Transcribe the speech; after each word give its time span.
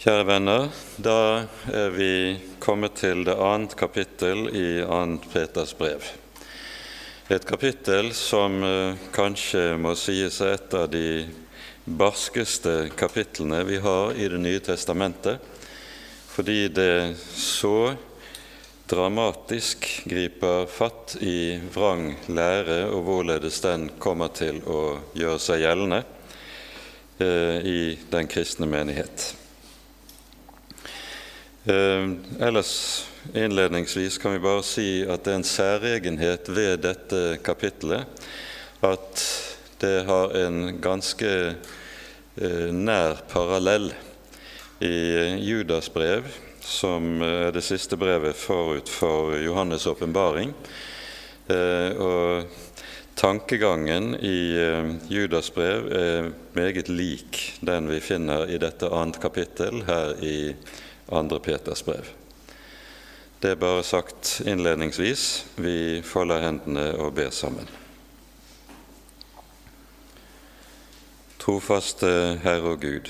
Kjære 0.00 0.22
venner, 0.24 0.70
da 0.96 1.44
er 1.76 1.90
vi 1.92 2.12
kommet 2.56 2.94
til 2.96 3.18
det 3.26 3.34
annet 3.36 3.74
kapittel 3.76 4.46
i 4.48 4.78
2. 4.80 5.18
Peters 5.28 5.74
brev. 5.76 6.06
Et 7.28 7.44
kapittel 7.44 8.08
som 8.16 8.54
eh, 8.64 8.96
kanskje 9.12 9.74
må 9.76 9.92
sies 10.00 10.38
er 10.40 10.54
et 10.54 10.76
av 10.78 10.86
de 10.88 11.26
barskeste 11.84 12.88
kapitlene 12.96 13.58
vi 13.68 13.76
har 13.84 14.16
i 14.16 14.30
Det 14.32 14.40
nye 14.40 14.62
testamentet, 14.64 15.36
fordi 16.32 16.70
det 16.72 17.18
så 17.36 17.92
dramatisk 18.88 19.84
griper 20.08 20.64
fatt 20.64 21.18
i 21.20 21.60
vrang 21.76 22.14
lære 22.32 22.86
og 22.86 23.04
hvorledes 23.04 23.60
den 23.68 23.90
kommer 24.00 24.32
til 24.32 24.64
å 24.64 24.80
gjøre 25.12 25.44
seg 25.50 25.60
gjeldende 25.66 26.00
eh, 27.20 27.60
i 27.60 27.80
den 28.08 28.32
kristne 28.32 28.64
menighet. 28.64 29.34
Eh, 31.64 32.10
ellers 32.40 33.06
innledningsvis 33.34 34.18
kan 34.18 34.32
vi 34.32 34.38
bare 34.38 34.62
si 34.64 35.02
at 35.04 35.26
det 35.26 35.32
er 35.32 35.40
en 35.42 35.44
særegenhet 35.44 36.48
ved 36.48 36.80
dette 36.86 37.20
kapittelet 37.44 38.08
at 38.80 39.24
det 39.84 40.06
har 40.08 40.32
en 40.40 40.78
ganske 40.80 41.32
eh, 42.40 42.70
nær 42.72 43.20
parallell 43.28 43.90
i 44.80 44.96
Judas 45.44 45.92
brev, 45.92 46.32
som 46.64 47.20
er 47.20 47.52
det 47.52 47.66
siste 47.66 48.00
brevet 48.00 48.40
forut 48.40 48.88
for 48.88 49.36
Johannes' 49.36 49.84
åpenbaring. 49.88 50.56
Eh, 51.52 51.92
og 52.00 52.48
tankegangen 53.20 54.14
i 54.16 54.56
eh, 54.56 54.94
Judas 55.12 55.52
brev 55.52 55.92
er 55.92 56.32
meget 56.56 56.88
lik 56.88 57.40
den 57.60 57.92
vi 57.92 58.00
finner 58.00 58.48
i 58.48 58.56
dette 58.56 58.88
annet 58.88 59.20
kapittel 59.20 59.84
her 59.84 60.16
i 60.24 60.38
andre 61.10 61.40
Peters 61.40 61.82
brev. 61.82 62.08
Det 63.40 63.54
er 63.54 63.60
bare 63.60 63.82
sagt 63.82 64.42
innledningsvis. 64.46 65.46
Vi 65.56 66.02
folder 66.04 66.42
hendene 66.44 66.90
og 67.00 67.14
ber 67.16 67.30
sammen. 67.32 67.68
Trofaste 71.40 72.10
Herre 72.42 72.74
og 72.74 72.82
Gud. 72.84 73.08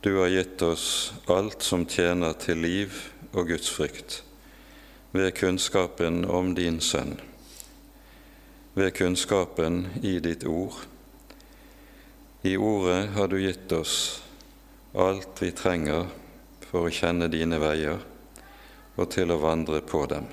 Du 0.00 0.12
har 0.20 0.30
gitt 0.30 0.62
oss 0.62 1.12
alt 1.26 1.66
som 1.66 1.82
tjener 1.90 2.36
til 2.38 2.62
liv 2.62 2.94
og 3.32 3.48
Guds 3.50 3.66
frykt, 3.74 4.20
ved 5.10 5.32
kunnskapen 5.34 6.22
om 6.24 6.52
din 6.54 6.78
Sønn, 6.80 7.16
ved 8.78 8.94
kunnskapen 8.94 9.88
i 10.06 10.20
ditt 10.22 10.46
ord. 10.46 10.78
I 12.46 12.54
ordet 12.56 13.08
har 13.18 13.26
du 13.26 13.40
gitt 13.42 13.72
oss 13.74 14.22
alt 14.94 15.42
vi 15.42 15.50
trenger 15.50 16.06
for 16.68 16.86
å 16.86 16.92
kjenne 16.92 17.30
dine 17.32 17.60
veier 17.62 18.00
og 18.98 19.10
til 19.14 19.32
å 19.32 19.40
vandre 19.40 19.80
på 19.86 20.04
dem. 20.10 20.26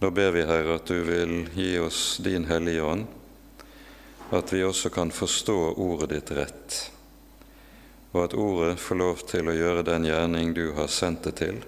Nå 0.00 0.10
ber 0.10 0.34
vi, 0.34 0.42
Herre, 0.44 0.78
at 0.80 0.90
du 0.90 1.00
vil 1.06 1.44
gi 1.54 1.76
oss 1.80 2.18
din 2.24 2.48
Hellige 2.50 2.82
Ånd, 2.84 3.06
at 4.34 4.52
vi 4.52 4.64
også 4.66 4.90
kan 4.92 5.14
forstå 5.14 5.58
ordet 5.80 6.10
ditt 6.14 6.34
rett 6.36 6.82
og 8.14 8.24
at 8.24 8.34
Ordet 8.38 8.78
får 8.78 8.98
lov 9.00 9.22
til 9.26 9.50
å 9.50 9.56
gjøre 9.56 9.82
den 9.86 10.06
gjerning 10.06 10.54
du 10.54 10.68
har 10.76 10.90
sendt 10.92 11.26
det 11.26 11.34
til, 11.42 11.58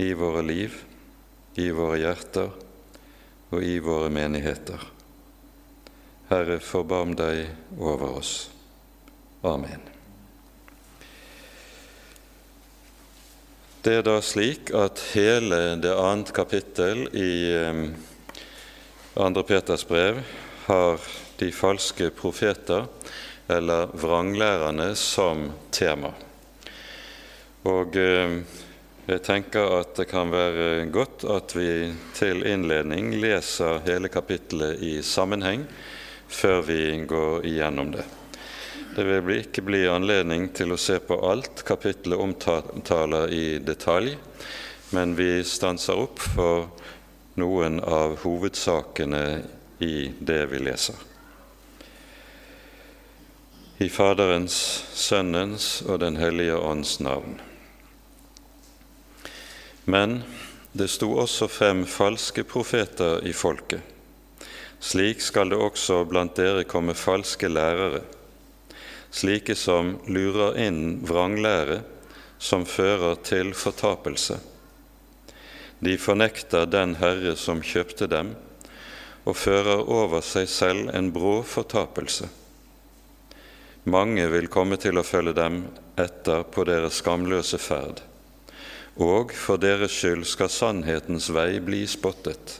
i 0.00 0.08
våre 0.16 0.40
liv, 0.46 0.78
i 1.60 1.68
våre 1.76 2.00
hjerter 2.00 2.48
og 3.52 3.60
i 3.60 3.76
våre 3.84 4.08
menigheter. 4.08 4.88
Herre, 6.32 6.56
forbarm 6.64 7.12
deg 7.20 7.52
over 7.76 8.16
oss. 8.22 8.36
Amen. 9.44 9.91
Det 13.82 13.96
er 13.98 14.04
da 14.06 14.20
slik 14.22 14.68
at 14.78 15.00
hele 15.10 15.56
det 15.82 15.90
annet 15.98 16.28
kapittel 16.30 17.00
i 17.18 17.32
eh, 17.50 17.80
andre 19.18 19.42
Peters 19.42 19.82
brev 19.88 20.20
har 20.68 21.02
de 21.40 21.48
falske 21.50 22.12
profeter 22.14 22.86
eller 23.50 23.90
vranglærerne 23.98 24.92
som 24.94 25.48
tema. 25.74 26.12
Og 27.66 27.98
jeg 27.98 29.20
tenker 29.26 29.74
at 29.80 29.96
det 29.98 30.06
kan 30.14 30.30
være 30.30 30.86
godt 30.94 31.26
at 31.26 31.58
vi 31.58 31.90
til 32.14 32.46
innledning 32.46 33.16
leser 33.18 33.82
hele 33.86 34.06
kapittelet 34.14 34.78
i 34.78 34.96
sammenheng 35.02 35.66
før 36.30 36.62
vi 36.70 36.82
går 37.02 37.50
igjennom 37.50 37.96
det. 37.98 38.06
Det 38.92 39.04
vil 39.04 39.38
ikke 39.40 39.62
bli 39.64 39.86
anledning 39.88 40.50
til 40.52 40.74
å 40.74 40.76
se 40.76 40.98
på 41.00 41.16
alt 41.24 41.62
kapittelet 41.64 42.20
omtaler 42.20 43.32
i 43.32 43.56
detalj, 43.64 44.18
men 44.92 45.14
vi 45.16 45.40
stanser 45.48 45.96
opp 45.96 46.20
for 46.20 46.66
noen 47.40 47.80
av 47.80 48.18
hovedsakene 48.20 49.22
i 49.80 50.12
det 50.20 50.42
vi 50.52 50.60
leser. 50.68 51.00
I 53.80 53.88
Faderens, 53.88 54.60
Sønnens 54.92 55.72
og 55.88 56.02
Den 56.04 56.20
hellige 56.20 56.60
ånds 56.60 56.98
navn. 57.00 57.40
Men 59.88 60.20
det 60.76 60.92
sto 60.92 61.14
også 61.16 61.48
frem 61.48 61.86
falske 61.88 62.44
profeter 62.44 63.24
i 63.24 63.32
folket. 63.32 63.80
Slik 64.84 65.24
skal 65.24 65.48
det 65.48 65.64
også 65.64 66.04
blant 66.04 66.36
dere 66.36 66.68
komme 66.68 66.92
falske 66.92 67.48
lærere, 67.48 68.04
slike 69.12 69.54
som 69.54 69.98
lurer 70.08 70.56
inn 70.64 71.02
vranglære 71.06 71.82
som 72.42 72.64
fører 72.66 73.20
til 73.22 73.52
fortapelse. 73.54 74.38
De 75.82 75.94
fornekter 75.98 76.66
den 76.66 76.96
Herre 76.98 77.36
som 77.38 77.60
kjøpte 77.62 78.08
dem, 78.10 78.32
og 79.22 79.36
fører 79.38 79.84
over 79.86 80.22
seg 80.26 80.48
selv 80.50 80.90
en 80.96 81.12
brå 81.14 81.36
fortapelse. 81.46 82.26
Mange 83.84 84.26
vil 84.30 84.48
komme 84.50 84.78
til 84.82 84.98
å 84.98 85.06
følge 85.06 85.34
dem 85.38 85.64
etter 85.98 86.42
på 86.54 86.64
deres 86.66 86.98
skamløse 87.02 87.58
ferd, 87.62 88.02
og 88.98 89.34
for 89.34 89.62
deres 89.62 89.94
skyld 89.94 90.26
skal 90.26 90.50
sannhetens 90.50 91.30
vei 91.34 91.60
bli 91.62 91.84
spottet. 91.90 92.58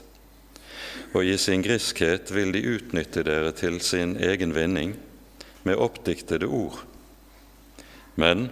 Og 1.13 1.27
i 1.27 1.35
sin 1.37 1.63
griskhet 1.63 2.31
vil 2.31 2.51
de 2.55 2.63
utnytte 2.75 3.23
dere 3.27 3.51
til 3.55 3.79
sin 3.83 4.15
egen 4.19 4.55
vinning 4.55 4.95
med 5.63 5.79
oppdiktede 5.79 6.47
ord. 6.47 6.83
Men 8.15 8.49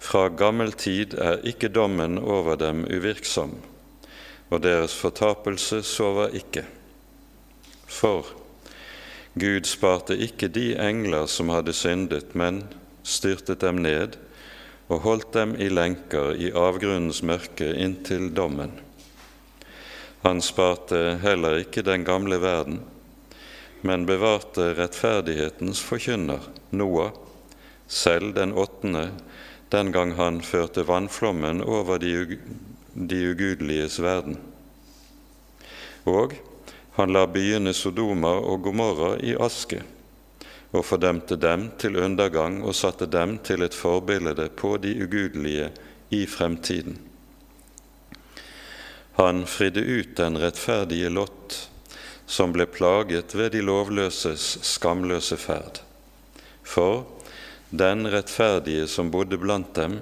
fra 0.00 0.28
gammel 0.28 0.72
tid 0.72 1.14
er 1.20 1.44
ikke 1.46 1.68
dommen 1.68 2.18
over 2.18 2.56
dem 2.60 2.86
uvirksom, 2.88 3.54
og 4.50 4.62
deres 4.64 4.94
fortapelse 4.96 5.82
sover 5.86 6.32
ikke. 6.34 6.64
For 7.86 8.26
Gud 9.38 9.68
sparte 9.68 10.16
ikke 10.18 10.48
de 10.50 10.72
engler 10.80 11.28
som 11.30 11.52
hadde 11.54 11.74
syndet, 11.76 12.34
men 12.34 12.64
styrtet 13.06 13.60
dem 13.62 13.82
ned 13.84 14.16
og 14.90 15.04
holdt 15.04 15.34
dem 15.36 15.54
i 15.54 15.68
lenker 15.70 16.34
i 16.34 16.50
avgrunnens 16.50 17.22
mørke 17.22 17.68
inntil 17.78 18.32
dommen. 18.34 18.72
Han 20.24 20.42
sparte 20.44 21.20
heller 21.22 21.60
ikke 21.62 21.84
den 21.86 22.04
gamle 22.04 22.40
verden, 22.42 22.80
men 23.80 24.06
bevarte 24.06 24.72
rettferdighetens 24.76 25.80
forkynner, 25.80 26.40
Noah, 26.70 27.12
selv 27.86 28.34
den 28.34 28.52
åttende, 28.52 29.10
den 29.68 29.92
gang 29.92 30.12
han 30.18 30.40
førte 30.42 30.84
vannflommen 30.86 31.62
over 31.62 31.98
de, 31.98 32.38
de 32.94 33.20
ugudeliges 33.30 34.00
verden. 34.02 34.36
Og 36.04 36.34
han 36.98 37.14
la 37.14 37.24
byene 37.26 37.72
Sodoma 37.74 38.34
og 38.38 38.62
Gomorra 38.66 39.14
i 39.22 39.36
aske 39.38 39.82
og 40.70 40.84
fordømte 40.86 41.36
dem 41.40 41.68
til 41.80 41.98
undergang 41.98 42.60
og 42.62 42.76
satte 42.78 43.08
dem 43.10 43.38
til 43.46 43.64
et 43.66 43.74
forbilde 43.74 44.48
på 44.56 44.76
de 44.82 44.94
ugudelige 45.02 45.70
i 46.14 46.26
fremtiden. 46.26 46.98
Han 49.18 49.44
fridde 49.46 49.82
ut 49.82 50.14
den 50.16 50.38
rettferdige 50.38 51.10
Lott, 51.10 51.56
som 52.30 52.52
ble 52.54 52.66
plaget 52.70 53.34
ved 53.34 53.52
de 53.56 53.64
lovløses 53.66 54.60
skamløse 54.62 55.38
ferd. 55.40 55.82
For 56.62 57.02
den 57.70 58.06
rettferdige 58.10 58.86
som 58.90 59.10
bodde 59.10 59.38
blant 59.38 59.74
dem, 59.74 59.98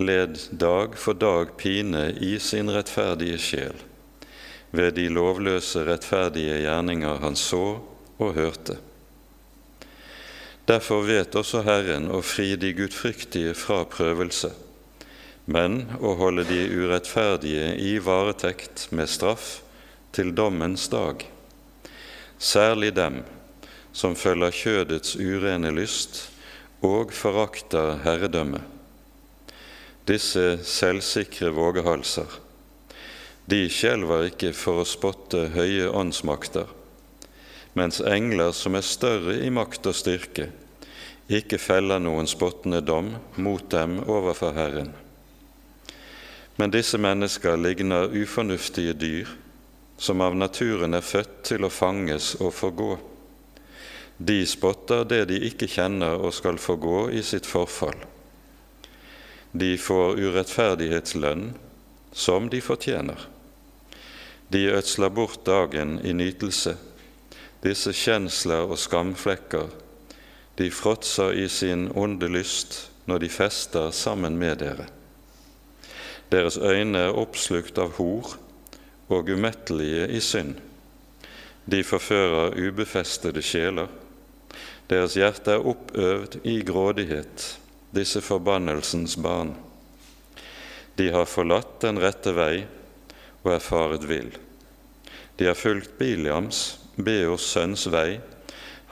led 0.00 0.40
dag 0.50 0.96
for 0.98 1.14
dag 1.14 1.52
pine 1.60 2.08
i 2.16 2.38
sin 2.42 2.72
rettferdige 2.72 3.38
sjel 3.38 3.84
ved 4.74 4.96
de 4.96 5.06
lovløse, 5.12 5.84
rettferdige 5.86 6.56
gjerninger 6.64 7.20
han 7.22 7.36
så 7.38 7.78
og 8.18 8.32
hørte. 8.34 8.74
Derfor 10.66 11.04
vet 11.06 11.36
også 11.36 11.60
Herren 11.62 12.08
å 12.10 12.22
fri 12.24 12.54
de 12.58 12.72
gudfryktige 12.74 13.52
fra 13.54 13.84
prøvelse, 13.86 14.50
men 15.46 15.84
å 16.00 16.16
holde 16.18 16.46
de 16.48 16.62
urettferdige 16.72 17.74
i 17.76 17.98
varetekt 18.02 18.88
med 18.96 19.12
straff 19.12 19.60
til 20.16 20.32
dommens 20.34 20.88
dag, 20.88 21.22
særlig 22.44 22.92
dem 22.96 23.22
som 23.94 24.16
følger 24.18 24.52
kjødets 24.52 25.16
urene 25.16 25.70
lyst 25.72 26.24
og 26.84 27.12
forakter 27.14 28.00
herredømme. 28.04 28.60
Disse 30.08 30.58
selvsikre 30.68 31.48
vågehalser, 31.56 32.28
de 33.48 33.62
skjelver 33.72 34.28
ikke 34.28 34.52
for 34.56 34.82
å 34.82 34.88
spotte 34.88 35.46
høye 35.54 35.88
åndsmakter, 35.88 36.66
mens 37.74 38.02
engler 38.04 38.52
som 38.56 38.76
er 38.76 38.84
større 38.84 39.38
i 39.44 39.48
makt 39.52 39.88
og 39.88 39.96
styrke, 39.96 40.50
ikke 41.32 41.56
feller 41.58 42.02
noen 42.04 42.28
spottende 42.28 42.82
dom 42.84 43.14
mot 43.40 43.64
dem 43.72 43.96
overfor 44.04 44.52
Herren. 44.56 44.92
Men 46.60 46.70
disse 46.70 47.00
mennesker 47.00 47.56
ligner 47.58 48.12
ufornuftige 48.12 48.92
dyr 49.00 49.32
som 49.96 50.20
av 50.20 50.36
naturen 50.36 50.94
er 50.94 51.04
født 51.04 51.42
til 51.50 51.66
å 51.66 51.72
fanges 51.72 52.34
og 52.40 52.52
forgå. 52.54 52.94
De 54.18 54.40
spotter 54.46 55.04
det 55.10 55.24
de 55.30 55.40
ikke 55.48 55.68
kjenner 55.70 56.20
og 56.22 56.34
skal 56.34 56.58
forgå 56.62 57.08
i 57.14 57.22
sitt 57.26 57.46
forfall. 57.46 57.96
De 59.54 59.74
får 59.78 60.18
urettferdighetslønn 60.18 61.52
som 62.14 62.50
de 62.50 62.60
fortjener. 62.62 63.18
De 64.48 64.66
ødsler 64.70 65.10
bort 65.14 65.44
dagen 65.46 65.98
i 66.04 66.12
nytelse. 66.14 66.76
Disse 67.64 67.94
kjensler 67.96 68.68
og 68.68 68.78
skamflekker 68.78 69.70
de 70.58 70.70
fråtser 70.70 71.32
i 71.32 71.48
sin 71.48 71.88
onde 71.98 72.28
lyst 72.30 72.84
når 73.10 73.24
de 73.24 73.28
fester 73.28 73.90
sammen 73.90 74.38
med 74.38 74.60
dere. 74.62 74.86
Deres 76.30 76.58
øyne 76.58 77.08
er 77.08 77.18
oppslukt 77.18 77.78
av 77.78 77.96
hor 77.98 78.36
og 79.08 79.28
umettelige 79.28 80.08
i 80.08 80.20
synd. 80.20 80.54
De 81.64 81.82
forfører 81.84 82.56
ubefestede 82.60 83.42
sjeler. 83.42 83.88
Deres 84.90 85.16
hjerte 85.16 85.56
er 85.56 85.66
oppøvd 85.66 86.38
i 86.44 86.58
grådighet, 86.66 87.46
disse 87.96 88.20
forbannelsens 88.20 89.16
barn. 89.16 89.54
De 90.98 91.08
har 91.10 91.28
forlatt 91.28 91.80
den 91.82 91.98
rette 92.02 92.34
vei 92.36 92.66
og 93.42 93.54
er 93.56 93.64
faret 93.64 94.04
vill. 94.08 94.30
De 95.38 95.48
har 95.48 95.58
fulgt 95.58 95.96
Biliams, 95.98 96.78
Beors 96.96 97.48
sønns 97.50 97.88
vei, 97.90 98.20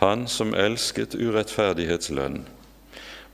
han 0.02 0.26
som 0.26 0.56
elsket 0.58 1.14
urettferdighetslønn 1.14 2.42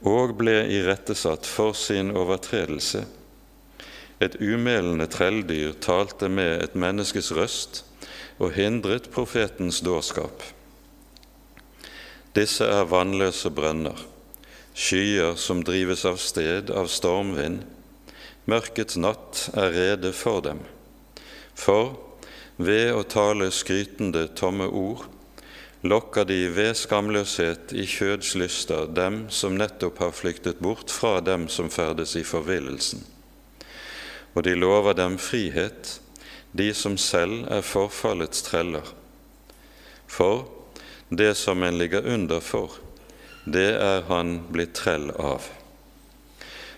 og 0.06 0.36
ble 0.38 0.60
irettesatt 0.70 1.46
for 1.46 1.74
sin 1.74 2.12
overtredelse. 2.14 3.02
Et 4.20 4.34
umelende 4.42 5.06
trelldyr 5.06 5.76
talte 5.80 6.28
med 6.28 6.64
et 6.64 6.74
menneskes 6.74 7.30
røst 7.36 7.84
og 8.38 8.54
hindret 8.56 9.10
profetens 9.14 9.78
dårskap. 9.86 10.42
Disse 12.34 12.66
er 12.66 12.88
vannløse 12.90 13.50
brønner, 13.54 13.98
skyer 14.74 15.38
som 15.38 15.62
drives 15.66 16.04
av 16.06 16.18
sted 16.22 16.70
av 16.70 16.90
stormvind. 16.90 17.62
Mørkets 18.50 18.98
natt 18.98 19.48
er 19.58 19.74
rede 19.74 20.12
for 20.14 20.42
dem. 20.44 20.60
For 21.58 21.94
ved 22.58 22.90
å 22.94 23.04
tale 23.06 23.50
skrytende 23.54 24.26
tomme 24.38 24.66
ord 24.66 25.04
lokker 25.86 26.26
de 26.26 26.40
ved 26.54 26.74
skamløshet 26.78 27.74
i 27.74 27.84
kjødslyster 27.86 28.90
dem 28.94 29.28
som 29.30 29.54
nettopp 29.58 30.02
har 30.02 30.14
flyktet 30.14 30.58
bort 30.62 30.90
fra 30.90 31.20
dem 31.22 31.46
som 31.52 31.70
ferdes 31.70 32.16
i 32.18 32.24
forvillelsen. 32.26 33.04
Og 34.38 34.44
de 34.46 34.54
lover 34.54 34.94
dem 34.94 35.16
frihet, 35.18 35.96
de 36.54 36.70
som 36.70 36.94
selv 36.94 37.48
er 37.50 37.64
forfallets 37.66 38.44
treller. 38.46 38.86
For 40.06 40.44
det 41.10 41.32
som 41.34 41.62
en 41.66 41.78
ligger 41.78 42.06
under 42.06 42.38
for, 42.38 42.76
det 43.44 43.72
er 43.82 44.04
han 44.06 44.36
blitt 44.54 44.76
trell 44.78 45.08
av. 45.18 45.48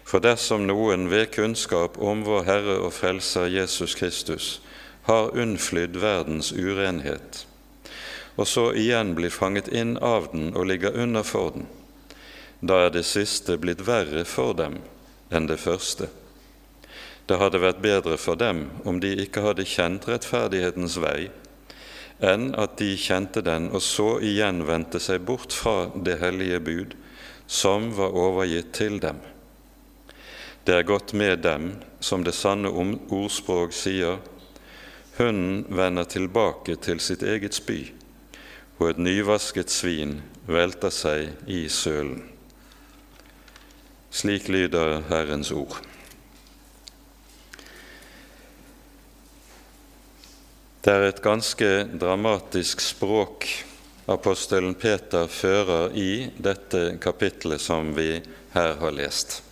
For 0.08 0.24
dersom 0.24 0.64
noen 0.70 1.10
ved 1.12 1.34
kunnskap 1.34 1.98
om 2.00 2.24
vår 2.24 2.46
Herre 2.48 2.78
og 2.80 2.94
Frelser 2.96 3.50
Jesus 3.52 3.92
Kristus 3.98 4.48
har 5.04 5.36
unnflydd 5.36 6.00
verdens 6.00 6.54
urenhet, 6.56 7.44
og 8.40 8.48
så 8.48 8.70
igjen 8.72 9.12
blir 9.18 9.34
fanget 9.34 9.68
inn 9.68 9.98
av 10.00 10.30
den 10.32 10.54
og 10.54 10.64
ligger 10.72 10.96
under 10.96 11.28
for 11.28 11.52
den, 11.58 11.68
da 12.64 12.86
er 12.86 12.96
det 12.96 13.04
siste 13.04 13.60
blitt 13.60 13.84
verre 13.84 14.24
for 14.24 14.56
dem 14.56 14.80
enn 15.28 15.52
det 15.52 15.60
første. 15.60 16.08
Det 17.30 17.36
hadde 17.38 17.60
vært 17.62 17.78
bedre 17.78 18.16
for 18.18 18.34
dem 18.34 18.64
om 18.90 18.96
de 18.98 19.12
ikke 19.22 19.44
hadde 19.44 19.62
kjent 19.62 20.08
rettferdighetens 20.10 20.96
vei, 20.98 21.28
enn 22.26 22.48
at 22.58 22.72
de 22.80 22.88
kjente 22.98 23.38
den 23.46 23.68
og 23.70 23.84
så 23.86 24.16
igjen 24.18 24.64
vendte 24.66 24.98
seg 24.98 25.22
bort 25.28 25.54
fra 25.54 25.92
det 25.94 26.16
hellige 26.18 26.58
bud 26.66 26.96
som 27.46 27.92
var 27.94 28.16
overgitt 28.18 28.72
til 28.74 28.98
dem. 29.02 29.20
Det 30.66 30.74
er 30.74 30.88
godt 30.88 31.14
med 31.14 31.44
dem, 31.46 31.76
som 32.02 32.26
det 32.26 32.34
sanne 32.34 32.72
ordspråk 32.74 33.78
sier, 33.78 34.18
hunden 35.20 35.62
vender 35.70 36.10
tilbake 36.10 36.74
til 36.82 36.98
sitt 36.98 37.22
eget 37.22 37.54
spy 37.54 37.78
og 38.80 38.88
et 38.88 39.04
nyvasket 39.06 39.70
svin 39.70 40.16
velter 40.50 40.90
seg 40.90 41.46
i 41.46 41.62
sølen. 41.70 42.24
Slik 44.10 44.50
lyder 44.50 45.04
Herrens 45.12 45.54
ord. 45.54 45.78
Det 50.80 50.92
er 50.96 51.02
et 51.10 51.18
ganske 51.20 51.66
dramatisk 52.00 52.80
språk 52.80 53.44
apostelen 54.08 54.72
Peter 54.80 55.26
fører 55.28 55.92
i 55.92 56.30
dette 56.40 56.94
kapittelet 57.04 57.60
som 57.60 57.90
vi 57.92 58.14
her 58.54 58.72
har 58.80 58.94
lest. 58.96 59.42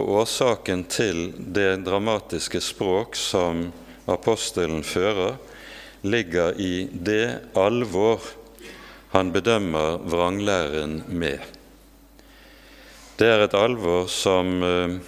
Og 0.00 0.08
Årsaken 0.22 0.86
til 0.88 1.20
det 1.36 1.84
dramatiske 1.84 2.62
språk 2.64 3.20
som 3.20 3.66
apostelen 4.08 4.80
fører, 4.80 5.36
ligger 6.00 6.56
i 6.56 6.88
det 6.88 7.52
alvor 7.58 8.24
han 9.12 9.32
bedømmer 9.34 10.00
vranglæren 10.08 11.02
med. 11.08 11.44
Det 13.20 13.28
er 13.28 13.44
et 13.44 13.60
alvor 13.60 14.08
som 14.08 14.62
eh, 14.64 14.98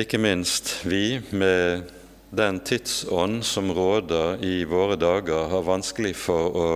ikke 0.00 0.20
minst 0.22 0.78
vi, 0.88 1.18
med 1.30 1.99
den 2.30 2.60
tidsånd 2.60 3.44
som 3.44 3.72
råder 3.74 4.44
i 4.44 4.64
våre 4.64 4.96
dager, 4.96 5.48
har 5.50 5.66
vanskelig 5.66 6.14
for 6.16 6.56
å 6.56 6.68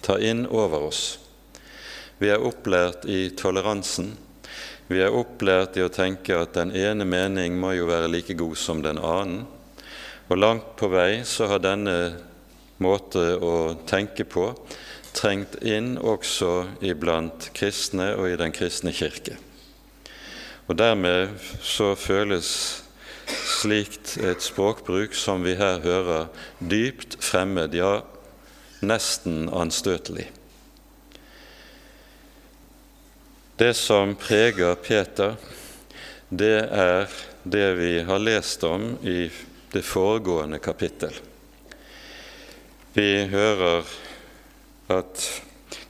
ta 0.00 0.18
inn 0.18 0.46
over 0.46 0.88
oss. 0.88 1.18
Vi 2.18 2.30
er 2.30 2.42
opplært 2.42 3.08
i 3.10 3.32
toleransen. 3.34 4.12
Vi 4.86 5.00
er 5.02 5.14
opplært 5.14 5.78
i 5.78 5.82
å 5.82 5.90
tenke 5.90 6.36
at 6.38 6.54
den 6.54 6.70
ene 6.76 7.06
mening 7.08 7.58
må 7.58 7.72
jo 7.74 7.88
være 7.90 8.10
like 8.12 8.36
god 8.38 8.58
som 8.58 8.82
den 8.84 9.00
annen. 9.02 9.42
Og 10.30 10.38
langt 10.38 10.76
på 10.78 10.90
vei 10.92 11.24
så 11.26 11.48
har 11.50 11.62
denne 11.64 11.96
måte 12.82 13.24
å 13.42 13.74
tenke 13.90 14.24
på 14.24 14.52
trengt 15.12 15.58
inn 15.66 15.96
også 15.98 16.78
iblant 16.84 17.50
kristne 17.56 18.12
og 18.16 18.30
i 18.30 18.38
den 18.40 18.54
kristne 18.54 18.94
kirke. 18.96 19.36
Og 20.70 20.78
Dermed 20.78 21.34
så 21.60 21.92
føles 21.98 22.81
slikt 23.62 24.16
et 24.18 24.42
språkbruk 24.42 25.14
som 25.14 25.44
vi 25.46 25.54
her 25.58 25.80
hører, 25.84 26.28
dypt 26.58 27.18
fremmed, 27.22 27.74
ja, 27.76 28.00
nesten 28.82 29.46
anstøtelig. 29.54 30.26
Det 33.60 33.74
som 33.78 34.16
preger 34.18 34.74
Peter, 34.82 35.36
det 36.32 36.56
er 36.72 37.12
det 37.44 37.68
vi 37.78 37.92
har 38.08 38.22
lest 38.22 38.64
om 38.66 38.96
i 39.06 39.28
det 39.72 39.84
foregående 39.86 40.58
kapittel. 40.58 41.14
Vi 42.96 43.28
hører 43.30 43.86
at 44.92 45.28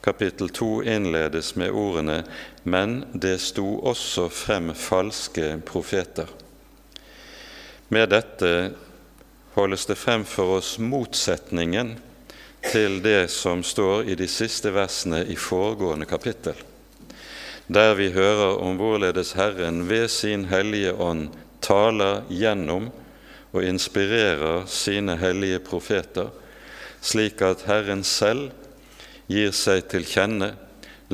kapittel 0.03 0.51
2 0.53 0.83
innledes 0.83 1.55
med 1.55 1.71
ordene 1.71 2.23
'Men 2.63 3.05
det 3.13 3.41
sto 3.41 3.79
også 3.79 4.29
frem 4.29 4.73
falske 4.75 5.61
profeter'. 5.65 6.42
Med 7.93 8.09
dette 8.09 8.49
holdes 9.53 9.85
det 9.85 9.99
frem 10.01 10.23
for 10.25 10.55
oss 10.57 10.79
motsetningen 10.81 11.91
til 12.71 12.95
det 13.03 13.27
som 13.29 13.61
står 13.61 14.07
i 14.09 14.15
de 14.17 14.25
siste 14.31 14.71
versene 14.73 15.19
i 15.29 15.35
foregående 15.37 16.07
kapittel, 16.09 16.57
der 17.67 17.93
vi 17.99 18.07
hører 18.15 18.57
om 18.63 18.79
hvorledes 18.79 19.35
Herren 19.37 19.83
ved 19.89 20.07
sin 20.09 20.47
hellige 20.49 20.95
ånd 20.95 21.27
taler 21.61 22.23
gjennom 22.33 22.89
og 23.51 23.67
inspirerer 23.67 24.65
sine 24.65 25.19
hellige 25.21 25.61
profeter, 25.61 26.31
slik 27.01 27.43
at 27.45 27.67
Herren 27.69 28.01
selv 28.07 28.49
gir 29.29 29.53
seg 29.53 29.85
til 29.93 30.07
kjenne, 30.07 30.55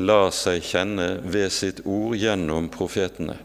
lar 0.00 0.32
seg 0.32 0.64
kjenne 0.64 1.10
ved 1.28 1.52
sitt 1.52 1.84
ord 1.84 2.16
gjennom 2.16 2.72
profetene. 2.72 3.36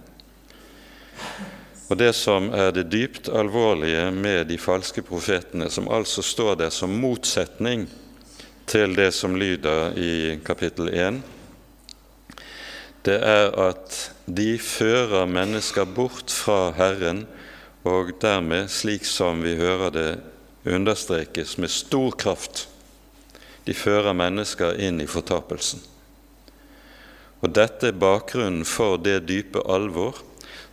Og 1.89 1.97
Det 1.97 2.13
som 2.17 2.49
er 2.49 2.71
det 2.73 2.87
dypt 2.89 3.29
alvorlige 3.29 4.09
med 4.11 4.47
de 4.49 4.57
falske 4.57 5.03
profetene, 5.05 5.69
som 5.69 5.89
altså 5.91 6.23
står 6.25 6.55
der 6.63 6.73
som 6.73 6.89
motsetning 6.89 7.85
til 8.65 8.95
det 8.97 9.11
som 9.13 9.35
lyder 9.37 9.93
i 9.93 10.39
kapittel 10.45 10.89
1, 10.89 11.21
det 13.05 13.19
er 13.21 13.51
at 13.67 13.99
de 14.25 14.57
fører 14.57 15.29
mennesker 15.29 15.85
bort 15.85 16.33
fra 16.33 16.71
Herren, 16.73 17.27
og 17.85 18.15
dermed, 18.21 18.71
slik 18.73 19.05
som 19.05 19.43
vi 19.45 19.53
hører 19.59 19.91
det 19.93 20.11
understrekes 20.65 21.59
med 21.61 21.69
stor 21.69 22.17
kraft, 22.17 22.67
de 23.65 23.73
fører 23.77 24.17
mennesker 24.17 24.73
inn 24.81 24.97
i 25.01 25.09
fortapelsen. 25.09 25.83
Og 27.45 27.53
Dette 27.53 27.91
er 27.91 27.99
bakgrunnen 28.01 28.65
for 28.65 28.97
det 28.97 29.27
dype 29.29 29.61
alvor 29.69 30.17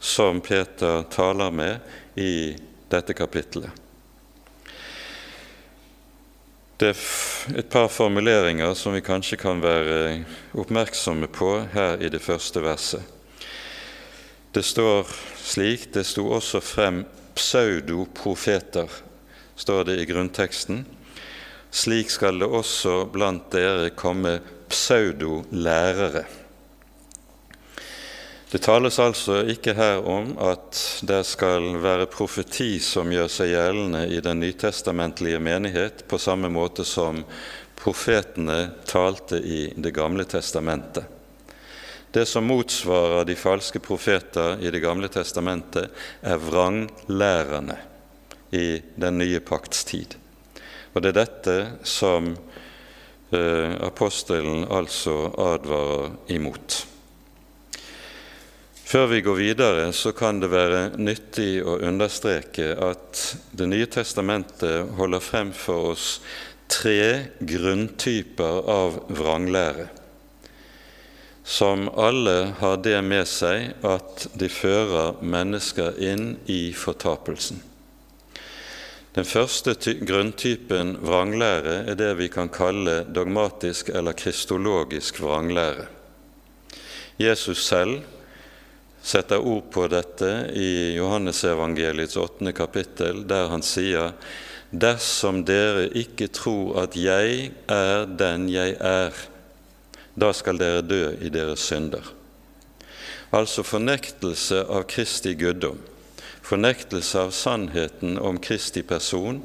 som 0.03 0.41
Peter 0.43 1.03
taler 1.03 1.51
med 1.55 1.79
i 2.19 2.57
dette 2.91 3.15
kapittelet. 3.15 3.71
Det 6.77 6.89
er 6.91 7.59
et 7.61 7.69
par 7.71 7.87
formuleringer 7.87 8.75
som 8.75 8.97
vi 8.97 9.05
kanskje 9.07 9.39
kan 9.39 9.63
være 9.63 10.25
oppmerksomme 10.59 11.29
på 11.31 11.53
her 11.71 12.03
i 12.03 12.11
det 12.11 12.19
første 12.19 12.65
verset. 12.65 13.07
Det 14.51 14.65
står 14.67 15.07
slik 15.39 15.93
Det 15.95 16.03
sto 16.05 16.27
også 16.35 16.59
frem 16.61 17.05
pseudoprofeter, 17.39 18.91
står 19.55 19.85
det 19.85 20.01
i 20.03 20.11
grunnteksten. 20.11 20.83
Slik 21.71 22.11
skal 22.11 22.43
det 22.43 22.51
også 22.51 23.05
blant 23.07 23.53
dere 23.55 23.95
komme 23.95 24.41
pseudolærere. 24.69 26.27
Det 28.53 28.59
tales 28.59 28.99
altså 29.01 29.39
ikke 29.49 29.73
her 29.73 30.03
om 30.05 30.35
at 30.45 30.77
det 31.09 31.23
skal 31.25 31.71
være 31.81 32.05
profeti 32.13 32.75
som 32.85 33.09
gjør 33.09 33.31
seg 33.33 33.49
gjeldende 33.55 34.03
i 34.13 34.19
den 34.21 34.43
nytestamentlige 34.45 35.39
menighet, 35.41 36.03
på 36.05 36.19
samme 36.21 36.51
måte 36.53 36.85
som 36.85 37.23
profetene 37.81 38.59
talte 38.85 39.41
i 39.41 39.73
Det 39.73 39.95
gamle 39.97 40.29
testamentet. 40.29 41.09
Det 42.13 42.27
som 42.29 42.45
motsvarer 42.45 43.25
de 43.25 43.39
falske 43.41 43.81
profeter 43.81 44.61
i 44.61 44.69
Det 44.71 44.85
gamle 44.85 45.09
testamentet, 45.09 45.89
er 46.21 46.37
vranglærerne 46.37 47.81
i 48.53 48.83
den 49.01 49.19
nye 49.19 49.41
pakts 49.41 49.85
tid. 49.85 50.13
Og 50.93 51.01
det 51.01 51.15
er 51.15 51.21
dette 51.25 51.59
som 51.89 52.35
eh, 53.33 53.81
apostelen 53.81 54.67
altså 54.69 55.33
advarer 55.41 56.11
imot. 56.29 56.92
Før 58.93 59.07
vi 59.07 59.23
går 59.25 59.35
videre, 59.39 59.85
så 59.97 60.11
kan 60.13 60.37
det 60.43 60.51
være 60.53 60.99
nyttig 61.01 61.63
å 61.65 61.79
understreke 61.81 62.75
at 62.77 63.21
Det 63.57 63.65
nye 63.65 63.87
testamentet 63.89 64.91
holder 64.99 65.23
frem 65.25 65.55
for 65.57 65.95
oss 65.95 66.09
tre 66.69 67.33
grunntyper 67.41 68.69
av 68.69 68.99
vranglære, 69.09 69.89
som 71.41 71.89
alle 71.89 72.53
har 72.61 72.85
det 72.85 73.01
med 73.09 73.33
seg 73.33 73.81
at 73.81 74.29
de 74.37 74.53
fører 74.53 75.25
mennesker 75.25 75.97
inn 75.97 76.35
i 76.53 76.61
fortapelsen. 76.77 77.65
Den 79.17 79.25
første 79.25 79.73
grunntypen 80.05 80.99
vranglære 81.01 81.87
er 81.89 81.97
det 81.97 82.13
vi 82.21 82.29
kan 82.29 82.53
kalle 82.53 83.07
dogmatisk 83.09 83.89
eller 83.89 84.13
kristologisk 84.13 85.25
vranglære. 85.25 85.89
Jesus 87.17 87.65
selv 87.65 88.03
setter 89.03 89.43
ord 89.43 89.69
på 89.75 89.89
dette 89.91 90.31
i 90.55 90.95
Johannesevangeliets 90.97 92.17
åttende 92.17 92.55
kapittel, 92.55 93.27
der 93.27 93.51
han 93.53 93.65
sier 93.67 94.15
Dersom 94.73 95.43
dere 95.45 95.91
ikke 96.01 96.31
tror 96.33 96.79
at 96.87 96.95
jeg 96.97 97.51
er 97.69 98.07
den 98.09 98.47
jeg 98.49 98.79
er, 98.81 99.13
da 100.17 100.31
skal 100.33 100.57
dere 100.57 100.81
dø 100.81 101.11
i 101.21 101.29
deres 101.29 101.67
synder. 101.69 102.07
Altså 103.37 103.65
fornektelse 103.65 104.63
av 104.65 104.87
Kristi 104.89 105.35
guddom, 105.37 105.77
fornektelse 106.41 107.21
av 107.21 107.35
sannheten 107.37 108.17
om 108.17 108.41
Kristi 108.41 108.81
person, 108.81 109.43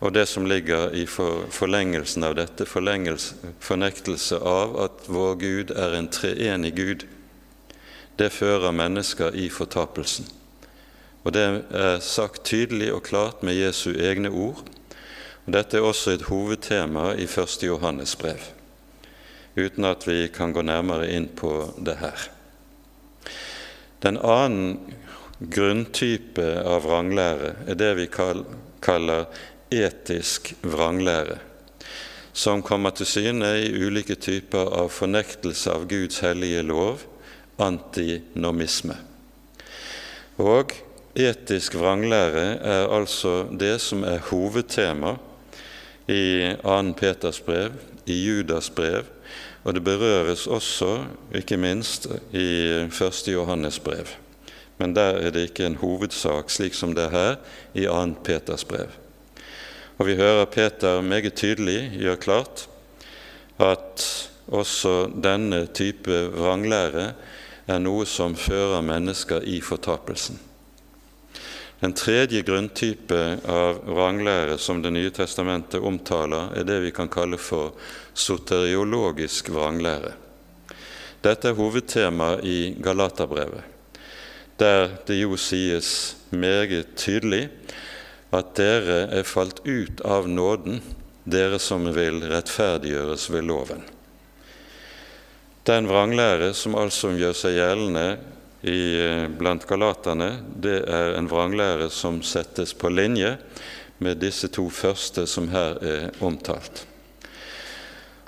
og 0.00 0.16
det 0.16 0.24
som 0.32 0.48
ligger 0.48 0.96
i 0.96 1.04
forlengelsen 1.04 2.24
av 2.24 2.38
dette, 2.40 2.64
fornektelse 2.64 4.40
av 4.40 4.78
at 4.80 5.04
vår 5.12 5.36
Gud 5.44 5.76
er 5.76 5.98
en 5.98 6.08
treenig 6.12 6.72
Gud 6.76 7.04
det 8.16 8.30
fører 8.30 8.74
mennesker 8.74 9.34
i 9.34 9.48
fortapelsen. 9.50 10.26
Og 11.24 11.32
Det 11.32 11.42
er 11.72 12.00
sagt 12.04 12.44
tydelig 12.44 12.92
og 12.92 13.02
klart 13.02 13.42
med 13.42 13.56
Jesu 13.56 13.94
egne 13.96 14.30
ord. 14.30 14.60
Og 15.46 15.52
Dette 15.52 15.76
er 15.76 15.86
også 15.86 16.14
et 16.14 16.28
hovedtema 16.28 17.14
i 17.14 17.24
1. 17.24 17.62
Johannes 17.62 18.16
brev, 18.16 18.40
uten 19.56 19.84
at 19.84 20.06
vi 20.06 20.28
kan 20.28 20.52
gå 20.52 20.62
nærmere 20.62 21.10
inn 21.10 21.28
på 21.28 21.74
det 21.78 21.96
her. 21.96 22.28
Den 24.02 24.18
annen 24.20 24.94
grunntype 25.40 26.44
av 26.60 26.84
vranglære 26.84 27.54
er 27.66 27.74
det 27.74 27.90
vi 27.96 28.06
kaller 28.84 29.26
etisk 29.72 30.52
vranglære, 30.62 31.38
som 32.32 32.62
kommer 32.62 32.90
til 32.90 33.06
syne 33.06 33.50
i 33.64 33.72
ulike 33.72 34.14
typer 34.14 34.70
av 34.76 34.92
fornektelse 34.92 35.72
av 35.72 35.88
Guds 35.88 36.20
hellige 36.20 36.62
lov 36.62 37.04
antinomisme. 37.58 38.96
Og 40.38 40.72
etisk 41.14 41.76
vranglære 41.78 42.46
er 42.58 42.88
altså 42.90 43.44
det 43.50 43.76
som 43.80 44.02
er 44.04 44.18
hovedtema 44.30 45.14
i 46.08 46.54
2. 46.62 46.92
Peters 46.98 47.40
brev, 47.40 47.70
i 48.06 48.16
Judas 48.26 48.70
brev, 48.70 49.04
og 49.64 49.74
det 49.74 49.84
berøres 49.84 50.46
også, 50.46 51.04
ikke 51.34 51.56
minst, 51.56 52.08
i 52.32 52.46
1. 52.90 53.28
Johannes 53.28 53.78
brev. 53.78 54.06
Men 54.78 54.96
der 54.96 55.16
er 55.22 55.30
det 55.30 55.40
ikke 55.48 55.66
en 55.66 55.78
hovedsak, 55.78 56.50
slik 56.50 56.74
som 56.74 56.94
det 56.94 57.04
er 57.04 57.10
her 57.10 57.34
i 57.74 57.86
2. 57.86 58.20
Peters 58.24 58.64
brev. 58.64 58.90
Og 59.98 60.06
vi 60.06 60.16
hører 60.18 60.44
Peter 60.44 61.00
meget 61.00 61.34
tydelig 61.34 61.92
gjøre 61.94 62.16
klart 62.16 62.68
at 63.62 64.30
også 64.46 65.06
denne 65.22 65.66
type 65.66 66.26
vranglære 66.34 67.12
er 67.66 67.80
noe 67.80 68.06
som 68.06 68.36
fører 68.36 68.82
mennesker 68.84 69.44
i 69.48 69.60
fortapelsen. 69.64 70.38
Den 71.80 71.92
tredje 71.92 72.40
grunntype 72.46 73.20
av 73.50 73.82
vranglære 73.84 74.58
som 74.58 74.82
Det 74.82 74.92
nye 74.92 75.10
testamentet 75.10 75.82
omtaler, 75.82 76.52
er 76.56 76.64
det 76.64 76.80
vi 76.80 76.92
kan 76.96 77.08
kalle 77.08 77.36
for 77.36 77.74
soteriologisk 78.14 79.50
vranglære. 79.52 80.14
Dette 81.24 81.48
er 81.48 81.58
hovedtema 81.58 82.38
i 82.42 82.74
Galaterbrevet, 82.80 83.64
der 84.58 84.88
det 85.06 85.20
jo 85.20 85.36
sies 85.36 86.16
meget 86.30 86.96
tydelig 86.96 87.48
at 88.32 88.54
dere 88.56 89.08
er 89.12 89.28
falt 89.28 89.60
ut 89.66 90.00
av 90.04 90.28
nåden, 90.28 90.80
dere 91.24 91.58
som 91.58 91.86
vil 91.96 92.20
rettferdiggjøres 92.28 93.28
ved 93.32 93.46
loven. 93.48 93.84
Den 95.64 95.86
vranglære 95.88 96.50
som 96.52 96.74
altså 96.76 97.14
gjør 97.16 97.36
seg 97.36 97.54
gjeldende 97.56 98.08
i, 98.68 98.80
eh, 99.00 99.28
blant 99.32 99.64
galaterne, 99.64 100.42
det 100.60 100.82
er 100.84 101.14
en 101.16 101.28
vranglære 101.28 101.88
som 101.90 102.22
settes 102.22 102.74
på 102.76 102.90
linje 102.92 103.38
med 103.98 104.20
disse 104.20 104.48
to 104.52 104.68
første 104.68 105.26
som 105.26 105.48
her 105.48 105.80
er 105.80 106.10
omtalt. 106.20 106.84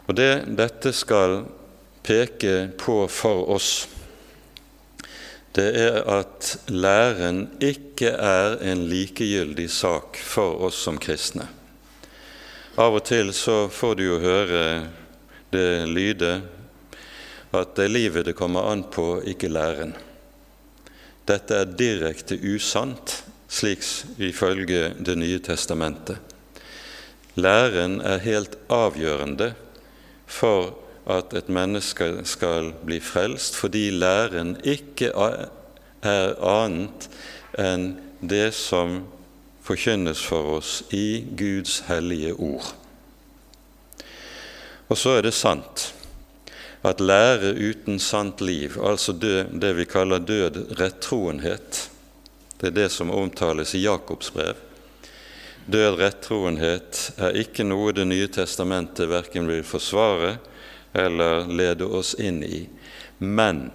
Og 0.08 0.14
Det 0.14 0.56
dette 0.56 0.92
skal 0.92 1.44
peke 2.02 2.70
på 2.78 3.06
for 3.10 3.50
oss, 3.50 3.88
det 5.52 5.76
er 5.76 6.02
at 6.08 6.56
læren 6.68 7.50
ikke 7.60 8.12
er 8.12 8.62
en 8.62 8.88
likegyldig 8.88 9.70
sak 9.70 10.16
for 10.16 10.62
oss 10.68 10.76
som 10.76 10.98
kristne. 10.98 11.48
Av 12.78 12.94
og 12.94 13.04
til 13.04 13.32
så 13.32 13.68
får 13.68 13.94
du 13.96 14.04
jo 14.04 14.18
høre 14.20 14.88
det 15.52 15.88
lyde 15.88 16.55
at 17.52 17.76
det 17.76 17.86
er 17.86 17.94
livet 17.94 18.26
det 18.26 18.36
kommer 18.38 18.70
an 18.70 18.84
på, 18.90 19.20
ikke 19.26 19.48
læren. 19.48 19.94
Dette 21.26 21.62
er 21.62 21.76
direkte 21.78 22.38
usant, 22.38 23.22
slik 23.48 23.82
ifølge 24.18 24.94
Det 24.98 25.18
nye 25.18 25.38
testamentet. 25.38 26.18
Læren 27.36 28.00
er 28.00 28.18
helt 28.18 28.56
avgjørende 28.70 29.54
for 30.26 30.74
at 31.06 31.34
et 31.34 31.48
menneske 31.48 32.24
skal 32.24 32.72
bli 32.84 33.00
frelst, 33.00 33.56
fordi 33.56 33.90
læren 33.90 34.56
ikke 34.64 35.12
er 36.02 36.34
annet 36.42 37.08
enn 37.58 37.92
det 38.20 38.54
som 38.54 39.04
forkynnes 39.66 40.22
for 40.22 40.56
oss 40.58 40.82
i 40.94 41.26
Guds 41.38 41.82
hellige 41.88 42.34
ord. 42.34 42.72
Og 44.88 44.98
så 44.98 45.18
er 45.18 45.26
det 45.26 45.34
sant 45.34 45.92
at 46.82 47.00
lære 47.00 47.54
uten 47.54 47.98
sant 48.02 48.40
liv, 48.40 48.76
altså 48.82 49.12
død, 49.12 49.54
det 49.60 49.72
vi 49.76 49.86
kaller 49.88 50.18
død 50.18 50.76
rettroenhet, 50.80 51.90
det 52.60 52.70
er 52.70 52.76
det 52.76 52.90
som 52.92 53.10
omtales 53.10 53.74
i 53.74 53.84
Jakobs 53.84 54.32
brev. 54.32 54.56
Død 55.66 55.98
rettroenhet 55.98 57.00
er 57.18 57.40
ikke 57.40 57.64
noe 57.66 57.90
Det 57.92 58.04
nye 58.06 58.28
testamentet 58.30 59.10
verken 59.10 59.48
vil 59.50 59.64
forsvare 59.66 60.36
eller 60.94 61.48
lede 61.50 61.84
oss 61.84 62.14
inn 62.22 62.38
i. 62.46 62.68
Men 63.18 63.66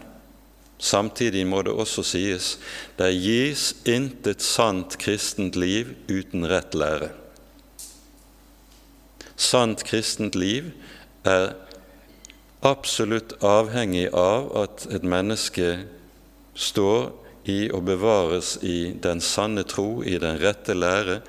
Samtidig 0.82 1.44
må 1.46 1.62
det 1.62 1.76
også 1.78 2.02
sies 2.02 2.56
det 2.98 3.12
gis 3.14 3.68
intet 3.86 4.42
sant 4.42 4.96
kristent 4.98 5.54
liv 5.54 5.92
uten 6.10 6.48
rett 6.50 6.74
lære. 6.74 7.12
Sant 9.38 9.84
kristent 9.86 10.34
liv 10.34 10.72
er 11.22 11.54
absolutt 12.62 13.34
avhengig 13.44 14.10
av 14.14 14.52
at 14.64 14.86
et 14.94 15.06
menneske 15.06 15.72
står 16.54 17.10
i 17.50 17.72
og 17.74 17.86
bevares 17.88 18.58
i 18.62 18.94
den 19.02 19.22
sanne 19.22 19.64
tro, 19.66 20.04
i 20.06 20.18
den 20.22 20.38
rette 20.42 20.76
lære, 20.78 21.22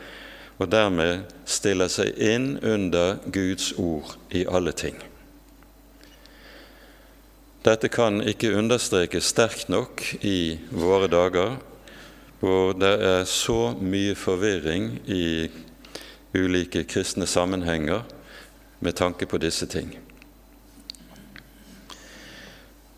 og 0.60 0.68
dermed 0.70 1.24
stiller 1.48 1.88
seg 1.90 2.12
inn 2.20 2.58
under 2.60 3.16
Guds 3.32 3.72
ord 3.80 4.12
i 4.30 4.44
alle 4.44 4.74
ting. 4.76 4.98
Dette 7.62 7.88
kan 7.88 8.20
ikke 8.26 8.52
understrekes 8.58 9.30
sterkt 9.32 9.70
nok 9.70 10.02
i 10.26 10.58
våre 10.74 11.08
dager, 11.08 11.56
hvor 12.42 12.74
det 12.74 12.94
er 13.06 13.24
så 13.30 13.70
mye 13.78 14.16
forvirring 14.18 14.96
i 15.06 15.46
ulike 16.34 16.82
kristne 16.90 17.26
sammenhenger 17.30 18.02
med 18.82 18.98
tanke 18.98 19.30
på 19.30 19.38
disse 19.38 19.68
ting. 19.70 19.94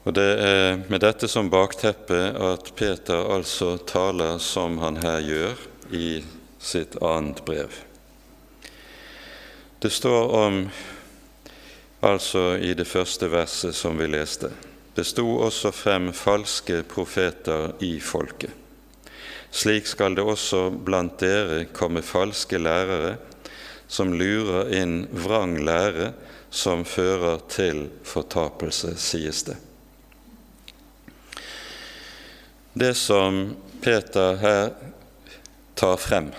Og 0.04 0.12
Det 0.12 0.30
er 0.36 0.82
med 0.92 1.00
dette 1.00 1.28
som 1.32 1.48
bakteppe 1.48 2.18
at 2.36 2.68
Peter 2.76 3.24
altså 3.32 3.78
taler 3.88 4.36
som 4.36 4.76
han 4.82 5.00
her 5.00 5.22
gjør 5.24 5.62
i 5.96 6.08
sitt 6.60 6.98
annet 7.00 7.40
brev. 7.46 7.72
Det 9.80 9.92
står 9.92 10.28
om, 10.36 10.60
altså 12.04 12.58
i 12.60 12.74
det 12.76 12.84
første 12.88 13.30
verset 13.32 13.76
som 13.76 13.96
vi 13.96 14.10
leste, 14.12 14.52
det 14.94 15.08
sto 15.08 15.24
også 15.40 15.72
frem 15.72 16.12
falske 16.12 16.82
profeter 16.88 17.72
i 17.80 17.96
folket. 18.00 18.52
Slik 19.54 19.88
skal 19.88 20.16
det 20.18 20.24
også 20.26 20.66
blant 20.84 21.16
dere 21.22 21.64
komme 21.72 22.04
falske 22.04 22.60
lærere 22.60 23.16
som 23.88 24.12
lurer 24.12 24.72
inn 24.76 25.04
vrang 25.12 25.56
lære 25.64 26.12
som 26.50 26.84
fører 26.84 27.40
til 27.48 27.86
fortapelse, 28.04 28.96
sies 29.00 29.46
det. 29.48 29.56
Det 32.76 32.94
som 32.94 33.56
Peter 33.80 34.36
her 34.36 34.70
tar 35.74 35.96
frem, 35.96 36.32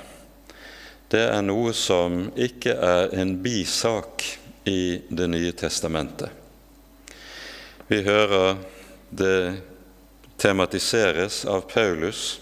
det 1.08 1.22
er 1.32 1.46
noe 1.48 1.72
som 1.72 2.25
ikke 2.36 2.74
er 2.75 3.13
en 3.15 3.38
bisak 3.39 4.25
i 4.68 5.00
Det 5.08 5.27
nye 5.32 5.54
testamentet. 5.56 6.27
Vi 7.88 8.01
hører 8.04 8.58
det 9.10 9.62
tematiseres 10.42 11.46
av 11.46 11.70
Paulus 11.72 12.42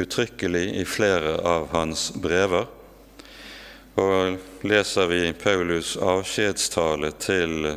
uttrykkelig 0.00 0.64
i 0.80 0.84
flere 0.88 1.36
av 1.44 1.68
hans 1.74 2.12
brever. 2.16 2.64
Og 4.00 4.38
leser 4.64 5.10
vi 5.10 5.34
Paulus' 5.36 5.98
avskjedstale 6.00 7.12
til 7.20 7.74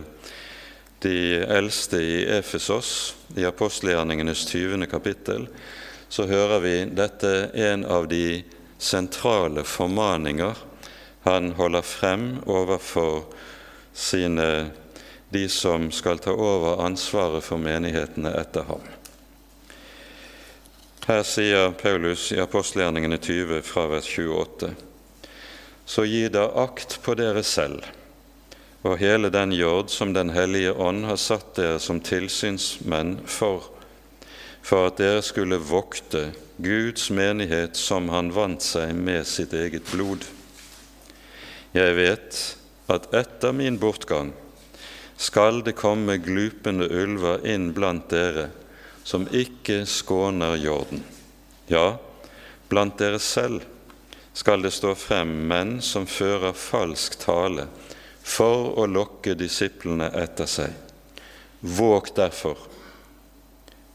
de 0.99 1.43
eldste 1.43 1.97
i 2.01 2.25
Efesos, 2.37 3.15
i 3.35 3.45
apostelgjerningenes 3.45 4.45
20. 4.45 4.85
kapittel, 4.85 5.47
så 6.09 6.25
hører 6.25 6.59
vi 6.59 6.75
dette 6.85 7.49
en 7.53 7.85
av 7.85 8.07
de 8.07 8.43
sentrale 8.77 9.63
formaninger 9.63 10.55
han 11.27 11.51
holder 11.57 11.81
frem 11.81 12.27
overfor 12.45 13.25
sine, 13.93 14.69
de 15.29 15.49
som 15.49 15.89
skal 15.91 16.21
ta 16.23 16.31
over 16.31 16.79
ansvaret 16.85 17.43
for 17.43 17.59
menighetene 17.59 18.31
etter 18.39 18.63
ham. 18.69 18.85
Her 21.07 21.23
sier 21.27 21.75
Paulus 21.79 22.29
i 22.35 22.39
apostelgjerningene 22.43 23.19
20 23.19 23.61
fra 23.63 23.85
vers 23.91 24.07
28.: 24.07 24.73
Så 25.85 26.03
gi 26.03 26.27
da 26.31 26.49
akt 26.63 26.99
på 27.03 27.15
dere 27.15 27.43
selv 27.43 27.85
og 28.85 28.99
hele 29.01 29.29
den 29.33 29.53
jord 29.55 29.89
som 29.89 30.13
Den 30.13 30.29
hellige 30.29 30.73
ånd 30.73 31.05
har 31.05 31.17
satt 31.17 31.55
dere 31.57 31.79
som 31.79 31.99
tilsynsmenn 31.99 33.17
for, 33.25 33.65
for 34.61 34.91
at 34.91 34.99
dere 35.01 35.23
skulle 35.25 35.57
vokte 35.57 36.31
Guds 36.57 37.09
menighet 37.09 37.77
som 37.77 38.09
han 38.09 38.31
vant 38.33 38.61
seg 38.65 38.93
med 38.95 39.27
sitt 39.29 39.53
eget 39.53 39.85
blod. 39.91 40.25
Jeg 41.73 41.95
vet 41.97 42.41
at 42.89 43.09
etter 43.13 43.53
min 43.53 43.77
bortgang 43.81 44.31
skal 45.17 45.63
det 45.65 45.75
komme 45.77 46.19
glupende 46.21 46.87
ulver 46.89 47.43
inn 47.49 47.71
blant 47.73 48.09
dere 48.13 48.49
som 49.07 49.25
ikke 49.33 49.83
skåner 49.89 50.57
jorden. 50.61 51.01
Ja, 51.67 51.97
blant 52.69 52.97
dere 53.01 53.19
selv 53.19 53.65
skal 54.37 54.61
det 54.61 54.73
stå 54.75 54.93
frem 54.97 55.31
menn 55.49 55.77
som 55.81 56.05
fører 56.09 56.53
falsk 56.53 57.17
tale 57.21 57.65
for 58.27 58.73
å 58.79 58.85
lokke 58.91 59.37
disiplene 59.39 60.09
etter 60.19 60.49
seg. 60.51 60.73
Våg 61.59 62.11
derfor. 62.15 62.59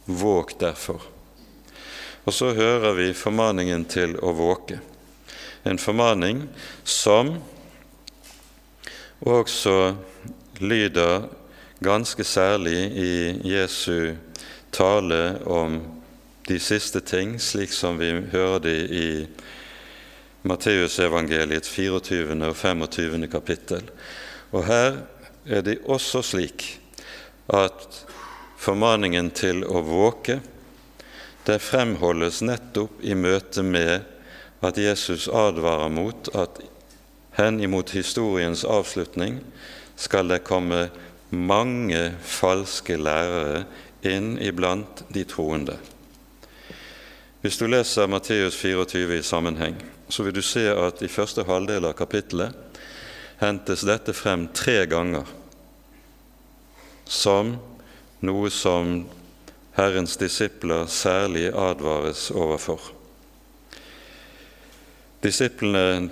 Våg 0.05 0.55
derfor. 0.59 1.05
Og 2.25 2.35
så 2.35 2.53
hører 2.57 2.97
vi 2.97 3.11
formaningen 3.14 3.85
til 3.90 4.16
å 4.23 4.33
våke. 4.35 4.79
En 5.68 5.79
formaning 5.79 6.47
som 6.85 7.37
også 9.23 9.95
lyder 10.62 11.29
ganske 11.83 12.25
særlig 12.25 12.79
i 12.99 13.14
Jesu 13.53 14.14
tale 14.75 15.38
om 15.45 15.81
de 16.49 16.59
siste 16.59 17.01
ting, 17.01 17.37
slik 17.40 17.71
som 17.75 17.99
vi 17.99 18.11
hører 18.33 18.62
det 18.64 18.79
i 18.90 19.09
Matteusevangeliets 20.42 21.71
24. 21.71 22.35
og 22.49 22.57
25. 22.57 23.29
kapittel. 23.31 23.87
Og 24.53 24.67
her 24.69 25.03
er 25.49 25.65
det 25.65 25.81
også 25.88 26.23
slik 26.25 26.67
at 27.53 28.03
formaningen 28.61 29.33
til 29.35 29.65
å 29.65 29.83
våke 29.85 30.38
det 31.47 31.59
fremholdes 31.59 32.43
nettopp 32.47 33.01
i 33.03 33.17
møte 33.19 33.65
med 33.67 34.05
at 34.62 34.79
Jesus 34.79 35.27
advarer 35.27 35.91
mot 35.91 36.29
at 36.38 36.61
hen 37.38 37.59
imot 37.65 37.91
historiens 37.97 38.62
avslutning 38.69 39.41
skal 39.99 40.31
det 40.31 40.45
komme 40.47 40.85
mange 41.33 42.12
falske 42.23 42.99
lærere 43.01 43.65
inn 44.07 44.37
iblant 44.43 45.03
de 45.15 45.25
troende. 45.27 45.79
Hvis 47.43 47.59
du 47.59 47.67
leser 47.67 48.07
Matteus 48.07 48.55
24 48.55 49.19
i 49.19 49.25
sammenheng, 49.27 49.81
så 50.09 50.23
vil 50.23 50.37
du 50.37 50.43
se 50.47 50.69
at 50.71 51.03
i 51.03 51.11
første 51.11 51.43
halvdel 51.49 51.88
av 51.88 51.97
kapittelet 51.99 52.71
hentes 53.42 53.83
dette 53.87 54.14
frem 54.14 54.46
tre 54.55 54.85
ganger 54.87 55.26
som 57.11 57.57
noe 58.22 58.50
som 58.55 59.02
Herrens 59.74 60.14
disipler 60.20 60.87
særlig 60.87 61.48
advares 61.50 62.28
overfor. 62.31 62.81
Disiplene 65.22 66.11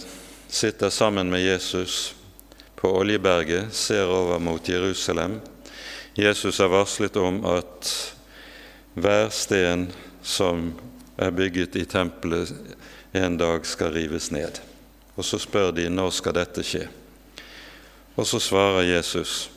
sitter 0.48 0.90
sammen 0.90 1.30
med 1.30 1.44
Jesus 1.44 2.14
på 2.76 2.90
Oljeberget, 2.98 3.74
ser 3.74 4.10
over 4.10 4.38
mot 4.38 4.68
Jerusalem. 4.68 5.40
Jesus 6.14 6.60
er 6.60 6.70
varslet 6.72 7.16
om 7.16 7.44
at 7.46 7.90
hver 8.94 9.28
sten 9.30 9.90
som 10.22 10.72
er 11.20 11.30
bygget 11.30 11.76
i 11.76 11.84
tempelet, 11.84 12.54
en 13.12 13.36
dag 13.36 13.66
skal 13.66 13.92
rives 13.92 14.30
ned. 14.30 14.60
Og 15.16 15.24
så 15.24 15.38
spør 15.38 15.70
de 15.74 15.88
når 15.90 16.14
skal 16.14 16.36
dette 16.38 16.64
skje. 16.64 16.86
Og 18.16 18.26
så 18.26 18.40
svarer 18.42 18.88
Jesus 18.88 19.50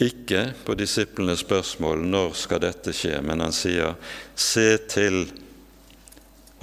ikke 0.00 0.52
på 0.64 0.74
disiplenes 0.78 1.42
spørsmål 1.44 2.04
når 2.08 2.32
skal 2.38 2.62
dette 2.64 2.92
skje, 2.96 3.18
men 3.24 3.42
han 3.44 3.52
sier 3.52 3.98
se 4.36 4.78
til 4.88 5.26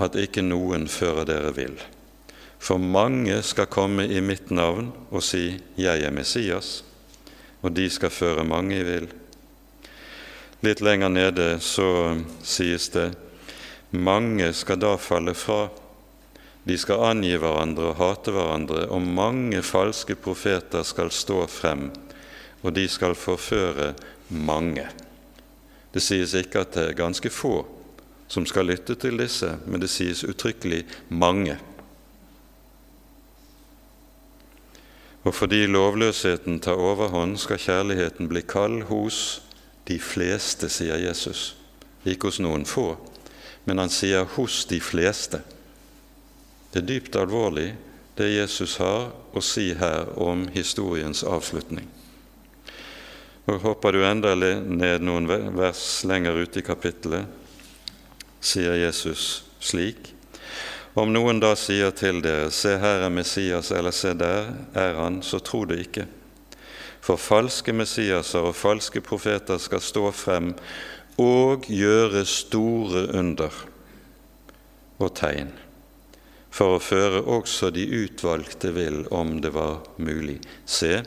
at 0.02 0.18
ikke 0.18 0.46
noen 0.46 0.88
fører 0.90 1.28
dere 1.30 1.54
vil. 1.54 1.78
For 2.58 2.82
mange 2.82 3.38
skal 3.46 3.70
komme 3.70 4.08
i 4.10 4.22
mitt 4.22 4.50
navn 4.52 4.92
og 5.12 5.24
si 5.24 5.62
'Jeg 5.78 6.02
er 6.02 6.12
Messias', 6.12 6.84
og 7.62 7.76
de 7.76 7.90
skal 7.90 8.10
føre 8.10 8.44
mange 8.44 8.80
i 8.80 8.84
vill. 8.84 9.08
Litt 10.62 10.82
lenger 10.82 11.10
nede 11.10 11.60
så 11.60 12.18
sies 12.44 12.90
det 12.90 13.16
'mange 13.92 14.54
skal 14.54 14.80
da 14.80 14.96
falle 14.96 15.34
fra' 15.34 15.70
De 16.68 16.76
skal 16.76 17.06
angi 17.14 17.32
hverandre 17.40 17.94
og 17.94 18.00
hate 18.02 18.34
hverandre, 18.36 18.88
og 18.92 19.02
mange 19.02 19.62
falske 19.64 20.18
profeter 20.20 20.84
skal 20.84 21.14
stå 21.16 21.46
frem, 21.48 21.88
og 22.62 22.74
de 22.76 22.88
skal 22.92 23.16
forføre 23.16 23.94
mange. 24.30 24.84
Det 25.94 26.04
sies 26.04 26.36
ikke 26.36 26.66
at 26.66 26.76
det 26.76 26.90
er 26.90 27.00
ganske 27.00 27.32
få 27.32 27.62
som 28.28 28.46
skal 28.46 28.68
lytte 28.68 28.96
til 29.00 29.18
disse, 29.20 29.54
men 29.66 29.82
det 29.82 29.90
sies 29.90 30.26
uttrykkelig 30.28 30.84
mange. 31.10 31.56
Og 35.24 35.36
fordi 35.36 35.66
lovløsheten 35.68 36.60
tar 36.64 36.80
overhånd, 36.80 37.38
skal 37.40 37.60
kjærligheten 37.60 38.28
bli 38.28 38.44
kald 38.48 38.84
hos 38.92 39.42
de 39.88 40.00
fleste, 40.00 40.70
sier 40.72 41.00
Jesus. 41.00 41.56
Ikke 42.08 42.30
hos 42.30 42.40
noen 42.44 42.66
få, 42.68 42.96
men 43.66 43.78
han 43.80 43.90
sier 43.90 44.24
'hos 44.24 44.66
de 44.66 44.80
fleste'. 44.80 45.57
Det 46.78 46.84
er 46.84 46.90
dypt 46.92 47.16
alvorlig, 47.18 47.72
det 48.14 48.28
Jesus 48.30 48.76
har 48.78 49.08
å 49.34 49.42
si 49.42 49.72
her 49.74 50.12
om 50.22 50.44
historiens 50.54 51.24
avslutning. 51.26 51.88
Og 53.50 53.64
Hopper 53.64 53.98
du 53.98 54.04
enda 54.06 54.36
ned 54.38 55.02
noen 55.02 55.26
vers 55.58 55.82
lenger 56.06 56.38
ute 56.38 56.62
i 56.62 56.68
kapittelet, 56.68 57.26
sier 58.38 58.78
Jesus 58.78 59.42
slik 59.58 60.14
Om 60.94 61.10
noen 61.18 61.42
da 61.42 61.56
sier 61.58 61.90
til 61.98 62.22
dere, 62.22 62.54
se 62.54 62.78
her 62.78 63.08
er 63.10 63.10
Messias, 63.10 63.74
eller 63.74 63.90
se 63.90 64.14
der 64.14 64.54
er 64.78 65.02
han, 65.02 65.24
så 65.26 65.42
tro 65.42 65.66
det 65.66 65.82
ikke. 65.82 66.06
For 67.02 67.18
falske 67.18 67.74
Messiaser 67.74 68.52
og 68.52 68.58
falske 68.58 69.02
profeter 69.02 69.58
skal 69.58 69.82
stå 69.82 70.12
frem 70.14 70.54
og 71.18 71.66
gjøre 71.74 72.22
store 72.30 73.08
under 73.18 73.64
og 75.02 75.18
tegn, 75.18 75.58
for 76.58 76.78
å 76.78 76.82
føre 76.82 77.22
også 77.30 77.70
de 77.76 77.84
utvalgte 77.86 78.72
vil, 78.74 79.04
om 79.14 79.38
det 79.44 79.52
var 79.54 79.84
mulig. 80.02 80.40
Se, 80.66 81.04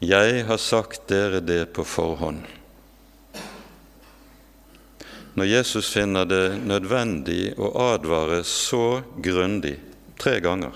jeg 0.00 0.44
har 0.48 0.62
sagt 0.62 1.08
dere 1.10 1.42
det 1.44 1.66
på 1.76 1.84
forhånd. 1.84 2.46
Når 5.38 5.50
Jesus 5.50 5.92
finner 5.92 6.26
det 6.26 6.56
nødvendig 6.66 7.52
å 7.60 7.70
advare 7.92 8.40
så 8.46 9.02
grundig, 9.22 9.76
tre 10.18 10.38
ganger, 10.42 10.72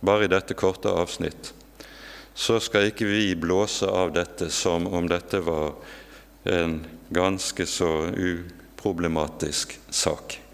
bare 0.00 0.24
i 0.24 0.30
dette 0.32 0.54
korte 0.56 0.94
avsnitt, 0.94 1.50
så 2.36 2.60
skal 2.62 2.92
ikke 2.92 3.08
vi 3.10 3.34
blåse 3.36 3.90
av 3.90 4.14
dette 4.14 4.48
som 4.54 4.86
om 4.86 5.10
dette 5.10 5.42
var 5.44 5.74
en 6.46 6.78
ganske 7.10 7.66
så 7.66 7.92
uproblematisk 8.12 9.78
sak. 9.90 10.45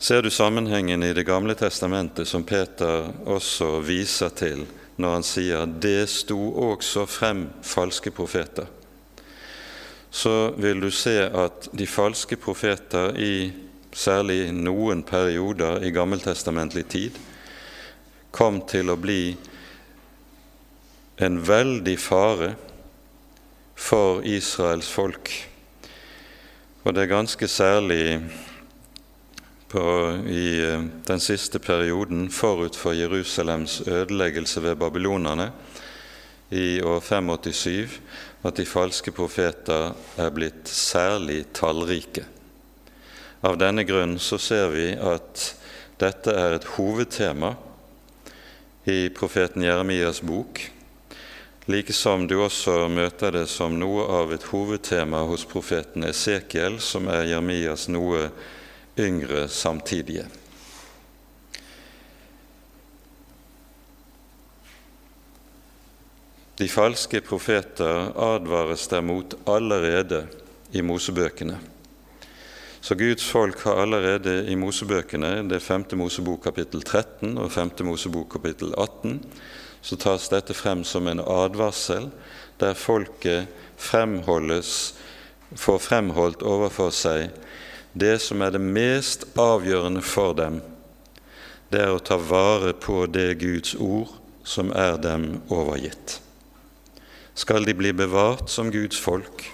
Ser 0.00 0.22
du 0.22 0.30
sammenhengen 0.30 1.02
i 1.02 1.12
Det 1.12 1.26
gamle 1.28 1.54
testamentet, 1.54 2.28
som 2.28 2.44
Peter 2.44 3.10
også 3.28 3.82
viser 3.84 4.32
til 4.32 4.62
når 4.96 5.12
han 5.12 5.22
sier 5.22 5.66
'det 5.66 6.08
sto 6.08 6.38
også 6.72 7.04
frem 7.06 7.50
falske 7.62 8.10
profeter', 8.10 8.66
så 10.10 10.54
vil 10.56 10.80
du 10.80 10.90
se 10.90 11.28
at 11.28 11.68
de 11.76 11.86
falske 11.86 12.36
profeter 12.36 13.12
i 13.18 13.52
særlig 13.92 14.52
noen 14.52 15.02
perioder 15.02 15.84
i 15.84 15.90
gammeltestamentlig 15.90 16.88
tid 16.88 17.10
kom 18.32 18.62
til 18.62 18.90
å 18.90 18.96
bli 18.96 19.36
en 21.18 21.48
veldig 21.48 21.98
fare 21.98 22.54
for 23.76 24.22
Israels 24.24 24.88
folk. 24.88 25.48
Og 26.84 26.94
det 26.94 27.02
er 27.02 27.16
ganske 27.16 27.48
særlig 27.48 28.20
på, 29.70 29.84
i 30.26 30.44
eh, 30.66 30.82
den 31.06 31.20
siste 31.22 31.58
perioden 31.62 32.28
forut 32.30 32.76
for 32.76 32.96
Jerusalems 32.96 33.80
ødeleggelse 33.86 34.62
ved 34.62 34.76
babylonerne 34.76 35.50
i 36.50 36.82
år 36.82 37.00
587 37.00 38.00
at 38.42 38.56
de 38.56 38.66
falske 38.66 39.12
profeter 39.14 39.92
er 40.18 40.34
blitt 40.34 40.68
særlig 40.68 41.44
tallrike. 41.54 42.24
Av 43.46 43.56
denne 43.60 43.84
grunn 43.88 44.18
så 44.20 44.38
ser 44.42 44.68
vi 44.74 44.90
at 44.94 45.46
dette 46.00 46.34
er 46.34 46.56
et 46.56 46.68
hovedtema 46.74 47.54
i 48.90 49.08
profeten 49.14 49.64
Jeremias 49.64 50.22
bok, 50.24 50.62
likesom 51.70 52.26
du 52.26 52.40
også 52.40 52.88
møter 52.90 53.36
det 53.36 53.46
som 53.52 53.76
noe 53.78 54.08
av 54.18 54.32
et 54.34 54.46
hovedtema 54.50 55.22
hos 55.28 55.44
profeten 55.46 56.08
Esekiel, 56.08 56.80
som 56.80 57.06
er 57.12 57.28
Jeremias 57.30 57.86
noe 57.92 58.30
yngre 59.00 59.48
samtidige. 59.48 60.26
De 66.60 66.68
falske 66.68 67.22
profeter 67.24 68.10
advares 68.20 68.84
dermot 68.92 69.34
allerede 69.48 70.26
i 70.76 70.82
Mosebøkene. 70.84 71.56
Så 72.80 72.94
Guds 72.94 73.24
folk 73.24 73.60
har 73.64 73.80
allerede 73.80 74.46
i 74.52 74.54
Mosebøkene, 74.56 75.48
det 75.48 75.56
er 75.56 75.64
5. 75.64 75.84
Mosebok 76.00 76.42
kapittel 76.44 76.82
13 76.82 77.38
og 77.38 77.52
5. 77.52 77.70
Mosebok 77.84 78.28
kapittel 78.32 78.74
18, 78.76 79.20
så 79.80 79.96
tas 79.96 80.28
dette 80.32 80.56
frem 80.56 80.84
som 80.84 81.08
en 81.08 81.20
advarsel 81.20 82.10
der 82.60 82.76
folket 82.76 83.48
fremholdes, 83.80 84.94
får 85.56 85.78
fremholdt 85.80 86.44
overfor 86.44 86.92
seg 86.92 87.30
det 87.92 88.18
som 88.22 88.42
er 88.42 88.54
det 88.54 88.62
mest 88.62 89.26
avgjørende 89.38 90.02
for 90.04 90.34
dem, 90.38 90.60
det 91.70 91.84
er 91.84 91.94
å 91.94 92.02
ta 92.02 92.18
vare 92.18 92.72
på 92.74 93.04
det 93.10 93.38
Guds 93.42 93.76
ord 93.78 94.10
som 94.46 94.72
er 94.74 94.98
dem 95.02 95.40
overgitt. 95.48 96.18
Skal 97.34 97.64
de 97.64 97.74
bli 97.78 97.92
bevart 97.94 98.50
som 98.50 98.72
Guds 98.74 98.98
folk, 98.98 99.46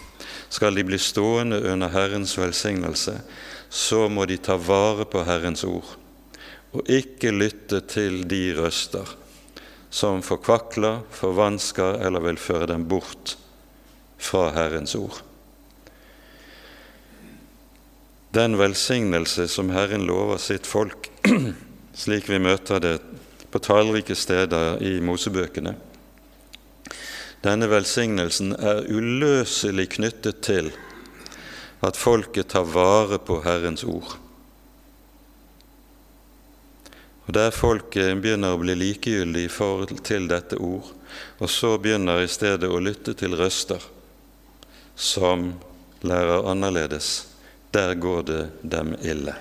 skal 0.48 0.74
de 0.76 0.84
bli 0.86 0.98
stående 1.00 1.60
under 1.72 1.92
Herrens 1.92 2.36
velsignelse, 2.38 3.18
så 3.68 4.06
må 4.08 4.24
de 4.24 4.38
ta 4.40 4.56
vare 4.56 5.04
på 5.08 5.24
Herrens 5.26 5.64
ord 5.66 5.96
og 6.76 6.90
ikke 6.92 7.32
lytte 7.32 7.80
til 7.88 8.24
de 8.28 8.50
røster 8.56 9.08
som 9.96 10.20
forkvakler, 10.24 11.04
forvansker 11.14 12.02
eller 12.04 12.24
vil 12.26 12.40
føre 12.40 12.68
dem 12.68 12.84
bort 12.90 13.36
fra 14.20 14.50
Herrens 14.56 14.96
ord. 14.98 15.22
Den 18.36 18.58
velsignelse 18.60 19.48
som 19.48 19.70
Herren 19.72 20.02
lover 20.04 20.36
sitt 20.36 20.66
folk, 20.68 21.08
slik 21.96 22.26
vi 22.28 22.36
møter 22.36 22.82
det 22.84 22.96
på 23.48 23.60
tallrike 23.64 24.12
steder 24.12 24.82
i 24.84 24.98
Mosebøkene, 25.00 25.72
denne 27.46 27.68
velsignelsen 27.70 28.52
er 28.58 28.84
uløselig 28.92 29.86
knyttet 29.94 30.42
til 30.44 30.68
at 31.80 31.96
folket 31.96 32.50
tar 32.52 32.66
vare 32.68 33.16
på 33.24 33.38
Herrens 33.46 33.84
ord. 33.88 34.18
Og 37.26 37.30
Der 37.38 37.54
folket 37.56 38.20
begynner 38.20 38.52
å 38.52 38.60
bli 38.60 38.74
likegyldig 38.76 39.46
i 39.46 39.52
forhold 39.52 40.02
til 40.04 40.28
dette 40.28 40.58
ord, 40.60 40.90
og 41.40 41.48
så 41.48 41.72
begynner 41.80 42.20
i 42.20 42.28
stedet 42.28 42.68
å 42.68 42.82
lytte 42.84 43.16
til 43.16 43.38
røster 43.40 43.80
som 44.92 45.54
lærer 46.04 46.44
annerledes, 46.52 47.30
der 47.76 47.94
går 48.00 48.22
det 48.22 48.42
dem 48.62 48.94
ille. 49.04 49.34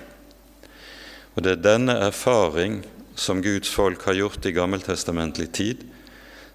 Og 1.36 1.44
Det 1.44 1.52
er 1.52 1.64
denne 1.64 1.96
erfaring 2.08 2.82
som 3.16 3.42
Guds 3.44 3.70
folk 3.72 4.04
har 4.08 4.14
gjort 4.14 4.46
i 4.46 4.52
gammeltestamentlig 4.52 5.52
tid, 5.52 5.84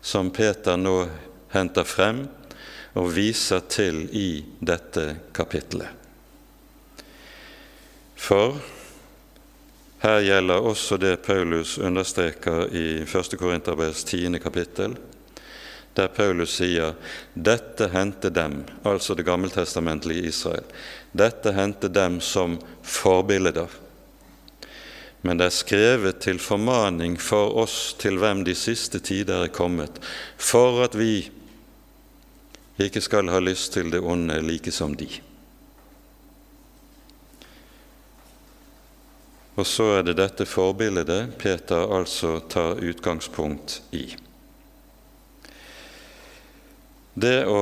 som 0.01 0.31
Peter 0.31 0.77
nå 0.77 1.09
henter 1.53 1.85
frem 1.89 2.27
og 3.01 3.11
viser 3.15 3.65
til 3.73 4.03
i 4.17 4.43
dette 4.61 5.07
kapitlet. 5.37 5.89
For 8.21 8.59
her 10.01 10.21
gjelder 10.25 10.65
også 10.65 10.97
det 11.01 11.23
Paulus 11.25 11.79
understreker 11.79 12.69
i 12.73 13.03
1. 13.05 13.39
Korinterbrevs 13.41 14.05
10. 14.05 14.39
kapittel, 14.43 14.97
der 15.97 16.09
Paulus 16.09 16.55
sier 16.61 16.95
dette 17.35 17.89
hendte 17.93 18.31
dem, 18.33 18.63
altså 18.87 19.17
det 19.17 19.27
gammeltestamentlige 19.27 20.31
Israel, 20.31 20.65
dette 21.13 21.53
hendte 21.53 21.89
dem 21.89 22.21
som 22.21 22.59
forbilder. 22.83 23.69
Men 25.21 25.41
det 25.41 25.51
er 25.51 25.57
skrevet 25.57 26.21
til 26.25 26.41
formaning 26.41 27.19
for 27.21 27.57
oss 27.61 27.93
til 28.01 28.17
hvem 28.21 28.45
de 28.47 28.55
siste 28.57 29.03
tider 29.05 29.45
er 29.45 29.53
kommet, 29.53 30.01
for 30.39 30.81
at 30.85 30.97
vi 30.97 31.29
ikke 32.81 33.03
skal 33.05 33.29
ha 33.29 33.41
lyst 33.43 33.75
til 33.77 33.91
det 33.93 34.01
onde 34.01 34.41
like 34.41 34.73
som 34.73 34.95
de. 34.97 35.09
Og 39.61 39.67
så 39.67 39.91
er 39.99 40.07
det 40.07 40.17
dette 40.17 40.47
forbildet 40.49 41.35
Peter 41.37 41.91
altså 41.93 42.39
tar 42.49 42.81
utgangspunkt 42.81 43.83
i. 43.93 44.07
Det 47.21 47.43
å 47.45 47.61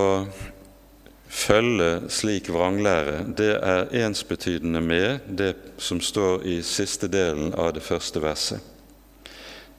følge 1.28 2.08
slik 2.10 2.48
vranglære, 2.52 3.22
det 3.36 3.54
er 3.60 3.92
ensbetydende 4.06 4.80
med 4.80 5.28
det 5.28 5.54
som 5.78 6.00
står 6.00 6.44
i 6.48 6.58
siste 6.64 7.08
delen 7.12 7.52
av 7.54 7.74
det 7.76 7.84
første 7.84 8.22
verset. 8.22 8.60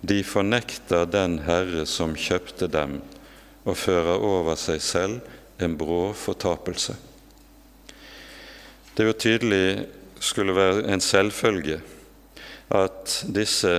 De 0.02 0.22
fornekter 0.24 1.10
den 1.10 1.42
Herre 1.44 1.86
som 1.90 2.16
kjøpte 2.16 2.70
dem 2.72 3.00
og 3.66 3.76
fører 3.78 4.22
over 4.24 4.56
seg 4.60 4.82
selv 4.82 5.20
en 5.60 5.76
brå 5.78 6.14
fortapelse. 6.16 6.96
Det 8.96 9.04
er 9.04 9.10
jo 9.10 9.18
tydelig 9.20 9.66
skulle 10.24 10.56
være 10.56 10.86
en 10.92 11.04
selvfølge 11.04 11.80
at 12.76 13.18
disse 13.36 13.74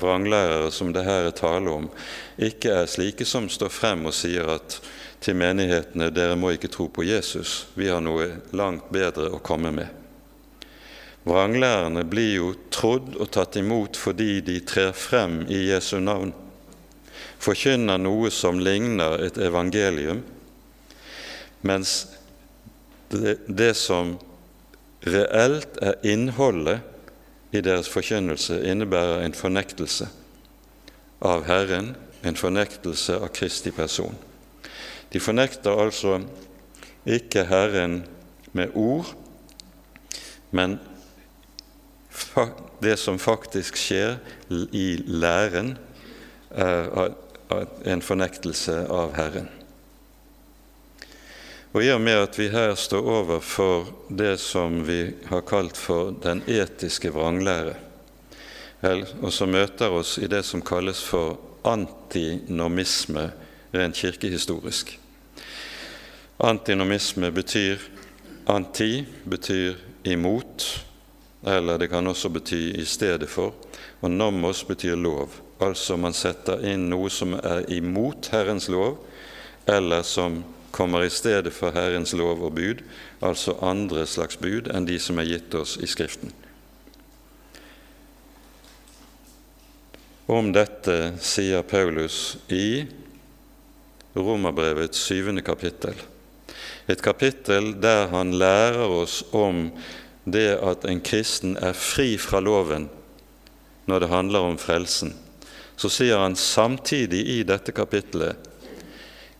vranglærere 0.00 0.68
som 0.72 0.92
det 0.92 1.04
her 1.06 1.30
er 1.30 1.36
tale 1.36 1.72
om, 1.72 1.88
ikke 2.36 2.74
er 2.82 2.90
slike 2.90 3.24
som 3.24 3.48
står 3.48 3.72
frem 3.72 4.04
og 4.08 4.14
sier 4.16 4.48
at 4.58 4.80
til 5.20 5.36
menighetene 5.38 6.10
dere 6.14 6.36
må 6.38 6.52
ikke 6.54 6.70
tro 6.72 6.88
på 6.92 7.04
Jesus, 7.06 7.66
vi 7.74 7.88
har 7.90 8.02
noe 8.04 8.28
langt 8.56 8.90
bedre 8.94 9.30
å 9.32 9.42
komme 9.42 9.72
med. 9.74 9.88
Vranglærerne 11.26 12.04
blir 12.06 12.34
jo 12.36 12.50
trodd 12.70 13.16
og 13.18 13.30
tatt 13.34 13.56
imot 13.58 13.98
fordi 13.98 14.38
de 14.46 14.60
trer 14.62 14.92
frem 14.94 15.40
i 15.50 15.64
Jesu 15.72 15.98
navn, 15.98 16.30
forkynner 17.42 17.98
noe 17.98 18.30
som 18.30 18.60
ligner 18.62 19.18
et 19.26 19.40
evangelium, 19.42 20.22
mens 21.66 21.96
det, 23.10 23.40
det 23.46 23.72
som 23.78 24.14
reelt 25.06 25.78
er 25.82 25.98
innholdet 26.06 26.84
i 27.54 27.62
deres 27.64 27.90
forkynnelse, 27.90 28.60
innebærer 28.66 29.24
en 29.24 29.34
fornektelse 29.34 30.08
av 31.26 31.46
Herren, 31.48 31.94
en 32.22 32.38
fornektelse 32.38 33.18
av 33.18 33.30
Kristi 33.34 33.72
person. 33.74 34.14
De 35.12 35.20
fornekter 35.22 35.78
altså 35.78 36.20
ikke 37.06 37.46
Herren 37.46 38.00
med 38.52 38.74
ord, 38.74 39.14
men 40.50 40.78
det 42.82 42.96
som 42.98 43.18
faktisk 43.18 43.76
skjer 43.78 44.16
i 44.72 44.86
læren, 45.06 45.76
er 46.50 47.12
en 47.86 48.02
fornektelse 48.02 48.86
av 48.90 49.14
Herren. 49.16 49.48
Og 51.76 51.84
I 51.84 51.90
og 51.92 52.00
med 52.00 52.22
at 52.24 52.38
vi 52.40 52.48
her 52.48 52.72
står 52.78 53.08
overfor 53.18 53.90
det 54.08 54.38
som 54.40 54.78
vi 54.86 55.10
har 55.28 55.42
kalt 55.44 55.76
for 55.76 56.14
den 56.24 56.40
etiske 56.48 57.10
vranglære, 57.12 57.74
og 59.20 59.28
som 59.34 59.52
møter 59.52 59.92
oss 59.92 60.16
i 60.18 60.30
det 60.30 60.40
som 60.46 60.64
kalles 60.64 61.02
for 61.04 61.36
antinomisme 61.66 63.28
rent 63.72 63.96
kirkehistorisk. 63.96 64.98
Antinomisme 66.38 67.30
betyr 67.32 67.80
anti 68.46 69.06
betyr 69.24 69.76
imot, 70.04 70.84
eller 71.46 71.78
det 71.78 71.88
kan 71.88 72.06
også 72.06 72.28
bety 72.28 72.60
i 72.78 72.84
stedet 72.84 73.28
for, 73.30 73.54
og 74.00 74.10
nomos 74.10 74.64
betyr 74.64 74.96
lov. 74.96 75.32
Altså 75.60 75.96
man 75.96 76.14
setter 76.14 76.62
inn 76.68 76.88
noe 76.90 77.10
som 77.10 77.34
er 77.38 77.64
imot 77.72 78.28
Herrens 78.32 78.68
lov, 78.68 79.00
eller 79.66 80.02
som 80.02 80.42
kommer 80.70 81.06
i 81.06 81.10
stedet 81.10 81.54
for 81.56 81.72
Herrens 81.72 82.12
lov 82.12 82.42
og 82.44 82.54
bud, 82.54 82.82
altså 83.24 83.56
andre 83.64 84.04
slags 84.06 84.36
bud 84.36 84.68
enn 84.68 84.86
de 84.86 84.98
som 85.00 85.18
er 85.18 85.30
gitt 85.30 85.54
oss 85.56 85.78
i 85.80 85.88
Skriften. 85.88 86.34
Om 90.26 90.50
dette 90.52 91.14
sier 91.22 91.62
Paulus 91.62 92.36
i 92.50 92.84
Romerbrevets 94.16 95.06
syvende 95.08 95.44
kapittel. 95.44 95.94
Et 96.88 97.02
kapittel 97.02 97.74
der 97.82 98.08
han 98.12 98.32
lærer 98.38 98.88
oss 98.88 99.22
om 99.36 99.68
det 100.24 100.56
at 100.58 100.86
en 100.88 101.00
kristen 101.04 101.56
er 101.56 101.76
fri 101.76 102.16
fra 102.18 102.40
loven 102.40 102.88
når 103.86 104.02
det 104.02 104.10
handler 104.10 104.48
om 104.48 104.58
frelsen. 104.58 105.12
Så 105.76 105.90
sier 105.92 106.18
han 106.18 106.36
samtidig 106.36 107.22
i 107.36 107.42
dette 107.46 107.74
kapittelet 107.76 108.52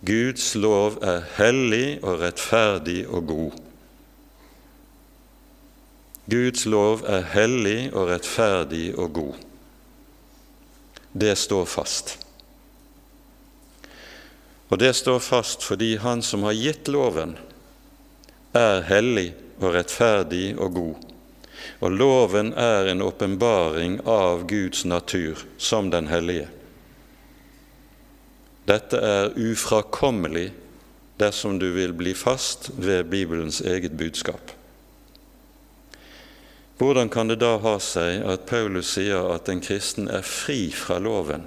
Guds 0.07 0.53
lov 0.55 0.99
er 1.03 1.25
hellig 1.39 1.99
og 2.05 2.21
rettferdig 2.21 3.07
og 3.09 3.27
god. 3.27 3.57
Guds 6.31 6.67
lov 6.67 7.03
er 7.09 7.25
hellig 7.33 7.81
og 7.95 8.11
rettferdig 8.11 8.93
og 8.99 9.13
god. 9.17 9.43
Det 11.17 11.33
står 11.39 11.65
fast. 11.65 12.26
Og 14.69 14.79
det 14.79 14.93
står 14.99 15.23
fast 15.23 15.63
fordi 15.63 15.97
Han 16.03 16.23
som 16.23 16.43
har 16.43 16.57
gitt 16.57 16.89
loven, 16.89 17.37
er 18.57 18.83
hellig 18.89 19.35
og 19.61 19.75
rettferdig 19.77 20.57
og 20.59 20.75
god. 20.75 21.07
Og 21.85 21.93
loven 21.93 22.53
er 22.59 22.91
en 22.91 23.03
åpenbaring 23.05 24.01
av 24.09 24.47
Guds 24.49 24.85
natur 24.85 25.45
som 25.59 25.91
den 25.91 26.09
hellige. 26.09 26.49
Dette 28.67 28.99
er 28.99 29.35
ufrakommelig 29.37 30.51
dersom 31.21 31.61
du 31.61 31.69
vil 31.77 31.95
bli 31.97 32.15
fast 32.19 32.71
ved 32.77 33.07
Bibelens 33.13 33.61
eget 33.61 33.95
budskap. 33.97 34.53
Hvordan 36.77 37.09
kan 37.09 37.29
det 37.31 37.39
da 37.41 37.55
ha 37.63 37.77
seg 37.81 38.25
at 38.29 38.49
Paulus 38.49 38.91
sier 38.99 39.31
at 39.33 39.49
en 39.49 39.63
kristen 39.65 40.11
er 40.13 40.27
fri 40.27 40.69
fra 40.77 40.99
loven, 41.01 41.47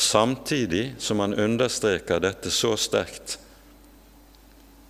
samtidig 0.00 0.94
som 0.98 1.20
han 1.20 1.34
understreker 1.34 2.22
dette 2.22 2.50
så 2.50 2.72
sterkt 2.80 3.38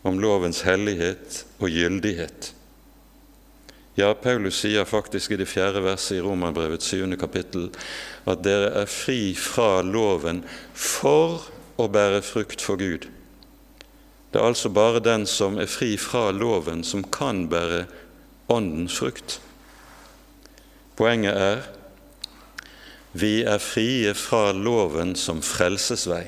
om 0.07 0.21
lovens 0.23 0.63
hellighet 0.65 1.45
og 1.59 1.69
gyldighet? 1.75 2.53
Ja, 3.99 4.15
Paulus 4.15 4.61
sier 4.63 4.87
faktisk 4.89 5.35
i 5.35 5.41
det 5.41 5.49
fjerde 5.51 5.83
verset 5.85 6.21
i 6.21 6.23
Romerbrevets 6.25 6.89
syvende 6.89 7.19
kapittel 7.21 7.69
at 8.31 8.45
dere 8.47 8.71
er 8.85 8.89
fri 8.89 9.35
fra 9.37 9.83
loven 9.85 10.45
for 10.73 11.43
å 11.81 11.89
bære 11.91 12.23
frukt 12.25 12.63
for 12.65 12.81
Gud. 12.81 13.09
Det 14.31 14.39
er 14.39 14.47
altså 14.47 14.71
bare 14.71 15.03
den 15.03 15.27
som 15.27 15.59
er 15.59 15.69
fri 15.69 15.97
fra 15.99 16.31
loven, 16.31 16.85
som 16.87 17.03
kan 17.03 17.49
bære 17.51 17.85
Åndens 18.51 18.97
frukt. 18.99 19.41
Poenget 20.99 21.35
er 21.35 21.67
vi 23.13 23.41
er 23.43 23.59
frie 23.59 24.13
fra 24.15 24.53
loven 24.55 25.17
som 25.19 25.41
frelsesvei. 25.43 26.27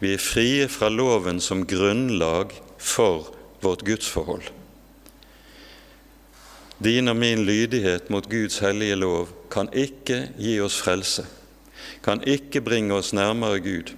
Vi 0.00 0.14
er 0.14 0.20
frie 0.20 0.68
fra 0.68 0.90
loven 0.92 1.40
som 1.40 1.66
grunnlag 1.68 2.52
for 2.76 3.30
vårt 3.60 3.84
gudsforhold. 3.84 4.50
Din 6.80 7.12
og 7.12 7.16
min 7.16 7.44
lydighet 7.44 8.08
mot 8.08 8.28
Guds 8.28 8.60
hellige 8.64 8.96
lov 8.96 9.32
kan 9.52 9.68
ikke 9.76 10.30
gi 10.40 10.54
oss 10.64 10.78
frelse, 10.80 11.26
kan 12.04 12.22
ikke 12.24 12.62
bringe 12.64 12.96
oss 12.96 13.12
nærmere 13.12 13.60
Gud. 13.60 13.92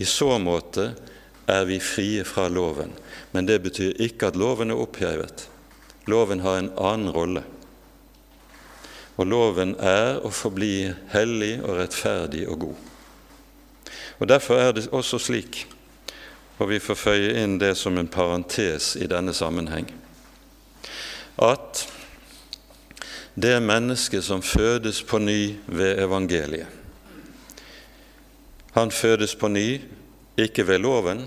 I 0.00 0.04
så 0.08 0.38
måte 0.40 0.94
er 1.48 1.68
vi 1.68 1.76
frie 1.80 2.24
fra 2.24 2.48
loven, 2.48 2.92
men 3.32 3.48
det 3.48 3.60
betyr 3.64 4.00
ikke 4.00 4.30
at 4.30 4.40
loven 4.40 4.72
er 4.72 4.80
opphevet. 4.80 5.46
Loven 6.08 6.40
har 6.40 6.60
en 6.60 6.72
annen 6.76 7.12
rolle. 7.12 7.44
Og 9.16 9.26
loven 9.26 9.74
er 9.80 10.20
å 10.20 10.30
forbli 10.32 10.90
hellig 11.12 11.54
og 11.62 11.78
rettferdig 11.78 12.44
og 12.52 12.60
god. 12.66 12.76
Og 14.20 14.28
Derfor 14.28 14.60
er 14.60 14.72
det 14.72 14.88
også 14.92 15.18
slik, 15.18 15.66
og 16.58 16.70
vi 16.70 16.80
får 16.80 16.96
føye 17.00 17.34
inn 17.42 17.58
det 17.60 17.74
som 17.76 17.98
en 17.98 18.08
parentes 18.08 18.94
i 18.96 19.08
denne 19.08 19.34
sammenheng, 19.36 19.88
at 21.36 21.82
det 23.36 23.58
mennesket 23.60 24.24
som 24.24 24.40
fødes 24.42 25.02
på 25.04 25.20
ny 25.20 25.56
ved 25.66 26.00
evangeliet, 26.00 26.68
han 28.76 28.90
fødes 28.92 29.32
på 29.36 29.48
ny, 29.48 29.80
ikke 30.36 30.66
ved 30.68 30.82
loven, 30.84 31.22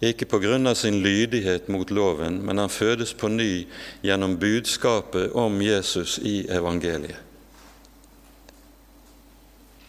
ikke 0.00 0.26
på 0.26 0.38
grunn 0.40 0.66
av 0.66 0.78
sin 0.80 1.02
lydighet 1.04 1.68
mot 1.68 1.90
loven, 1.92 2.38
men 2.44 2.58
han 2.58 2.72
fødes 2.72 3.12
på 3.12 3.28
ny 3.28 3.66
gjennom 4.00 4.38
budskapet 4.40 5.34
om 5.36 5.60
Jesus 5.62 6.18
i 6.18 6.46
evangeliet. 6.48 7.18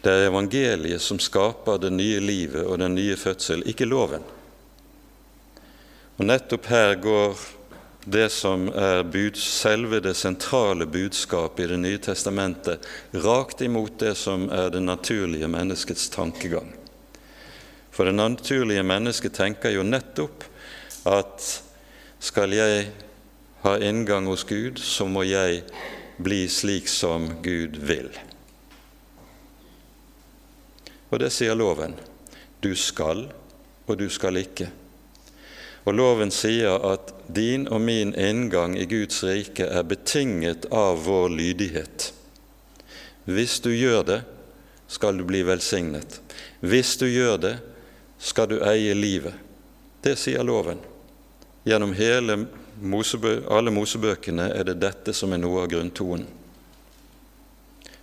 Det 0.01 0.11
er 0.11 0.27
evangeliet 0.31 1.01
som 1.01 1.19
skaper 1.21 1.77
det 1.77 1.93
nye 1.93 2.19
livet 2.19 2.65
og 2.65 2.79
den 2.81 2.95
nye 2.97 3.15
fødsel, 3.15 3.61
ikke 3.69 3.85
loven. 3.85 4.23
Og 6.17 6.25
Nettopp 6.25 6.67
her 6.73 6.95
går 7.01 7.37
det 8.05 8.31
som 8.33 8.65
er 8.73 9.03
bud, 9.05 9.37
selve 9.37 10.01
det 10.01 10.15
sentrale 10.17 10.87
budskapet 10.89 11.65
i 11.65 11.67
Det 11.67 11.77
nye 11.77 12.01
testamentet, 12.01 12.87
rakt 13.13 13.61
imot 13.61 13.99
det 13.99 14.15
som 14.17 14.49
er 14.49 14.69
det 14.73 14.81
naturlige 14.81 15.47
menneskets 15.47 16.09
tankegang. 16.09 16.80
For 17.91 18.07
det 18.07 18.15
naturlige 18.15 18.83
mennesket 18.87 19.35
tenker 19.35 19.75
jo 19.75 19.83
nettopp 19.83 20.45
at 21.11 21.47
skal 22.21 22.53
jeg 22.55 22.91
ha 23.65 23.77
inngang 23.77 24.29
hos 24.29 24.45
Gud, 24.47 24.79
så 24.79 25.05
må 25.09 25.25
jeg 25.27 25.63
bli 26.21 26.45
slik 26.49 26.89
som 26.89 27.27
Gud 27.43 27.77
vil. 27.81 28.09
Og 31.11 31.19
det 31.19 31.31
sier 31.33 31.57
loven. 31.57 31.97
Du 32.61 32.71
skal, 32.77 33.25
og 33.85 33.97
du 33.99 34.07
skal 34.09 34.39
ikke. 34.39 34.69
Og 35.83 35.97
loven 35.97 36.31
sier 36.31 36.77
at 36.91 37.11
din 37.33 37.65
og 37.67 37.81
min 37.81 38.13
inngang 38.13 38.77
i 38.77 38.85
Guds 38.85 39.23
rike 39.25 39.65
er 39.65 39.87
betinget 39.87 40.67
av 40.71 41.01
vår 41.07 41.33
lydighet. 41.33 42.11
Hvis 43.25 43.59
du 43.65 43.71
gjør 43.73 44.05
det, 44.05 44.21
skal 44.91 45.17
du 45.17 45.25
bli 45.25 45.41
velsignet. 45.47 46.19
Hvis 46.61 46.95
du 47.01 47.07
gjør 47.09 47.37
det, 47.41 47.55
skal 48.21 48.49
du 48.51 48.59
eie 48.63 48.93
livet. 48.93 49.33
Det 50.01 50.15
sier 50.19 50.43
loven. 50.45 50.79
Gjennom 51.65 51.95
Mosebø, 52.81 53.43
alle 53.49 53.73
Mosebøkene 53.73 54.47
er 54.55 54.65
det 54.65 54.79
dette 54.81 55.13
som 55.13 55.33
er 55.33 55.41
noe 55.41 55.63
av 55.63 55.69
grunntonen. 55.69 56.25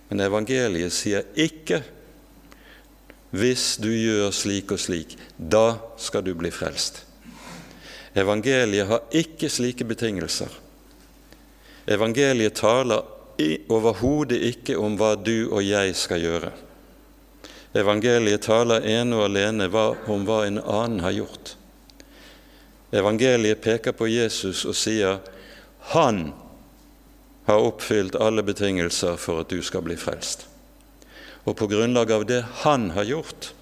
Men 0.09 0.23
evangeliet 0.25 0.95
sier 0.95 1.27
ikke 1.37 1.81
hvis 3.29 3.75
du 3.77 3.91
gjør 3.93 4.31
slik 4.33 4.71
og 4.73 4.79
slik, 4.81 5.13
da 5.37 5.77
skal 6.01 6.23
du 6.25 6.31
bli 6.37 6.49
frelst. 6.49 7.03
Evangeliet 8.17 8.89
har 8.89 9.05
ikke 9.13 9.51
slike 9.53 9.85
betingelser. 9.85 10.49
Evangeliet 11.89 12.57
taler 12.57 13.05
overhodet 13.69 14.39
ikke 14.49 14.79
om 14.81 14.97
hva 14.97 15.13
du 15.15 15.51
og 15.51 15.61
jeg 15.63 15.93
skal 15.95 16.23
gjøre. 16.25 16.51
Evangeliet 17.77 18.41
taler 18.47 18.85
ene 18.89 19.17
og 19.17 19.27
alene 19.27 19.69
om 19.69 20.23
hva 20.25 20.41
en 20.47 20.57
annen 20.57 21.03
har 21.05 21.13
gjort. 21.13 21.55
Evangeliet 22.89 23.61
peker 23.61 23.93
på 23.93 24.07
Jesus 24.09 24.63
og 24.65 24.73
sier 24.77 25.19
han 25.93 26.31
har 27.45 27.65
oppfylt 27.65 28.17
alle 28.17 28.43
betingelser 28.45 29.17
for 29.21 29.43
at 29.43 29.53
du 29.53 29.61
skal 29.65 29.85
bli 29.85 29.97
frelst. 29.97 30.47
Og 31.45 31.55
på 31.57 31.69
grunnlag 31.69 32.11
av 32.13 32.25
det 32.29 32.43
han 32.63 32.89
har 32.97 33.07
gjort, 33.09 33.53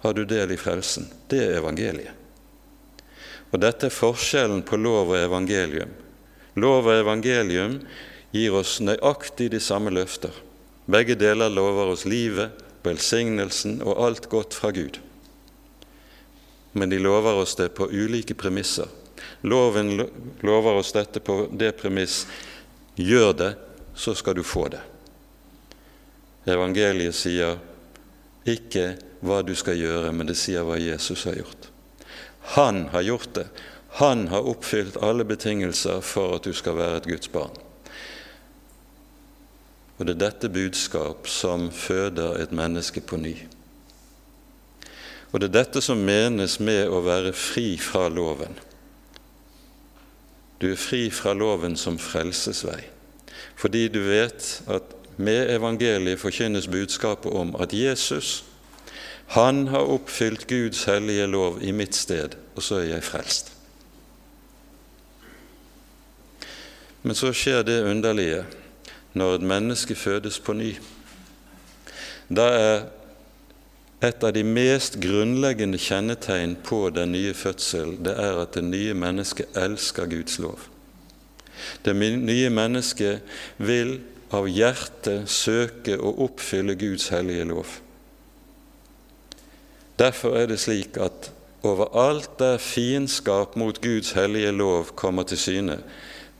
har 0.00 0.14
du 0.16 0.24
del 0.24 0.54
i 0.54 0.58
frelsen. 0.58 1.10
Det 1.28 1.42
er 1.44 1.58
evangeliet. 1.58 2.14
Og 3.50 3.58
dette 3.60 3.90
er 3.90 3.94
forskjellen 3.94 4.62
på 4.66 4.78
lov 4.78 5.10
og 5.10 5.18
evangelium. 5.18 5.90
Lov 6.54 6.86
og 6.86 7.02
evangelium 7.02 7.80
gir 8.30 8.54
oss 8.54 8.78
nøyaktig 8.82 9.50
de 9.50 9.60
samme 9.62 9.90
løfter. 9.94 10.30
Begge 10.90 11.14
deler 11.14 11.52
lover 11.52 11.92
oss 11.92 12.06
livet, 12.08 12.56
velsignelsen 12.82 13.78
og 13.84 14.00
alt 14.06 14.26
godt 14.32 14.56
fra 14.56 14.72
Gud. 14.74 14.98
Men 16.72 16.90
de 16.90 16.98
lover 16.98 17.42
oss 17.42 17.54
det 17.58 17.68
på 17.76 17.86
ulike 17.90 18.34
premisser. 18.34 18.88
Loven 19.46 19.96
lover 20.40 20.80
oss 20.80 20.92
dette 20.96 21.22
på 21.22 21.44
det 21.52 21.72
premiss 21.78 22.24
gjør 22.96 23.32
det, 23.36 23.50
så 23.94 24.14
skal 24.14 24.38
du 24.38 24.42
få 24.46 24.66
det. 24.72 24.80
Evangeliet 26.50 27.14
sier 27.14 27.58
ikke 28.48 28.94
hva 29.20 29.42
du 29.44 29.52
skal 29.58 29.78
gjøre, 29.78 30.12
men 30.16 30.30
det 30.30 30.38
sier 30.40 30.64
hva 30.64 30.78
Jesus 30.80 31.26
har 31.28 31.36
gjort. 31.38 31.68
Han 32.56 32.86
har 32.94 33.04
gjort 33.06 33.34
det. 33.36 33.48
Han 34.00 34.28
har 34.32 34.46
oppfylt 34.48 34.96
alle 35.04 35.26
betingelser 35.28 36.00
for 36.00 36.38
at 36.38 36.46
du 36.46 36.54
skal 36.56 36.78
være 36.78 37.02
et 37.02 37.10
Guds 37.10 37.30
barn. 37.32 37.52
Og 40.00 40.06
det 40.06 40.14
er 40.14 40.22
dette 40.30 40.48
budskap 40.48 41.28
som 41.28 41.68
føder 41.70 42.38
et 42.40 42.52
menneske 42.56 43.02
på 43.04 43.18
ny. 43.20 43.34
Og 45.30 45.42
det 45.42 45.50
er 45.50 45.58
dette 45.60 45.82
som 45.84 46.00
menes 46.00 46.56
med 46.56 46.88
å 46.88 47.02
være 47.04 47.34
fri 47.36 47.74
fra 47.76 48.06
loven. 48.08 48.56
Du 50.60 50.70
er 50.72 50.80
fri 50.80 51.02
fra 51.12 51.34
loven 51.36 51.76
som 51.76 51.98
frelsesvei, 52.00 52.80
fordi 53.60 53.88
du 53.92 54.00
vet 54.08 54.48
at 54.72 54.96
med 55.20 55.52
evangeliet 55.52 56.20
forkynnes 56.20 56.68
budskapet 56.72 57.32
om 57.36 57.52
at 57.60 57.76
Jesus 57.76 58.40
han 59.36 59.68
har 59.68 59.86
oppfylt 59.86 60.48
Guds 60.50 60.84
hellige 60.88 61.26
lov 61.30 61.60
i 61.62 61.70
mitt 61.76 61.94
sted, 61.94 62.34
og 62.56 62.64
så 62.66 62.80
er 62.80 62.88
jeg 62.96 63.04
frelst. 63.06 63.52
Men 67.02 67.14
så 67.14 67.30
skjer 67.36 67.62
det 67.62 67.84
underlige 67.86 68.42
når 69.14 69.34
et 69.34 69.46
menneske 69.52 69.94
fødes 69.94 70.38
på 70.40 70.54
ny. 70.56 70.74
Da 72.30 72.46
er 72.54 72.82
et 74.00 74.24
av 74.24 74.32
de 74.32 74.42
mest 74.46 74.96
grunnleggende 75.02 75.78
kjennetegn 75.80 76.54
på 76.64 76.86
den 76.94 77.12
nye 77.12 77.34
fødsel 77.36 77.98
det 78.04 78.14
er 78.16 78.38
at 78.40 78.54
det 78.56 78.64
nye 78.64 78.94
mennesket 78.96 79.58
elsker 79.58 80.08
Guds 80.08 80.38
lov. 80.40 80.62
Det 81.84 81.92
nye 81.96 82.48
mennesket 82.50 83.20
vil 83.58 83.98
av 84.32 84.48
hjertet 84.48 85.28
søke 85.28 85.98
å 85.98 86.14
oppfylle 86.24 86.78
Guds 86.80 87.10
hellige 87.12 87.44
lov. 87.50 87.74
Derfor 90.00 90.38
er 90.38 90.48
det 90.48 90.60
slik 90.62 90.96
at 91.02 91.28
overalt 91.66 92.38
der 92.40 92.56
fiendskap 92.62 93.58
mot 93.60 93.82
Guds 93.84 94.14
hellige 94.16 94.54
lov 94.56 94.94
kommer 94.96 95.26
til 95.28 95.38
syne, 95.38 95.80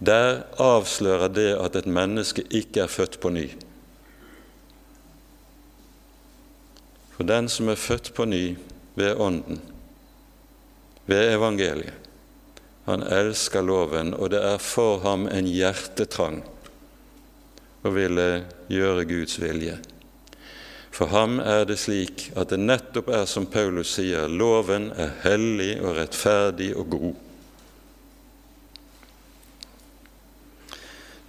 der 0.01 0.43
avslører 0.57 1.29
det 1.29 1.51
at 1.61 1.77
et 1.77 1.87
menneske 1.87 2.45
ikke 2.51 2.87
er 2.87 2.93
født 2.93 3.21
på 3.21 3.33
ny. 3.33 3.47
For 7.17 7.29
den 7.29 7.51
som 7.53 7.69
er 7.69 7.77
født 7.77 8.15
på 8.17 8.25
ny 8.25 8.57
ved 8.97 9.21
Ånden, 9.21 9.61
ved 11.07 11.35
evangeliet, 11.35 11.93
han 12.89 13.03
elsker 13.03 13.63
loven, 13.63 14.15
og 14.15 14.31
det 14.33 14.41
er 14.41 14.59
for 14.59 14.99
ham 15.05 15.29
en 15.29 15.47
hjertetrang 15.47 16.41
å 17.85 17.93
ville 17.93 18.27
gjøre 18.73 19.05
Guds 19.09 19.37
vilje. 19.41 19.77
For 20.91 21.13
ham 21.13 21.39
er 21.45 21.67
det 21.69 21.77
slik 21.81 22.31
at 22.41 22.51
det 22.51 22.59
nettopp 22.61 23.13
er 23.15 23.29
som 23.29 23.47
Paulus 23.53 23.93
sier, 23.99 24.27
loven 24.29 24.91
er 24.97 25.13
hellig 25.23 25.75
og 25.85 25.95
rettferdig 26.01 26.73
og 26.77 26.89
god. 26.97 27.27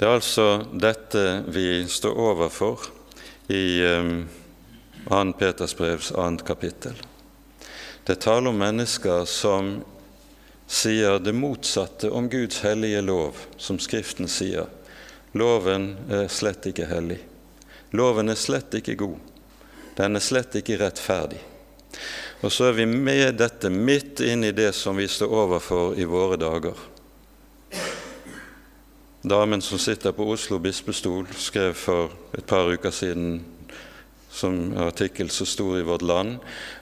Det 0.01 0.07
er 0.07 0.15
altså 0.17 0.45
dette 0.73 1.23
vi 1.53 1.83
står 1.85 2.15
overfor 2.17 2.87
i 3.53 3.83
2. 5.05 5.11
Um, 5.13 5.33
Peters 5.37 5.75
brevs 5.77 6.07
2. 6.15 6.23
kapittel. 6.41 6.95
Det 8.09 8.15
taler 8.23 8.49
om 8.49 8.57
mennesker 8.57 9.27
som 9.29 9.69
sier 10.65 11.19
det 11.21 11.35
motsatte 11.37 12.09
om 12.09 12.31
Guds 12.33 12.63
hellige 12.65 13.03
lov, 13.05 13.37
som 13.61 13.77
Skriften 13.77 14.25
sier. 14.25 14.65
Loven 15.37 15.91
er 16.09 16.25
slett 16.33 16.65
ikke 16.71 16.89
hellig. 16.89 17.19
Loven 17.93 18.33
er 18.33 18.41
slett 18.41 18.73
ikke 18.81 18.97
god. 19.03 19.19
Den 20.01 20.17
er 20.17 20.25
slett 20.31 20.57
ikke 20.57 20.79
rettferdig. 20.81 21.43
Og 22.41 22.49
så 22.49 22.71
er 22.71 22.79
vi 22.81 22.89
med 22.89 23.37
dette 23.37 23.69
midt 23.69 24.25
inn 24.25 24.49
i 24.49 24.55
det 24.63 24.71
som 24.73 24.97
vi 24.97 25.05
står 25.05 25.37
overfor 25.45 25.93
i 25.93 26.09
våre 26.09 26.41
dager. 26.41 26.87
Damen 29.21 29.61
som 29.61 29.79
sitter 29.79 30.11
på 30.11 30.25
Oslo 30.31 30.57
bispestol, 30.59 31.27
skrev 31.37 31.75
for 31.77 32.09
et 32.33 32.45
par 32.49 32.71
uker 32.73 32.89
siden 32.89 33.43
som 34.33 34.73
artikkel 34.81 35.29
som 35.29 35.45
sto 35.45 35.75
i 35.77 35.83
Vårt 35.85 36.01
Land 36.01 36.39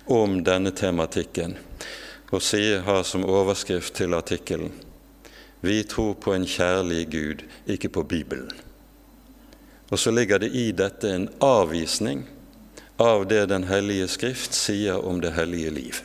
om 0.07 0.37
denne 0.47 0.71
tematikken, 0.71 1.57
og 2.31 2.39
sier, 2.39 2.85
har 2.87 3.03
som 3.03 3.25
overskrift 3.27 3.97
til 3.99 4.15
artikkelen 4.15 4.71
Vi 5.59 5.83
tror 5.83 6.13
på 6.13 6.31
en 6.33 6.45
kjærlig 6.47 7.09
Gud, 7.11 7.43
ikke 7.67 7.89
på 7.89 8.03
Bibelen. 8.03 8.51
Og 9.91 9.99
så 9.99 10.11
ligger 10.11 10.39
det 10.39 10.53
i 10.55 10.71
dette 10.71 11.11
en 11.11 11.27
avvisning 11.43 12.23
av 12.95 13.27
det 13.27 13.49
Den 13.49 13.67
hellige 13.67 14.07
Skrift 14.07 14.55
sier 14.55 15.03
om 15.03 15.19
det 15.19 15.33
hellige 15.35 15.71
liv. 15.71 15.99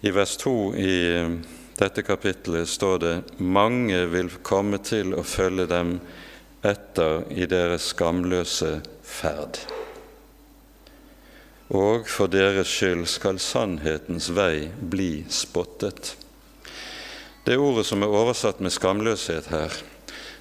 I 0.00 0.10
vers 0.10 0.36
2 0.36 0.74
i 0.76 1.16
eh, 1.16 1.30
dette 1.78 2.02
kapittelet 2.02 2.68
står 2.68 2.98
det 2.98 3.14
mange 3.38 4.04
vil 4.06 4.30
komme 4.46 4.78
til 4.78 5.10
å 5.18 5.24
følge 5.26 5.66
dem 5.66 5.96
etter 6.62 7.24
i 7.34 7.48
deres 7.50 7.88
skamløse 7.90 8.76
ferd. 9.02 9.58
Og 11.74 12.06
for 12.06 12.30
deres 12.30 12.70
skyld 12.70 13.08
skal 13.10 13.42
sannhetens 13.42 14.30
vei 14.30 14.68
bli 14.78 15.24
spottet. 15.30 16.14
Det 17.44 17.58
ordet 17.58 17.86
som 17.90 18.02
er 18.02 18.14
oversatt 18.14 18.62
med 18.62 18.72
skamløshet 18.72 19.50
her, 19.50 19.74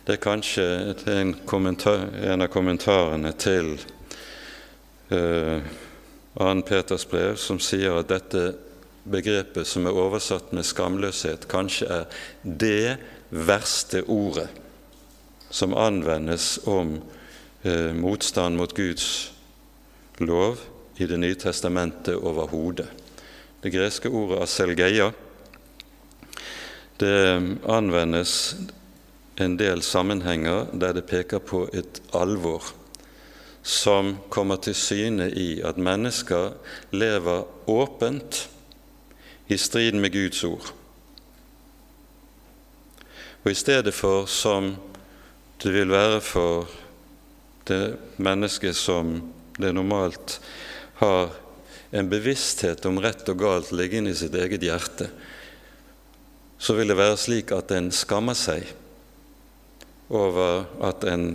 det 0.05 0.15
er 0.19 0.23
kanskje 0.23 0.67
en, 1.11 1.33
en 1.43 2.45
av 2.45 2.47
kommentarene 2.53 3.33
til 3.41 3.73
uh, 5.11 5.59
2. 6.37 6.53
Peters 6.69 7.07
brev, 7.09 7.35
som 7.41 7.59
sier 7.59 7.97
at 7.99 8.13
dette 8.13 8.45
begrepet 9.11 9.67
som 9.67 9.87
er 9.87 9.97
oversatt 9.97 10.53
med 10.55 10.65
skamløshet, 10.67 11.47
kanskje 11.51 11.87
er 11.87 12.21
det 12.43 12.97
verste 13.29 14.03
ordet 14.07 14.47
som 15.49 15.75
anvendes 15.77 16.57
om 16.67 16.97
eh, 17.63 17.93
motstand 17.95 18.59
mot 18.59 18.73
Guds 18.75 19.31
lov 20.19 20.59
i 20.97 21.05
Det 21.05 21.17
nye 21.19 21.35
testamentet 21.37 22.17
overhodet. 22.17 22.87
Det 23.61 23.69
greske 23.69 24.09
ordet 24.09 24.41
aselgeia 24.41 25.11
det 26.97 27.41
anvendes 27.69 28.55
en 29.37 29.57
del 29.57 29.83
sammenhenger 29.85 30.71
der 30.73 30.95
det 30.97 31.05
peker 31.05 31.43
på 31.45 31.67
et 31.69 31.99
alvor 32.17 32.71
som 33.61 34.15
kommer 34.33 34.57
til 34.63 34.73
syne 34.77 35.27
i 35.29 35.59
at 35.61 35.77
mennesker 35.77 36.55
lever 36.97 37.43
åpent 37.69 38.47
i 39.47 39.57
strid 39.57 39.95
med 39.95 40.13
Guds 40.13 40.43
ord. 40.43 40.71
Og 43.43 43.51
i 43.51 43.57
stedet 43.57 43.93
for 43.95 44.25
som 44.27 44.73
det 45.63 45.73
vil 45.73 45.89
være 45.89 46.21
for 46.21 46.67
det 47.67 47.97
mennesket 48.21 48.75
som 48.77 49.17
det 49.57 49.73
normalt 49.73 50.37
har 50.99 51.31
en 51.91 52.09
bevissthet 52.09 52.85
om 52.85 52.99
rett 53.01 53.27
og 53.31 53.39
galt 53.39 53.71
liggende 53.71 54.11
i 54.11 54.19
sitt 54.19 54.35
eget 54.35 54.63
hjerte, 54.63 55.09
så 56.57 56.73
vil 56.75 56.91
det 56.91 56.97
være 56.99 57.17
slik 57.19 57.53
at 57.55 57.71
en 57.71 57.91
skammer 57.93 58.37
seg 58.37 58.65
over 60.09 60.65
at 60.83 61.05
en 61.07 61.29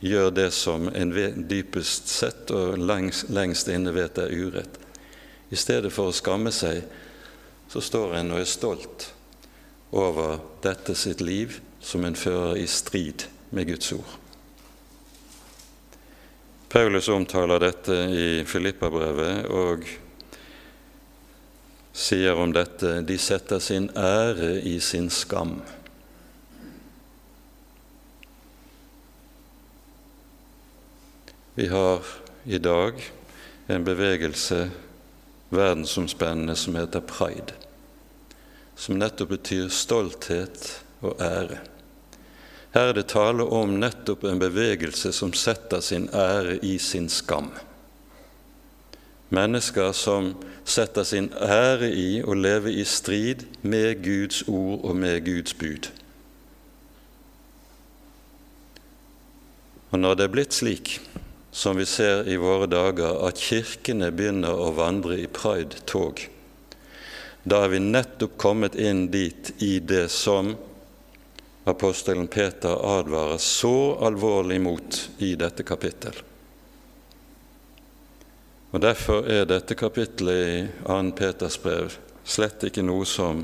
gjør 0.00 0.30
det 0.32 0.48
som 0.56 0.88
en 0.88 1.12
dypest 1.48 2.08
sett 2.08 2.50
og 2.56 2.78
lengst, 2.80 3.28
lengst 3.32 3.68
inne 3.68 3.92
vet 3.94 4.18
er 4.18 4.32
urett. 4.32 4.78
I 5.50 5.58
stedet 5.58 5.92
for 5.92 6.08
å 6.08 6.16
skamme 6.16 6.52
seg, 6.54 6.82
så 7.70 7.80
står 7.80 8.16
en 8.18 8.32
og 8.34 8.42
er 8.42 8.48
stolt 8.50 9.04
over 9.94 10.40
dette 10.64 10.96
sitt 10.98 11.22
liv 11.22 11.60
som 11.82 12.02
en 12.04 12.18
fører 12.18 12.58
i 12.58 12.66
strid 12.66 13.28
med 13.54 13.70
Guds 13.70 13.92
ord. 13.94 14.16
Paulus 16.70 17.08
omtaler 17.10 17.62
dette 17.62 17.94
i 18.14 18.26
Filippabrevet 18.46 19.46
og 19.54 19.86
sier 21.94 22.38
om 22.38 22.52
dette 22.54 23.00
de 23.06 23.18
setter 23.18 23.62
sin 23.62 23.88
ære 23.98 24.52
i 24.66 24.76
sin 24.82 25.10
skam. 25.10 25.58
Vi 31.54 31.66
har 31.70 32.06
i 32.46 32.58
dag 32.62 33.02
en 33.70 33.84
bevegelse 33.86 34.64
verdensomspennende 35.50 36.56
som 36.56 36.76
heter 36.78 37.00
pride, 37.00 37.56
som 38.76 38.98
nettopp 38.98 39.34
betyr 39.34 39.68
stolthet 39.68 40.70
og 41.02 41.20
ære. 41.20 41.60
Her 42.70 42.92
er 42.92 42.94
det 42.94 43.08
tale 43.10 43.42
om 43.42 43.74
nettopp 43.82 44.24
en 44.24 44.38
bevegelse 44.38 45.10
som 45.12 45.32
setter 45.34 45.82
sin 45.82 46.06
ære 46.14 46.60
i 46.62 46.76
sin 46.78 47.08
skam. 47.10 47.50
Mennesker 49.30 49.92
som 49.92 50.34
setter 50.64 51.06
sin 51.06 51.32
ære 51.34 51.90
i 51.90 52.22
å 52.22 52.34
leve 52.34 52.70
i 52.70 52.84
strid 52.86 53.42
med 53.62 54.04
Guds 54.04 54.44
ord 54.46 54.84
og 54.86 54.96
med 54.96 55.24
Guds 55.26 55.54
bud. 55.54 55.90
Og 59.90 59.98
når 59.98 60.14
det 60.14 60.24
er 60.26 60.34
blitt 60.34 60.54
slik, 60.54 61.00
som 61.50 61.76
vi 61.76 61.86
ser 61.86 62.28
i 62.28 62.36
våre 62.38 62.66
dager, 62.70 63.20
at 63.26 63.40
kirkene 63.40 64.10
begynner 64.14 64.54
å 64.54 64.70
vandre 64.76 65.18
i 65.18 65.26
pride-tog, 65.26 66.22
da 67.42 67.64
er 67.64 67.72
vi 67.72 67.80
nettopp 67.82 68.36
kommet 68.40 68.76
inn 68.76 69.06
dit 69.10 69.52
i 69.64 69.78
det 69.80 70.08
som 70.12 70.54
apostelen 71.70 72.28
Peter 72.28 72.76
advarer 72.98 73.40
så 73.40 73.96
alvorlig 74.04 74.60
mot 74.60 75.00
i 75.18 75.34
dette 75.40 75.64
kapittel. 75.64 76.14
Og 78.70 78.80
Derfor 78.80 79.26
er 79.26 79.48
dette 79.50 79.74
kapittelet 79.74 80.42
i 80.46 80.58
2. 80.86 80.98
Peters 81.18 81.58
brev 81.62 81.96
slett 82.24 82.62
ikke 82.68 82.84
noe 82.86 83.06
som 83.08 83.42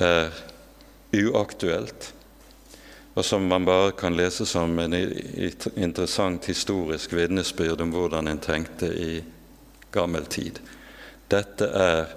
er 0.00 0.32
uaktuelt, 1.14 2.10
og 3.14 3.24
som 3.26 3.46
man 3.50 3.66
bare 3.66 3.92
kan 3.98 4.14
lese 4.16 4.46
som 4.46 4.78
en 4.78 4.94
interessant 4.94 6.46
historisk 6.46 7.12
vitnesbyrd 7.16 7.82
om 7.82 7.94
hvordan 7.94 8.30
en 8.30 8.42
tenkte 8.42 8.90
i 8.94 9.24
gammel 9.92 10.28
tid. 10.30 10.60
Dette 11.30 11.66
er 11.66 12.14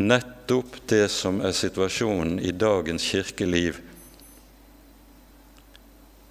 nettopp 0.00 0.80
det 0.90 1.06
som 1.12 1.38
er 1.44 1.54
situasjonen 1.54 2.40
i 2.42 2.50
dagens 2.56 3.06
kirkeliv 3.12 3.78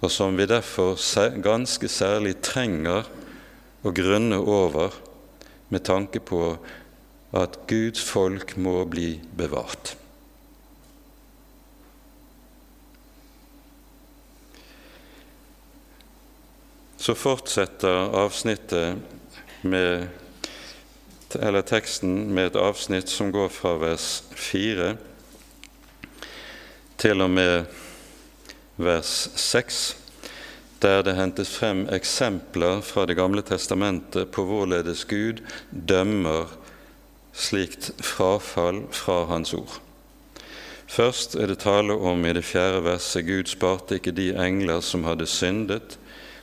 og 0.00 0.08
som 0.12 0.36
vi 0.36 0.48
derfor 0.48 0.96
ganske 1.44 1.88
særlig 1.92 2.38
trenger 2.44 3.08
å 3.84 3.92
grunne 3.92 4.38
over 4.40 4.96
med 5.68 5.84
tanke 5.84 6.22
på 6.24 6.56
at 7.36 7.60
Guds 7.68 8.00
folk 8.02 8.56
må 8.56 8.80
bli 8.90 9.18
bevart. 9.36 9.94
Så 17.00 17.14
fortsetter 17.16 18.12
avsnittet 18.12 18.96
med, 19.64 20.08
eller 21.40 21.62
teksten 21.64 22.26
med 22.34 22.50
et 22.50 22.58
avsnitt 22.60 23.08
som 23.08 23.30
går 23.32 23.48
fra 23.48 23.78
vers 23.80 24.08
4 24.36 24.90
til 27.00 27.24
og 27.24 27.30
med 27.32 27.70
vers 28.76 29.14
6, 29.40 29.78
der 30.84 31.00
det 31.06 31.16
hentes 31.16 31.54
frem 31.56 31.86
eksempler 31.88 32.84
fra 32.84 33.06
Det 33.08 33.16
gamle 33.16 33.42
testamentet 33.48 34.28
på 34.36 34.44
hvorledes 34.44 35.06
Gud 35.08 35.40
dømmer 35.70 36.52
slikt 37.32 37.94
frafall 38.04 38.82
fra 38.92 39.24
Hans 39.32 39.54
ord. 39.56 39.80
Først 40.90 41.38
er 41.38 41.46
det 41.46 41.62
tale 41.64 41.94
om 41.96 42.24
i 42.26 42.36
det 42.36 42.44
fjerde 42.44 42.84
verset 42.84 43.24
Gud 43.24 43.48
sparte 43.48 43.96
ikke 43.96 44.12
de 44.12 44.32
engler 44.34 44.84
som 44.84 45.08
hadde 45.08 45.28
syndet, 45.30 45.99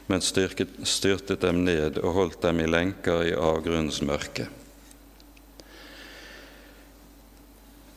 men 0.08 0.24
styrket, 0.24 0.72
styrtet 0.88 1.42
dem 1.44 1.66
ned 1.68 2.00
og 2.00 2.14
holdt 2.16 2.42
dem 2.46 2.62
i 2.64 2.70
lenker 2.70 3.26
i 3.28 3.36
avgrunnens 3.36 4.00
mørke. 4.08 4.48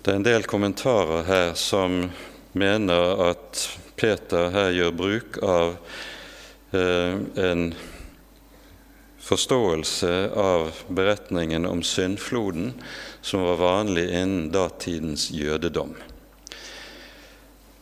Det 0.01 0.13
er 0.13 0.19
en 0.19 0.27
del 0.27 0.47
kommentarer 0.49 1.27
her 1.29 1.55
som 1.61 2.03
mener 2.57 3.21
at 3.31 3.67
Peter 4.01 4.49
her 4.51 4.71
gjør 4.75 4.95
bruk 4.97 5.39
av 5.45 5.75
eh, 6.73 7.21
en 7.45 7.67
forståelse 9.21 10.15
av 10.35 10.73
beretningen 10.89 11.69
om 11.69 11.83
syndfloden 11.87 12.73
som 13.23 13.45
var 13.45 13.61
vanlig 13.61 14.09
innen 14.09 14.49
datidens 14.51 15.29
jødedom. 15.31 15.93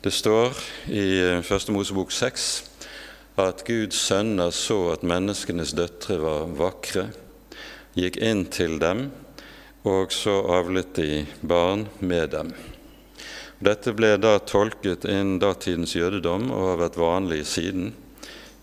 Det 0.03 0.13
står 0.13 0.59
i 0.91 1.07
eh, 1.23 1.41
Første 1.47 1.73
Mosebok 1.73 2.13
6 2.13 2.68
at 3.39 3.63
Guds 3.67 4.01
sønner 4.09 4.51
så 4.55 4.81
at 4.97 5.05
menneskenes 5.07 5.75
døtre 5.79 6.19
var 6.19 6.49
vakre, 6.59 7.07
gikk 7.95 8.19
inn 8.23 8.45
til 8.51 8.79
dem, 8.83 9.09
og 9.87 10.11
så 10.13 10.41
avlet 10.59 10.91
de 10.99 11.23
barn 11.41 11.87
med 12.01 12.35
dem. 12.35 12.51
Dette 13.63 13.95
ble 13.95 14.13
da 14.23 14.37
tolket 14.43 15.07
innen 15.09 15.39
datidens 15.43 15.95
jødedom 15.97 16.51
og 16.55 16.67
har 16.73 16.83
vært 16.83 16.99
vanlig 17.01 17.41
siden 17.51 17.93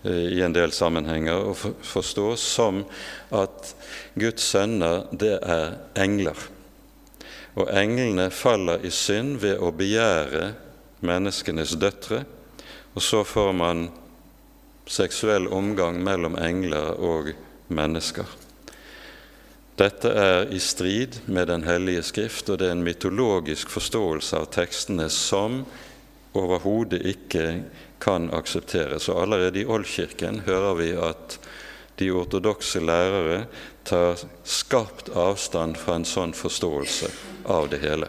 eh, 0.04 0.36
i 0.36 0.40
en 0.44 0.54
del 0.56 0.72
sammenhenger 0.72 1.50
å 1.50 1.56
forstå 1.56 2.28
som 2.40 2.84
at 3.32 3.74
Guds 4.16 4.44
sønner, 4.54 5.04
det 5.12 5.36
er 5.40 5.76
engler. 6.00 6.38
Og 7.56 7.68
englene 7.72 8.30
faller 8.32 8.84
i 8.84 8.92
synd 8.92 9.40
ved 9.44 9.60
å 9.60 9.72
begjære 9.72 10.50
menneskenes 11.04 11.76
døtre, 11.80 12.24
og 12.96 13.04
så 13.04 13.20
får 13.24 13.52
man 13.56 13.88
seksuell 14.86 15.48
omgang 15.52 15.98
mellom 16.04 16.38
engler 16.38 16.94
og 17.02 17.32
mennesker. 17.68 18.26
Dette 19.76 20.08
er 20.08 20.46
i 20.54 20.58
strid 20.62 21.18
med 21.26 21.48
Den 21.48 21.66
hellige 21.66 22.02
skrift, 22.02 22.48
og 22.48 22.58
det 22.58 22.70
er 22.70 22.76
en 22.78 22.86
mytologisk 22.86 23.68
forståelse 23.68 24.38
av 24.38 24.46
tekstene 24.54 25.10
som 25.12 25.64
overhodet 26.36 27.02
ikke 27.04 27.46
kan 28.00 28.30
aksepteres. 28.32 29.10
Og 29.12 29.20
allerede 29.22 29.60
i 29.60 29.68
Oldkirken 29.68 30.40
hører 30.46 30.74
vi 30.80 30.90
at 30.96 31.38
de 32.00 32.10
ortodokse 32.12 32.80
lærere 32.80 33.46
tar 33.84 34.20
skarpt 34.44 35.10
avstand 35.16 35.76
fra 35.80 35.96
en 35.96 36.08
sånn 36.08 36.32
forståelse 36.36 37.10
av 37.52 37.68
det 37.72 37.80
hele. 37.84 38.08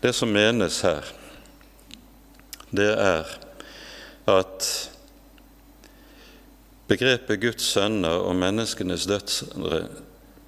Det 0.00 0.12
som 0.16 0.32
menes 0.32 0.80
her, 0.84 1.04
det 2.70 2.92
er 2.92 3.36
at 4.28 4.68
begrepet 6.88 7.40
Guds 7.40 7.66
sønner 7.74 8.22
og 8.24 8.36
menneskenes 8.38 9.06
døtre 9.08 9.82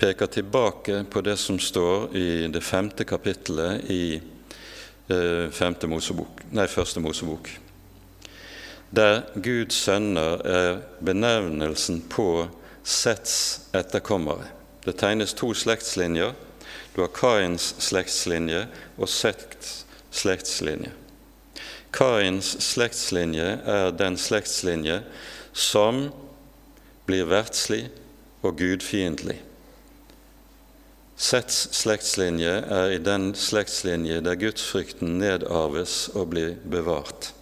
peker 0.00 0.30
tilbake 0.32 1.02
på 1.12 1.20
det 1.24 1.36
som 1.36 1.58
står 1.60 2.14
i 2.16 2.28
det 2.52 2.62
femte 2.64 3.04
kapittelet 3.04 3.90
i 3.92 4.04
eh, 4.16 5.50
femte 5.52 5.90
Mosebok, 5.90 6.40
nei, 6.56 6.64
første 6.72 7.02
Mosebok, 7.04 7.50
der 8.90 9.20
Guds 9.36 9.82
sønner 9.84 10.40
er 10.48 10.80
benevnelsen 11.04 12.00
på 12.10 12.48
Sets 12.80 13.68
etterkommere. 13.76 14.48
Det 14.86 14.96
tegnes 14.98 15.34
to 15.36 15.52
slektslinjer. 15.54 16.32
Du 16.96 17.02
har 17.02 17.12
Kains 17.12 17.74
slektslinje 17.84 18.64
og 18.96 19.12
Sets 19.12 19.84
slektslinje. 20.10 20.94
Kains 21.92 22.54
slektslinje 22.64 23.52
er 23.68 23.92
den 23.94 24.16
slektslinje 24.18 25.02
som 25.52 26.08
blir 27.10 27.26
verdslig 27.26 27.88
og 28.46 28.56
gudfiendtlig. 28.60 29.40
Sets 31.20 31.66
slektslinje 31.76 32.52
er 32.72 32.94
i 32.94 33.00
den 33.04 33.34
slektslinje 33.36 34.22
der 34.24 34.38
gudsfrykten 34.40 35.18
nedarves 35.20 36.06
og 36.14 36.30
blir 36.32 36.54
bevart. 36.64 37.34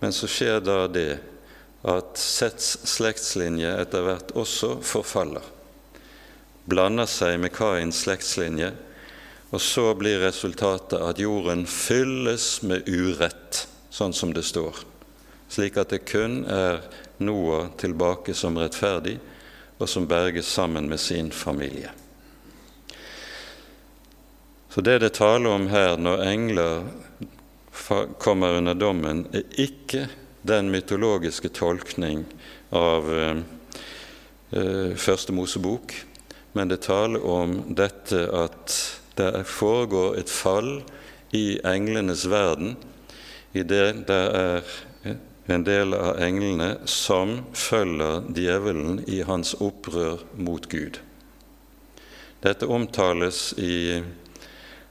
Men 0.00 0.14
så 0.16 0.30
skjer 0.30 0.62
da 0.64 0.86
det 0.88 1.18
at 1.84 2.16
Sets 2.16 2.78
slektslinje 2.88 3.74
etter 3.82 4.06
hvert 4.06 4.32
også 4.40 4.78
forfaller, 4.80 5.44
blander 6.64 7.08
seg 7.10 7.36
med 7.42 7.52
Kains 7.52 8.00
slektslinje, 8.06 8.72
og 9.52 9.60
så 9.60 9.90
blir 9.98 10.24
resultatet 10.24 11.04
at 11.04 11.20
jorden 11.20 11.66
fylles 11.68 12.62
med 12.64 12.88
urett, 12.88 13.66
sånn 13.92 14.16
som 14.16 14.32
det 14.32 14.46
står, 14.48 14.80
slik 15.52 15.76
at 15.78 15.92
det 15.92 16.06
kun 16.08 16.40
er 16.48 16.80
Noah 17.18 17.68
tilbake 17.76 18.34
som 18.34 18.58
rettferdig, 18.58 19.18
og 19.78 19.88
som 19.88 20.06
berges 20.06 20.46
sammen 20.46 20.88
med 20.88 21.00
sin 21.00 21.30
familie. 21.32 21.90
Så 24.70 24.80
det 24.80 24.98
det 24.98 25.12
taler 25.14 25.50
om 25.54 25.68
her 25.70 25.96
når 25.96 26.22
engler 26.26 26.86
kommer 28.18 28.58
under 28.58 28.74
dommen, 28.74 29.26
er 29.32 29.44
ikke 29.60 30.08
den 30.42 30.70
mytologiske 30.70 31.48
tolkning 31.54 32.24
av 32.74 33.06
eh, 33.14 33.38
eh, 34.50 34.96
Første 34.98 35.32
Mosebok, 35.32 35.94
men 36.52 36.68
det 36.68 36.82
taler 36.86 37.22
om 37.22 37.60
dette 37.74 38.26
at 38.34 38.74
det 39.14 39.44
foregår 39.46 40.18
et 40.18 40.30
fall 40.30 40.82
i 41.34 41.58
englenes 41.66 42.26
verden 42.30 42.74
i 43.54 43.62
det 43.62 44.06
det 44.08 44.22
er 44.34 44.74
en 45.46 45.64
del 45.64 45.94
av 45.94 46.20
englene 46.22 46.76
som 46.88 47.42
følger 47.52 48.24
djevelen 48.36 49.02
i 49.06 49.20
hans 49.28 49.54
opprør 49.60 50.22
mot 50.40 50.68
Gud. 50.72 51.00
Dette 52.44 52.68
omtales 52.68 53.52
i 53.60 54.02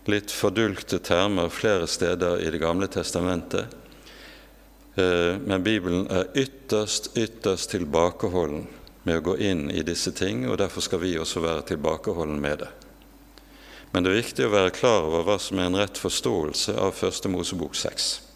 litt 0.09 0.31
fordulte 0.33 0.99
termer 0.99 1.49
flere 1.49 1.87
steder 1.87 2.41
i 2.41 2.51
Det 2.51 2.61
gamle 2.61 2.87
testamentet, 2.87 3.65
eh, 4.95 5.37
men 5.37 5.63
Bibelen 5.63 6.07
er 6.09 6.29
ytterst, 6.33 7.17
ytterst 7.17 7.71
tilbakeholden 7.71 8.67
med 9.03 9.17
å 9.17 9.21
gå 9.21 9.37
inn 9.37 9.71
i 9.71 9.83
disse 9.83 10.11
ting, 10.11 10.49
og 10.49 10.57
derfor 10.57 10.81
skal 10.81 10.99
vi 10.99 11.17
også 11.17 11.39
være 11.43 11.65
tilbakeholden 11.73 12.41
med 12.41 12.59
det. 12.59 12.69
Men 13.91 14.03
det 14.03 14.11
er 14.11 14.21
viktig 14.21 14.45
å 14.45 14.53
være 14.53 14.73
klar 14.73 15.05
over 15.05 15.25
hva 15.27 15.39
som 15.39 15.59
er 15.59 15.69
en 15.69 15.77
rett 15.77 15.97
forståelse 15.97 16.77
av 16.81 16.95
Første 16.97 17.29
Mosebok 17.29 17.75
6. 17.77 18.32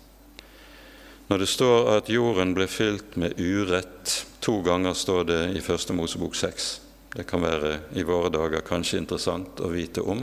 Når 1.27 1.43
det 1.43 1.49
står 1.51 1.89
at 1.97 2.09
jorden 2.09 2.53
ble 2.55 2.69
fylt 2.71 3.17
med 3.19 3.35
urett 3.35 4.23
To 4.47 4.61
ganger 4.61 4.93
står 4.93 5.23
det 5.27 5.39
i 5.59 5.61
Første 5.61 5.91
Mosebok 5.91 6.35
6. 6.39 6.67
Det 7.11 7.25
kan 7.27 7.41
være 7.43 7.73
i 7.99 8.05
våre 8.07 8.29
dager 8.31 8.61
kanskje 8.63 9.01
interessant 9.01 9.59
å 9.59 9.67
vite 9.73 9.99
om. 9.99 10.21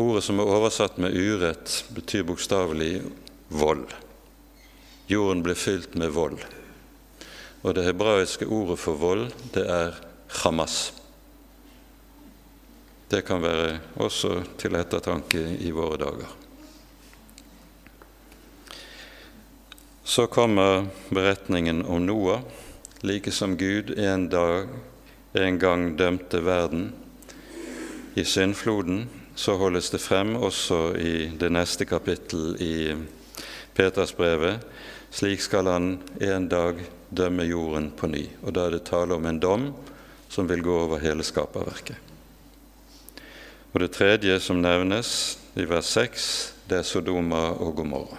Ordet 0.00 0.22
som 0.24 0.40
er 0.40 0.48
oversatt 0.48 0.96
med 0.96 1.12
urett, 1.12 1.74
betyr 1.92 2.24
bokstavelig 2.24 3.02
vold. 3.52 3.92
Jorden 5.12 5.44
ble 5.44 5.58
fylt 5.58 5.98
med 6.00 6.14
vold. 6.16 6.40
Og 7.60 7.76
det 7.76 7.84
hebraiske 7.84 8.48
ordet 8.48 8.80
for 8.80 8.96
vold, 8.96 9.28
det 9.52 9.68
er 9.68 10.00
Hamas. 10.40 10.94
Det 13.12 13.26
kan 13.28 13.44
være 13.44 13.74
også 14.00 14.38
til 14.56 14.80
ettertanke 14.80 15.42
i 15.60 15.74
våre 15.74 16.00
dager. 16.00 16.39
Så 20.10 20.26
kommer 20.26 20.86
beretningen 21.08 21.84
om 21.84 22.06
Noah, 22.06 22.40
like 23.00 23.30
som 23.30 23.56
Gud 23.56 23.98
en, 23.98 24.28
dag, 24.28 24.66
en 25.32 25.58
gang 25.58 25.96
dømte 25.96 26.40
verden 26.40 26.92
i 28.14 28.24
syndfloden, 28.24 29.04
så 29.34 29.54
holdes 29.54 29.90
det 29.94 30.00
frem 30.02 30.32
også 30.34 30.78
i 30.98 31.12
det 31.38 31.52
neste 31.54 31.86
kapittel 31.86 32.56
i 32.58 32.96
Petersbrevet. 33.74 34.64
Slik 35.14 35.44
skal 35.46 35.70
han 35.70 35.86
en 36.18 36.48
dag 36.50 36.82
dømme 37.08 37.46
jorden 37.46 37.92
på 37.94 38.10
ny. 38.10 38.24
Og 38.42 38.56
da 38.58 38.64
er 38.66 38.74
det 38.74 38.88
tale 38.90 39.14
om 39.14 39.28
en 39.30 39.38
dom 39.38 39.68
som 40.26 40.50
vil 40.50 40.64
gå 40.66 40.74
over 40.88 40.98
hele 41.04 41.22
skaperverket. 41.22 41.94
Og 43.70 43.78
det 43.86 43.92
tredje 43.94 44.40
som 44.42 44.58
nevnes 44.58 45.38
i 45.54 45.68
vers 45.70 45.94
6, 45.94 46.26
det 46.66 46.80
er 46.80 46.90
Sodoma 46.90 47.44
og 47.52 47.76
Gomorra. 47.78 48.18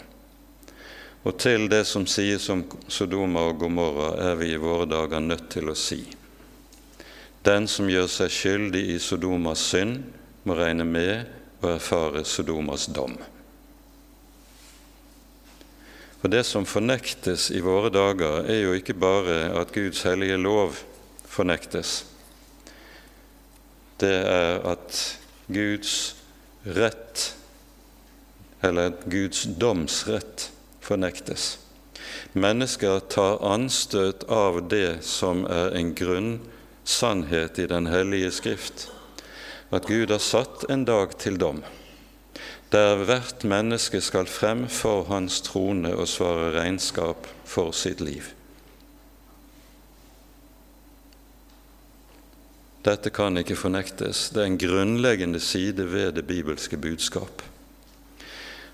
Og 1.21 1.37
til 1.37 1.67
det 1.69 1.83
som 1.85 2.07
sies 2.09 2.47
om 2.49 2.63
Sodoma 2.89 3.45
og 3.51 3.59
Gomorra, 3.61 4.15
er 4.31 4.39
vi 4.39 4.53
i 4.55 4.61
våre 4.61 4.87
dager 4.89 5.21
nødt 5.21 5.49
til 5.53 5.69
å 5.69 5.77
si 5.77 6.01
den 7.41 7.65
som 7.69 7.89
gjør 7.89 8.09
seg 8.09 8.33
skyldig 8.33 8.81
i 8.93 8.97
Sodomas 9.01 9.63
synd, 9.71 10.03
må 10.45 10.53
regne 10.57 10.85
med 10.85 11.61
å 11.61 11.71
erfare 11.75 12.23
Sodomas 12.25 12.87
dom. 12.93 13.15
For 16.21 16.29
Det 16.29 16.43
som 16.45 16.67
fornektes 16.69 17.49
i 17.49 17.63
våre 17.65 17.89
dager, 17.89 18.45
er 18.45 18.61
jo 18.61 18.75
ikke 18.77 18.93
bare 18.93 19.49
at 19.57 19.73
Guds 19.73 20.03
hellige 20.05 20.37
lov 20.37 20.77
fornektes. 21.25 22.03
Det 23.97 24.13
er 24.21 24.61
at 24.69 25.01
Guds 25.49 25.95
rett, 26.61 27.31
eller 28.61 28.93
Guds 29.09 29.47
domsrett, 29.57 30.51
fornektes. 30.81 31.57
Mennesker 32.33 32.99
tar 33.11 33.39
anstøt 33.45 34.25
av 34.31 34.61
det 34.71 35.01
som 35.05 35.45
er 35.45 35.75
en 35.77 35.93
grunn 35.95 36.33
sannhet 36.83 37.59
i 37.59 37.67
Den 37.69 37.87
hellige 37.91 38.31
Skrift, 38.31 38.89
at 39.71 39.87
Gud 39.87 40.11
har 40.11 40.23
satt 40.23 40.65
en 40.69 40.85
dag 40.85 41.15
til 41.19 41.37
dom, 41.39 41.61
der 42.71 43.03
hvert 43.05 43.43
menneske 43.43 44.01
skal 44.01 44.27
frem 44.27 44.67
for 44.71 45.05
Hans 45.11 45.41
trone 45.45 45.93
og 45.95 46.07
svare 46.07 46.51
regnskap 46.55 47.27
for 47.45 47.75
sitt 47.75 48.01
liv. 48.01 48.31
Dette 52.81 53.11
kan 53.13 53.37
ikke 53.37 53.59
fornektes. 53.59 54.31
Det 54.33 54.41
er 54.41 54.49
en 54.49 54.57
grunnleggende 54.57 55.39
side 55.39 55.85
ved 55.91 56.15
det 56.17 56.25
bibelske 56.25 56.79
budskap. 56.81 57.43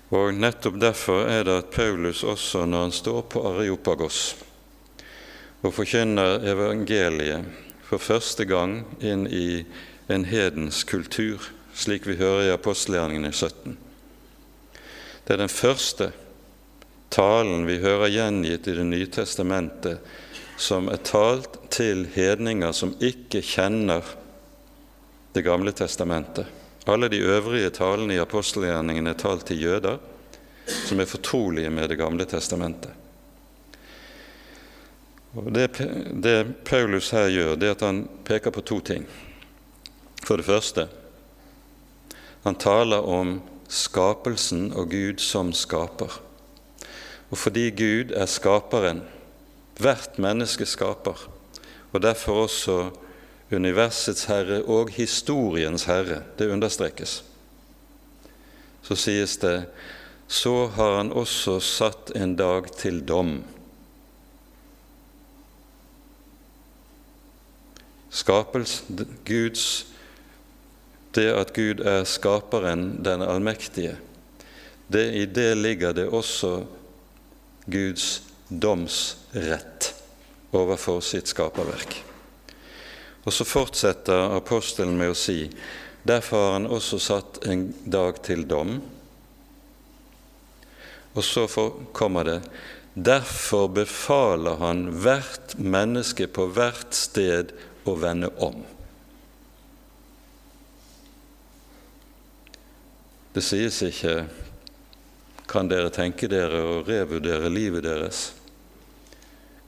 Og 0.08 0.32
Nettopp 0.34 0.78
derfor 0.80 1.26
er 1.28 1.44
det 1.44 1.56
at 1.62 1.72
Paulus 1.74 2.22
også, 2.24 2.64
når 2.64 2.86
han 2.86 2.94
står 2.96 3.24
på 3.28 3.42
Areopagos 3.50 4.36
og 5.58 5.74
forkynner 5.74 6.44
evangeliet 6.48 7.44
for 7.84 8.00
første 8.00 8.46
gang 8.48 8.84
inn 9.04 9.26
i 9.26 9.64
en 10.08 10.24
hedens 10.28 10.84
kultur, 10.88 11.42
slik 11.74 12.06
vi 12.08 12.16
hører 12.20 12.46
i 12.46 12.54
apostelgjerningene 12.54 13.32
17. 13.32 13.76
Det 15.26 15.34
er 15.34 15.42
den 15.42 15.52
første 15.52 16.12
talen 17.12 17.66
vi 17.68 17.80
hører 17.82 18.12
gjengitt 18.12 18.68
i 18.68 18.76
Det 18.78 18.86
nye 18.86 19.08
testamentet, 19.12 19.98
som 20.56 20.88
er 20.88 21.02
talt 21.04 21.58
til 21.70 22.06
hedninger 22.14 22.72
som 22.72 22.96
ikke 23.00 23.42
kjenner 23.44 24.14
Det 25.34 25.44
gamle 25.44 25.72
testamentet. 25.76 26.46
Alle 26.88 27.10
de 27.12 27.20
øvrige 27.20 27.70
talene 27.70 28.16
i 28.16 28.22
apostelgjerningene 28.22 29.12
er 29.12 29.20
talt 29.20 29.44
til 29.46 29.60
jøder, 29.60 29.98
som 30.88 31.00
er 31.00 31.08
fortrolige 31.08 31.70
med 31.70 31.88
Det 31.88 31.98
gamle 31.98 32.24
testamentet. 32.24 32.92
Og 35.36 35.52
det, 35.54 35.68
det 36.22 36.54
Paulus 36.64 37.10
her 37.10 37.28
gjør, 37.28 37.54
det 37.54 37.68
er 37.68 37.76
at 37.76 37.84
han 37.84 38.08
peker 38.24 38.50
på 38.50 38.64
to 38.64 38.80
ting. 38.80 39.04
For 40.24 40.36
det 40.36 40.48
første 40.48 40.88
han 42.44 42.56
taler 42.56 43.04
om 43.04 43.38
skapelsen 43.68 44.70
og 44.72 44.88
Gud 44.90 45.20
som 45.20 45.52
skaper. 45.52 46.20
Og 47.28 47.36
fordi 47.38 47.68
Gud 47.76 48.14
er 48.16 48.26
skaperen, 48.30 49.02
hvert 49.78 50.16
menneske 50.18 50.66
skaper, 50.66 51.28
og 51.92 52.02
derfor 52.02 52.46
også 52.46 52.78
universets 53.50 54.26
herre 54.28 54.62
og 54.64 54.90
historiens 54.94 55.86
herre. 55.88 56.22
Det 56.38 56.50
understrekes. 56.52 57.22
Så 58.82 58.96
sies 58.96 59.36
det 59.42 59.66
så 60.28 60.66
har 60.66 60.96
han 60.96 61.12
også 61.12 61.56
satt 61.64 62.10
en 62.16 62.34
dag 62.36 62.68
til 62.76 63.00
dom. 63.08 63.38
Skapels, 68.12 68.82
Guds, 69.24 69.86
det 71.16 71.30
at 71.32 71.54
Gud 71.56 71.80
er 71.80 72.04
skaperen, 72.04 72.98
den 73.04 73.24
allmektige, 73.24 73.96
det, 74.92 75.06
i 75.16 75.24
det 75.24 75.56
ligger 75.56 75.96
det 75.96 76.08
også 76.12 76.52
Guds 77.68 78.22
domsrett 78.48 79.94
overfor 80.56 81.00
sitt 81.04 81.28
skaperverk. 81.28 81.98
Og 83.26 83.34
så 83.34 83.44
fortsetter 83.44 84.36
apostelen 84.36 84.96
med 84.98 85.12
å 85.12 85.18
si 85.18 85.42
derfor 86.08 86.44
har 86.44 86.56
han 86.56 86.70
også 86.70 87.00
satt 87.02 87.42
en 87.50 87.66
dag 87.84 88.22
til 88.24 88.46
dom. 88.48 88.78
Og 91.12 91.24
så 91.24 91.46
kommer 91.92 92.28
det 92.28 92.40
derfor 92.98 93.68
befaler 93.70 94.58
han 94.62 94.88
hvert 95.02 95.54
menneske 95.58 96.26
på 96.30 96.48
hvert 96.54 96.94
sted 96.96 97.52
å 97.86 97.94
vende 97.98 98.30
om. 98.42 98.62
Det 103.34 103.44
sies 103.44 103.82
ikke 103.86 104.14
kan 105.48 105.68
dere 105.70 105.92
tenke 105.94 106.28
dere 106.28 106.58
å 106.60 106.80
revurdere 106.84 107.48
livet 107.52 107.86
deres? 107.86 108.22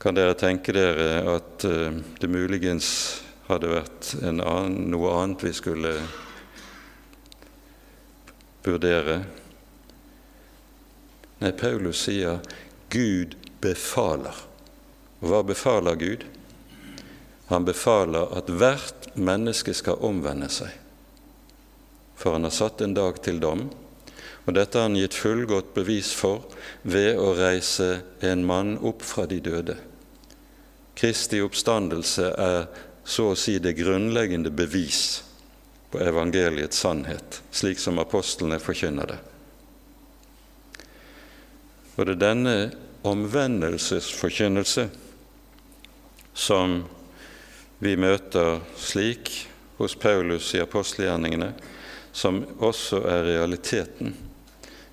Kan 0.01 0.17
dere 0.17 0.35
tenke 0.37 0.75
dere 0.77 1.23
at 1.37 1.65
uh, 1.69 1.93
det 2.21 2.29
muligens 2.29 2.89
hadde 3.51 3.73
vært 3.73 4.15
annen, 4.23 4.77
noe 4.93 5.13
annet 5.19 5.45
vi 5.45 5.53
skulle 5.57 5.95
vurdere. 8.65 9.21
Nei, 11.41 11.53
Paulus 11.57 12.05
sier 12.05 12.41
Gud 12.93 13.37
befaler. 13.65 14.37
Og 15.21 15.33
hva 15.33 15.43
befaler 15.47 15.99
Gud? 16.01 16.25
Han 17.51 17.67
befaler 17.67 18.31
at 18.37 18.51
hvert 18.53 19.11
menneske 19.19 19.75
skal 19.75 20.01
omvende 20.07 20.51
seg. 20.53 20.71
For 22.21 22.37
han 22.37 22.45
har 22.47 22.55
satt 22.55 22.85
en 22.85 22.95
dag 22.95 23.19
til 23.25 23.41
dom, 23.43 23.69
og 24.45 24.57
dette 24.57 24.79
har 24.79 24.89
han 24.89 24.99
gitt 24.99 25.17
fullgodt 25.17 25.73
bevis 25.77 26.13
for 26.17 26.45
ved 26.83 27.19
å 27.21 27.33
reise 27.39 28.01
en 28.25 28.45
mann 28.47 28.77
opp 28.87 29.05
fra 29.07 29.27
de 29.31 29.41
døde. 29.45 29.77
Kristi 31.01 31.41
oppstandelse 31.41 32.29
er 32.37 32.69
så 33.11 33.33
å 33.33 33.39
si 33.39 33.57
det 33.59 33.75
grunnleggende 33.75 34.53
bevis 34.55 35.25
på 35.91 35.99
evangeliets 35.99 36.79
sannhet, 36.79 37.41
slik 37.51 37.81
som 37.83 37.99
apostlene 37.99 38.61
forkynner 38.63 39.11
det. 39.11 39.19
Og 41.97 42.07
det 42.07 42.15
er 42.15 42.21
denne 42.23 42.55
omvendelsesforkynnelse 43.03 44.87
som 46.39 46.85
vi 47.83 47.97
møter 47.99 48.61
slik 48.79 49.33
hos 49.81 49.97
Paulus 49.99 50.53
i 50.55 50.63
apostelgjerningene, 50.63 51.51
som 52.13 52.45
også 52.63 53.03
er 53.11 53.27
realiteten 53.27 54.15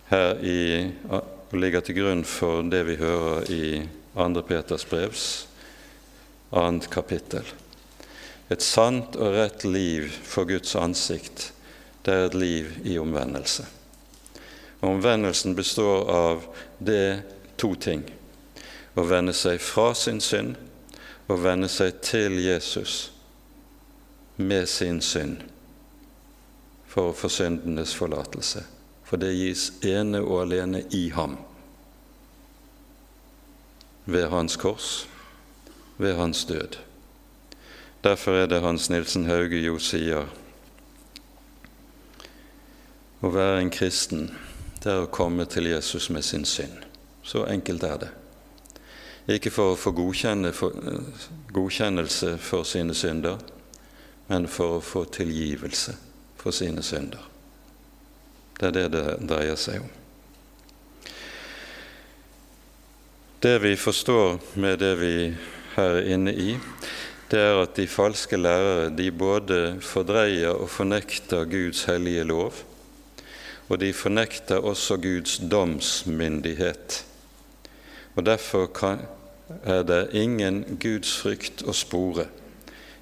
her 0.09 0.41
i, 0.41 0.88
og 1.11 1.53
ligger 1.53 1.86
til 1.86 1.99
grunn 2.01 2.26
for 2.26 2.65
det 2.65 2.82
vi 2.89 2.97
hører 2.97 3.53
i 3.53 3.63
2. 4.18 4.43
Peters 4.49 4.88
brevs 4.89 5.30
annet 6.49 6.89
kapittel. 6.89 7.45
Et 8.50 8.64
sant 8.64 9.16
og 9.20 9.34
rett 9.36 9.66
liv 9.68 10.08
for 10.24 10.48
Guds 10.48 10.76
ansikt, 10.80 11.52
det 12.06 12.14
er 12.14 12.30
et 12.30 12.38
liv 12.38 12.70
i 12.88 12.95
omvendelse. 13.00 13.66
Omvendelsen 14.88 15.56
består 15.56 16.08
av 16.12 16.45
det 16.80 17.24
to 17.60 17.74
ting 17.76 18.06
å 18.95 19.04
vende 19.04 19.34
seg 19.36 19.60
fra 19.62 19.91
sin 19.98 20.22
synd 20.24 20.56
og 21.28 21.43
vende 21.43 21.68
seg 21.70 22.00
til 22.06 22.38
Jesus 22.39 23.10
med 24.38 24.70
sin 24.70 25.02
synd 25.02 25.41
for 26.88 27.12
å 27.12 27.18
få 27.18 27.30
syndenes 27.30 27.93
forlatelse. 27.98 28.64
For 29.08 29.20
det 29.22 29.36
gis 29.36 29.70
ene 29.88 30.22
og 30.24 30.45
alene 30.45 30.84
i 30.95 31.08
ham. 31.16 31.38
Ved 34.08 34.30
hans 34.32 34.56
kors, 34.60 35.06
ved 35.98 36.16
hans 36.20 36.45
død. 36.48 36.80
Derfor 38.04 38.32
er 38.32 38.48
det 38.48 38.62
Hans 38.62 38.89
Nilsen 38.89 39.26
Hauge 39.26 39.62
jo 39.62 39.78
sier 39.82 40.28
å 43.22 43.30
være 43.34 43.62
en 43.62 43.72
kristen 43.74 44.30
det 44.84 44.91
er 44.93 45.02
å 45.04 45.12
komme 45.12 45.45
til 45.50 45.66
Jesus 45.72 46.10
med 46.14 46.24
sin 46.24 46.45
synd. 46.45 46.78
Så 47.26 47.45
enkelt 47.50 47.84
er 47.84 47.98
det. 48.04 48.10
Ikke 49.36 49.52
for 49.52 49.72
å 49.74 49.80
få 49.80 49.91
godkjennelse 49.91 52.38
for 52.39 52.64
sine 52.64 52.93
synder, 52.95 53.38
men 54.30 54.48
for 54.48 54.78
å 54.78 54.84
få 54.84 55.06
tilgivelse 55.12 55.95
for 56.39 56.52
sine 56.56 56.84
synder. 56.86 57.20
Det 58.60 58.68
er 58.70 58.74
det 58.78 58.91
det 58.93 59.18
dreier 59.28 59.56
seg 59.60 59.82
om. 59.84 59.89
Det 63.43 63.62
vi 63.62 63.76
forstår 63.76 64.39
med 64.56 64.80
det 64.80 64.95
vi 65.02 65.36
her 65.76 65.91
er 66.00 66.10
inne 66.16 66.34
i, 66.34 66.60
det 67.32 67.39
er 67.39 67.61
at 67.61 67.75
de 67.75 67.88
falske 67.91 68.38
lærere 68.39 68.89
de 68.95 69.11
både 69.11 69.78
fordreier 69.84 70.55
og 70.55 70.69
fornekter 70.69 71.45
Guds 71.45 71.84
hellige 71.84 72.23
lov, 72.23 72.53
og 73.69 73.80
de 73.80 73.93
fornekter 73.93 74.63
også 74.63 74.97
Guds 74.97 75.38
domsmyndighet. 75.51 77.05
Og 78.15 78.25
Derfor 78.25 78.69
er 79.63 79.84
det 79.84 80.09
ingen 80.13 80.80
gudsfrykt 80.82 81.63
å 81.67 81.73
spore 81.75 82.28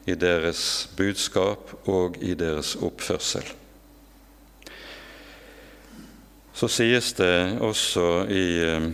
i 0.05 0.13
deres 0.13 0.89
budskap 0.97 1.71
og 1.89 2.17
i 2.21 2.33
deres 2.37 2.75
oppførsel. 2.75 3.45
Så 6.55 6.69
sies 6.71 7.13
det 7.17 7.57
også 7.59 8.25
i 8.31 8.45
eh, 8.63 8.85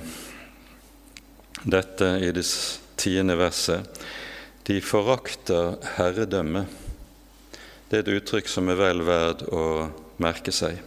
dette, 1.63 2.07
i 2.23 2.31
det 2.33 2.45
tiende 2.97 3.35
verset, 3.37 4.01
de 4.67 4.81
forakter 4.81 5.75
herredømme. 5.97 6.65
Det 7.89 7.97
er 7.97 8.03
et 8.05 8.15
uttrykk 8.21 8.49
som 8.49 8.69
er 8.71 8.79
vel 8.79 9.03
verd 9.03 9.43
å 9.51 9.65
merke 10.21 10.53
seg. 10.53 10.79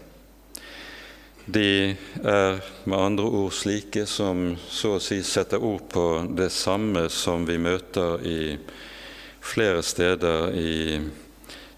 De 1.45 1.93
er 2.25 2.63
med 2.89 2.97
andre 2.97 3.27
ord 3.29 3.53
slike 3.53 4.07
som 4.09 4.55
så 4.71 4.95
å 4.97 5.03
si 5.03 5.19
setter 5.27 5.61
ord 5.61 5.85
på 5.93 6.07
det 6.33 6.49
samme 6.55 7.09
som 7.13 7.45
vi 7.45 7.59
møter 7.61 8.25
i 8.25 8.39
flere 9.45 9.83
steder 9.85 10.55
i 10.57 11.03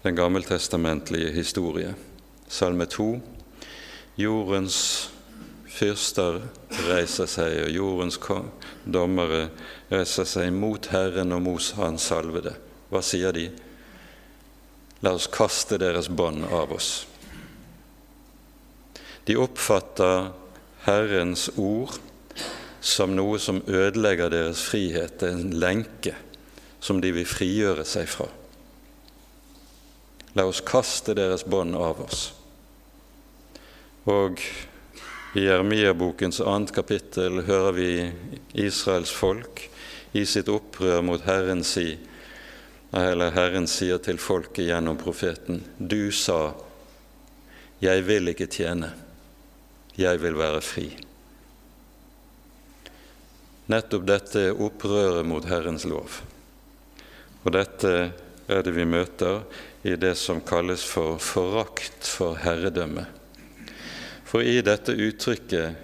den 0.05 0.15
gammeltestamentlige 0.15 1.33
historie. 1.35 1.91
Salme 2.47 2.87
2. 2.87 3.09
Jordens 4.15 4.77
fyrster 5.77 6.41
reiser 6.87 7.29
seg, 7.29 7.59
og 7.67 7.73
jordens 7.73 8.17
dommere 8.85 9.47
reiser 9.91 10.27
seg 10.27 10.51
mot 10.55 10.89
Herren 10.93 11.35
og 11.35 11.43
mot 11.45 11.71
Hans 11.77 12.09
salvede. 12.09 12.55
Hva 12.89 13.03
sier 13.03 13.35
de? 13.35 13.49
La 15.05 15.13
oss 15.13 15.29
kaste 15.29 15.77
deres 15.77 16.09
bånd 16.09 16.47
av 16.49 16.73
oss. 16.73 17.05
De 19.27 19.35
oppfatter 19.37 20.31
Herrens 20.87 21.49
ord 21.59 21.99
som 22.81 23.13
noe 23.17 23.37
som 23.41 23.59
ødelegger 23.67 24.31
deres 24.31 24.63
frihet, 24.63 25.21
en 25.27 25.51
lenke 25.59 26.15
som 26.79 27.01
de 27.03 27.11
vil 27.11 27.27
frigjøre 27.27 27.83
seg 27.85 28.07
fra. 28.09 28.29
La 30.37 30.45
oss 30.47 30.61
kaste 30.65 31.15
deres 31.17 31.43
bånd 31.49 31.75
av 31.75 31.99
oss. 32.05 32.27
Og 34.07 34.39
i 35.35 35.43
Jeremia-bokens 35.43 36.39
annet 36.41 36.71
kapittel 36.75 37.41
hører 37.47 37.73
vi 37.75 37.89
Israels 38.53 39.11
folk 39.11 39.65
i 40.15 40.23
sitt 40.25 40.47
opprør 40.49 41.01
mot 41.03 41.25
Herren 41.27 41.63
si, 41.67 41.97
eller 42.95 43.35
Herren 43.35 43.67
sier 43.67 43.99
til 44.03 44.21
folket 44.21 44.69
gjennom 44.69 44.97
profeten, 44.99 45.63
du 45.77 46.11
sa, 46.15 46.55
jeg 47.83 48.05
vil 48.07 48.31
ikke 48.31 48.47
tjene 48.47 48.93
'Jeg 49.97 50.21
vil 50.21 50.35
være 50.37 50.61
fri'. 50.61 50.91
Nettopp 53.67 54.03
dette 54.05 54.39
er 54.39 54.59
opprøret 54.61 55.25
mot 55.25 55.45
Herrens 55.49 55.85
lov. 55.89 56.21
Og 57.43 57.51
dette 57.51 58.11
er 58.47 58.61
det 58.61 58.75
vi 58.75 58.85
møter 58.85 59.41
i 59.83 59.95
det 59.95 60.13
som 60.15 60.39
kalles 60.41 60.85
for 60.85 61.17
forakt 61.17 62.05
for 62.05 62.37
herredømme. 62.37 63.16
For 64.27 64.43
i 64.43 64.61
dette 64.61 64.91
uttrykket 64.91 65.75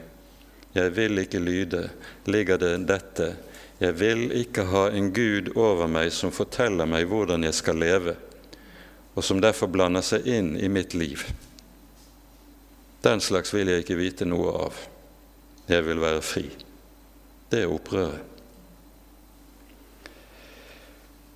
'jeg 0.74 0.96
vil 0.96 1.20
ikke 1.20 1.39
lyde', 1.39 1.89
ligger 2.26 2.58
det 2.58 2.88
dette 2.88 3.36
'jeg 3.80 4.00
vil 4.00 4.32
ikke 4.32 4.64
ha 4.64 4.89
en 4.89 5.14
Gud 5.14 5.56
over 5.56 5.88
meg 5.88 6.12
som 6.12 6.32
forteller 6.32 6.86
meg 6.86 7.08
hvordan 7.08 7.44
jeg 7.44 7.54
skal 7.54 7.76
leve', 7.76 8.16
og 9.16 9.24
som 9.24 9.41
derfor 9.41 9.68
blander 9.68 10.02
seg 10.02 10.28
inn 10.28 10.58
i 10.58 10.68
mitt 10.68 10.94
liv'. 10.94 11.32
Den 13.04 13.22
slags 13.22 13.54
vil 13.54 13.68
jeg 13.68 13.84
ikke 13.84 13.96
vite 14.00 14.26
noe 14.26 14.52
av. 14.52 14.74
Jeg 15.68 15.86
vil 15.86 16.00
være 16.00 16.22
fri. 16.22 16.50
Det 17.52 17.62
er 17.64 17.72
opprøret. 17.72 18.20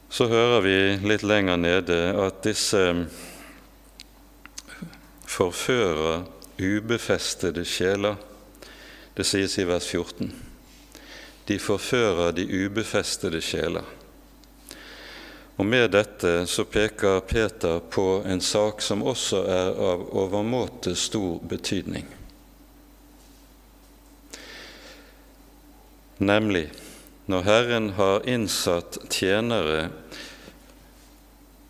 Så 0.10 0.28
hører 0.28 0.62
vi 0.62 1.08
litt 1.08 1.24
lenger 1.24 1.56
nede 1.56 1.98
at 2.26 2.44
disse 2.44 3.08
forfører 5.28 6.37
ubefestede 6.60 7.66
sjeler. 7.66 8.16
Det 9.18 9.26
sies 9.26 9.58
i 9.58 9.66
vers 9.68 9.88
14. 9.88 10.34
De 11.48 11.60
forfører 11.60 12.32
de 12.32 12.46
ubefestede 12.66 13.42
sjeler. 13.42 13.86
Og 15.58 15.66
Med 15.66 15.90
dette 15.90 16.46
så 16.46 16.68
peker 16.70 17.20
Peter 17.26 17.80
på 17.80 18.22
en 18.26 18.42
sak 18.42 18.82
som 18.82 19.02
også 19.02 19.40
er 19.50 19.72
av 19.74 20.04
overmåte 20.14 20.94
stor 20.96 21.40
betydning. 21.50 22.06
Nemlig 26.18 26.68
når 27.26 27.42
Herren 27.42 27.90
har 27.98 28.28
innsatt 28.30 29.00
tjenere 29.10 29.90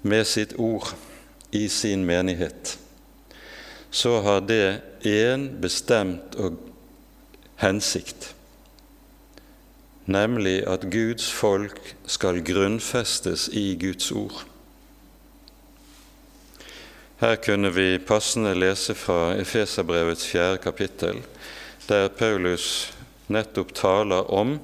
med 0.02 0.28
sitt 0.28 0.54
ord 0.60 0.92
i 1.52 1.68
sin 1.72 2.06
menighet, 2.06 2.76
så 3.92 4.22
har 4.22 4.42
det 4.42 4.82
én 5.06 5.50
bestemt 5.62 6.36
og 6.36 6.58
hensikt 7.62 8.34
nemlig 10.08 10.62
at 10.68 10.88
Guds 10.92 11.28
folk 11.32 11.96
skal 12.08 12.40
grunnfestes 12.46 13.50
i 13.54 13.76
Guds 13.80 14.12
ord. 14.12 14.46
Her 17.20 17.36
kunne 17.36 17.74
vi 17.74 17.98
passende 17.98 18.54
lese 18.56 18.96
fra 18.96 19.36
Efeserbrevets 19.36 20.28
fjerde 20.28 20.58
kapittel, 20.64 21.24
der 21.90 22.08
Paulus 22.08 22.94
nettopp 23.28 23.74
taler 23.76 24.32
om 24.32 24.60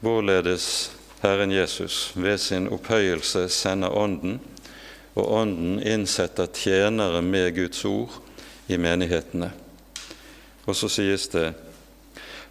hvorledes 0.00 0.92
Herren 1.22 1.52
Jesus 1.52 2.12
ved 2.14 2.38
sin 2.38 2.68
opphøyelse 2.68 3.48
sender 3.48 3.90
Ånden, 3.90 4.40
og 5.18 5.32
Ånden 5.40 5.80
innsetter 5.82 6.46
tjenere 6.54 7.22
med 7.22 7.54
Guds 7.56 7.84
ord 7.84 8.14
i 8.70 8.78
menighetene. 8.78 9.50
Og 10.68 10.76
så 10.76 10.90
sies 10.92 11.26
det 11.32 11.48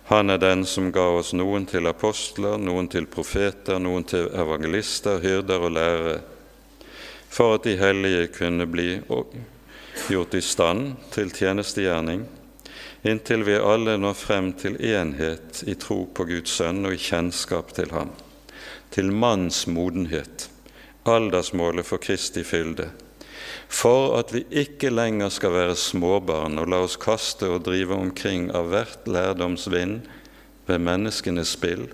han 0.08 0.32
er 0.32 0.40
den 0.40 0.64
som 0.66 0.88
ga 0.96 1.04
oss 1.18 1.34
noen 1.36 1.66
til 1.68 1.88
apostler, 1.90 2.56
noen 2.58 2.88
til 2.88 3.10
profeter, 3.12 3.76
noen 3.80 4.06
til 4.08 4.30
evangelister, 4.32 5.20
hyrder 5.20 5.66
og 5.68 5.74
lærere, 5.76 6.22
for 7.28 7.58
at 7.58 7.68
de 7.68 7.76
hellige 7.76 8.30
kunne 8.38 8.70
bli 8.72 9.02
gjort 10.08 10.38
i 10.40 10.42
stand 10.42 10.94
til 11.12 11.34
tjenestegjerning, 11.36 12.24
inntil 13.04 13.44
vi 13.50 13.60
alle 13.60 13.98
når 14.00 14.16
frem 14.16 14.54
til 14.56 14.80
enhet 14.80 15.66
i 15.68 15.76
tro 15.76 16.06
på 16.08 16.24
Guds 16.32 16.56
sønn 16.56 16.88
og 16.88 16.96
i 16.96 17.04
kjennskap 17.04 17.76
til 17.76 17.92
ham, 17.92 18.16
til 18.96 19.12
manns 19.12 19.66
modenhet, 19.68 20.48
aldersmålet 21.08 21.88
for 21.88 22.02
Kristi 22.04 22.44
fylde, 22.44 22.90
for 23.68 24.16
at 24.20 24.34
vi 24.36 24.44
ikke 24.64 24.92
lenger 24.94 25.32
skal 25.34 25.56
være 25.56 25.78
småbarn 25.80 26.60
og 26.62 26.70
la 26.72 26.82
oss 26.86 26.98
kaste 27.00 27.50
og 27.52 27.66
drive 27.68 27.96
omkring 27.96 28.50
av 28.56 28.72
hvert 28.72 29.08
lærdomsvind 29.08 30.02
ved 30.68 30.84
menneskenes 30.84 31.56
spill, 31.58 31.88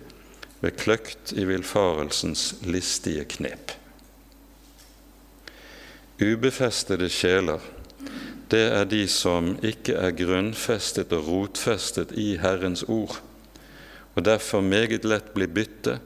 ved 0.62 0.78
kløkt 0.80 1.34
i 1.36 1.46
villfarelsens 1.50 2.54
listige 2.66 3.26
knep. 3.36 3.74
Ubefestede 6.22 7.10
sjeler, 7.10 7.60
det 8.54 8.64
er 8.70 8.86
de 8.86 9.04
som 9.10 9.56
ikke 9.66 9.98
er 9.98 10.16
grunnfestet 10.16 11.14
og 11.16 11.28
rotfestet 11.28 12.14
i 12.16 12.36
Herrens 12.42 12.86
ord, 12.88 13.18
og 14.14 14.26
derfor 14.26 14.62
meget 14.62 15.08
lett 15.10 15.34
blir 15.34 15.50
bytte 15.50 15.98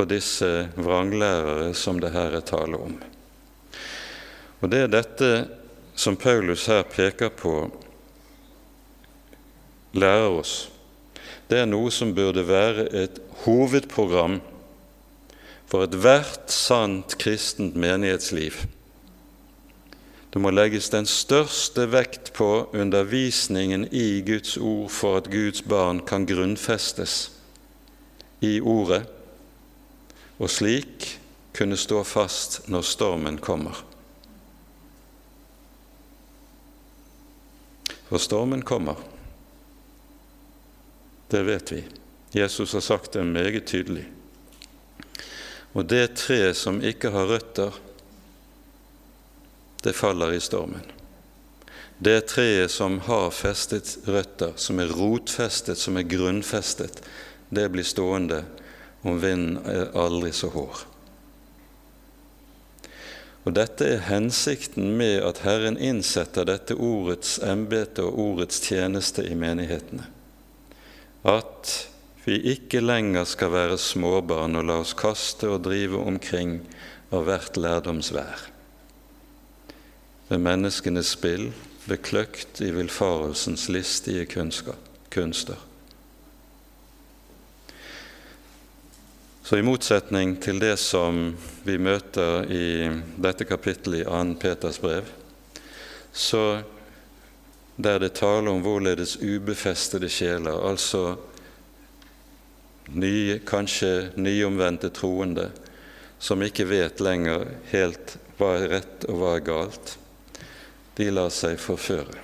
for 0.00 0.08
disse 0.08 0.48
vranglærere 0.80 1.74
som 1.76 1.98
det 2.00 2.14
her 2.14 2.32
er 2.32 2.44
tale 2.48 2.78
om. 2.80 2.94
Og 4.64 4.70
Det 4.72 4.78
er 4.80 4.88
dette 4.88 5.28
som 5.92 6.16
Paulus 6.16 6.64
her 6.72 6.86
peker 6.88 7.28
på, 7.28 7.68
lærer 9.92 10.38
oss. 10.38 10.70
Det 11.52 11.60
er 11.60 11.68
noe 11.68 11.92
som 11.92 12.14
burde 12.16 12.46
være 12.48 12.86
et 12.96 13.20
hovedprogram 13.44 14.38
for 15.68 15.84
ethvert 15.84 16.48
sant 16.48 17.18
kristent 17.20 17.76
menighetsliv. 17.76 18.56
Det 20.32 20.40
må 20.40 20.48
legges 20.48 20.88
den 20.88 21.04
største 21.04 21.90
vekt 21.92 22.32
på 22.32 22.70
undervisningen 22.72 23.90
i 23.92 24.22
Guds 24.24 24.56
ord 24.56 24.88
for 24.96 25.20
at 25.20 25.28
Guds 25.28 25.60
barn 25.60 26.00
kan 26.00 26.24
grunnfestes 26.24 27.26
i 28.40 28.60
Ordet, 28.64 29.04
og 30.40 30.48
slik 30.50 31.18
kunne 31.52 31.76
stå 31.76 32.00
fast 32.04 32.62
når 32.72 32.86
stormen 32.88 33.38
kommer. 33.38 33.76
For 38.08 38.18
stormen 38.18 38.62
kommer. 38.66 38.96
Det 41.30 41.42
vet 41.46 41.72
vi. 41.72 41.84
Jesus 42.32 42.72
har 42.72 42.80
sagt 42.80 43.12
det 43.12 43.24
meget 43.24 43.66
tydelig. 43.66 44.06
Og 45.72 45.84
det 45.86 46.16
tre 46.18 46.54
som 46.54 46.80
ikke 46.82 47.12
har 47.14 47.28
røtter, 47.30 47.76
det 49.84 49.94
faller 49.94 50.32
i 50.34 50.40
stormen. 50.42 50.82
Det 52.00 52.26
treet 52.32 52.72
som 52.72 52.96
har 53.04 53.28
festet 53.30 53.98
røtter, 54.08 54.56
som 54.56 54.80
er 54.80 54.90
rotfestet, 54.96 55.78
som 55.78 56.00
er 56.00 56.08
grunnfestet, 56.08 57.02
det 57.52 57.68
blir 57.68 57.84
stående 57.84 58.40
om 59.02 59.20
vinden 59.20 59.60
er 59.68 59.92
aldri 59.96 60.32
så 60.36 60.50
hård. 60.52 60.84
Og 63.48 63.54
Dette 63.56 63.86
er 63.88 64.02
hensikten 64.10 64.92
med 65.00 65.22
at 65.24 65.40
Herren 65.46 65.78
innsetter 65.80 66.44
dette 66.48 66.76
ordets 66.76 67.38
embete 67.40 68.04
og 68.04 68.18
ordets 68.20 68.60
tjeneste 68.66 69.24
i 69.24 69.36
menighetene. 69.38 70.04
At 71.24 71.72
vi 72.26 72.36
ikke 72.52 72.82
lenger 72.84 73.24
skal 73.24 73.54
være 73.54 73.80
småbarn 73.80 74.58
og 74.60 74.68
la 74.68 74.76
oss 74.82 74.92
kaste 74.98 75.48
og 75.48 75.64
drive 75.64 76.02
omkring 76.04 76.58
av 77.10 77.24
hvert 77.26 77.56
lærdomsvær. 77.56 78.44
Ved 80.28 80.44
menneskenes 80.44 81.16
spill, 81.16 81.48
ved 81.88 82.04
kløkt 82.04 82.60
i 82.62 82.68
villfarelsens 82.76 83.66
listige 83.72 84.28
kunster. 84.28 85.69
Så 89.50 89.58
i 89.58 89.62
motsetning 89.66 90.36
til 90.38 90.60
det 90.62 90.76
som 90.78 91.32
vi 91.66 91.74
møter 91.82 92.44
i 92.54 92.66
dette 93.18 93.42
kapittelet 93.42 94.04
i 94.04 94.06
2. 94.06 94.36
Peters 94.38 94.78
brev, 94.78 95.08
så 96.14 96.62
der 97.74 97.98
det 97.98 98.12
taler 98.20 98.52
om 98.52 98.62
hvorledes 98.62 99.16
ubefestede 99.18 100.06
sjeler, 100.06 100.54
altså 100.54 101.16
nye, 102.94 103.40
kanskje 103.42 104.12
nyomvendte 104.22 104.92
troende, 104.94 105.48
som 106.22 106.46
ikke 106.46 106.70
vet 106.70 107.02
lenger 107.02 107.48
helt 107.74 108.20
hva 108.38 108.52
er 108.54 108.70
rett 108.76 109.10
og 109.10 109.18
hva 109.18 109.36
er 109.40 109.46
galt, 109.50 109.96
de 110.94 111.10
lar 111.10 111.34
seg 111.34 111.58
forføre. 111.58 112.22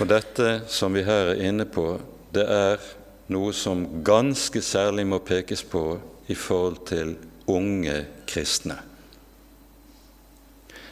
Og 0.00 0.08
dette 0.08 0.62
som 0.72 0.96
vi 0.96 1.04
her 1.04 1.34
er 1.34 1.50
inne 1.50 1.68
på, 1.68 1.98
det 2.32 2.48
er 2.48 2.94
noe 3.32 3.52
som 3.52 3.86
ganske 4.04 4.62
særlig 4.64 5.06
må 5.08 5.20
pekes 5.24 5.62
på 5.68 5.98
i 6.28 6.36
forhold 6.36 6.84
til 6.88 7.16
unge 7.48 8.02
kristne. 8.28 8.78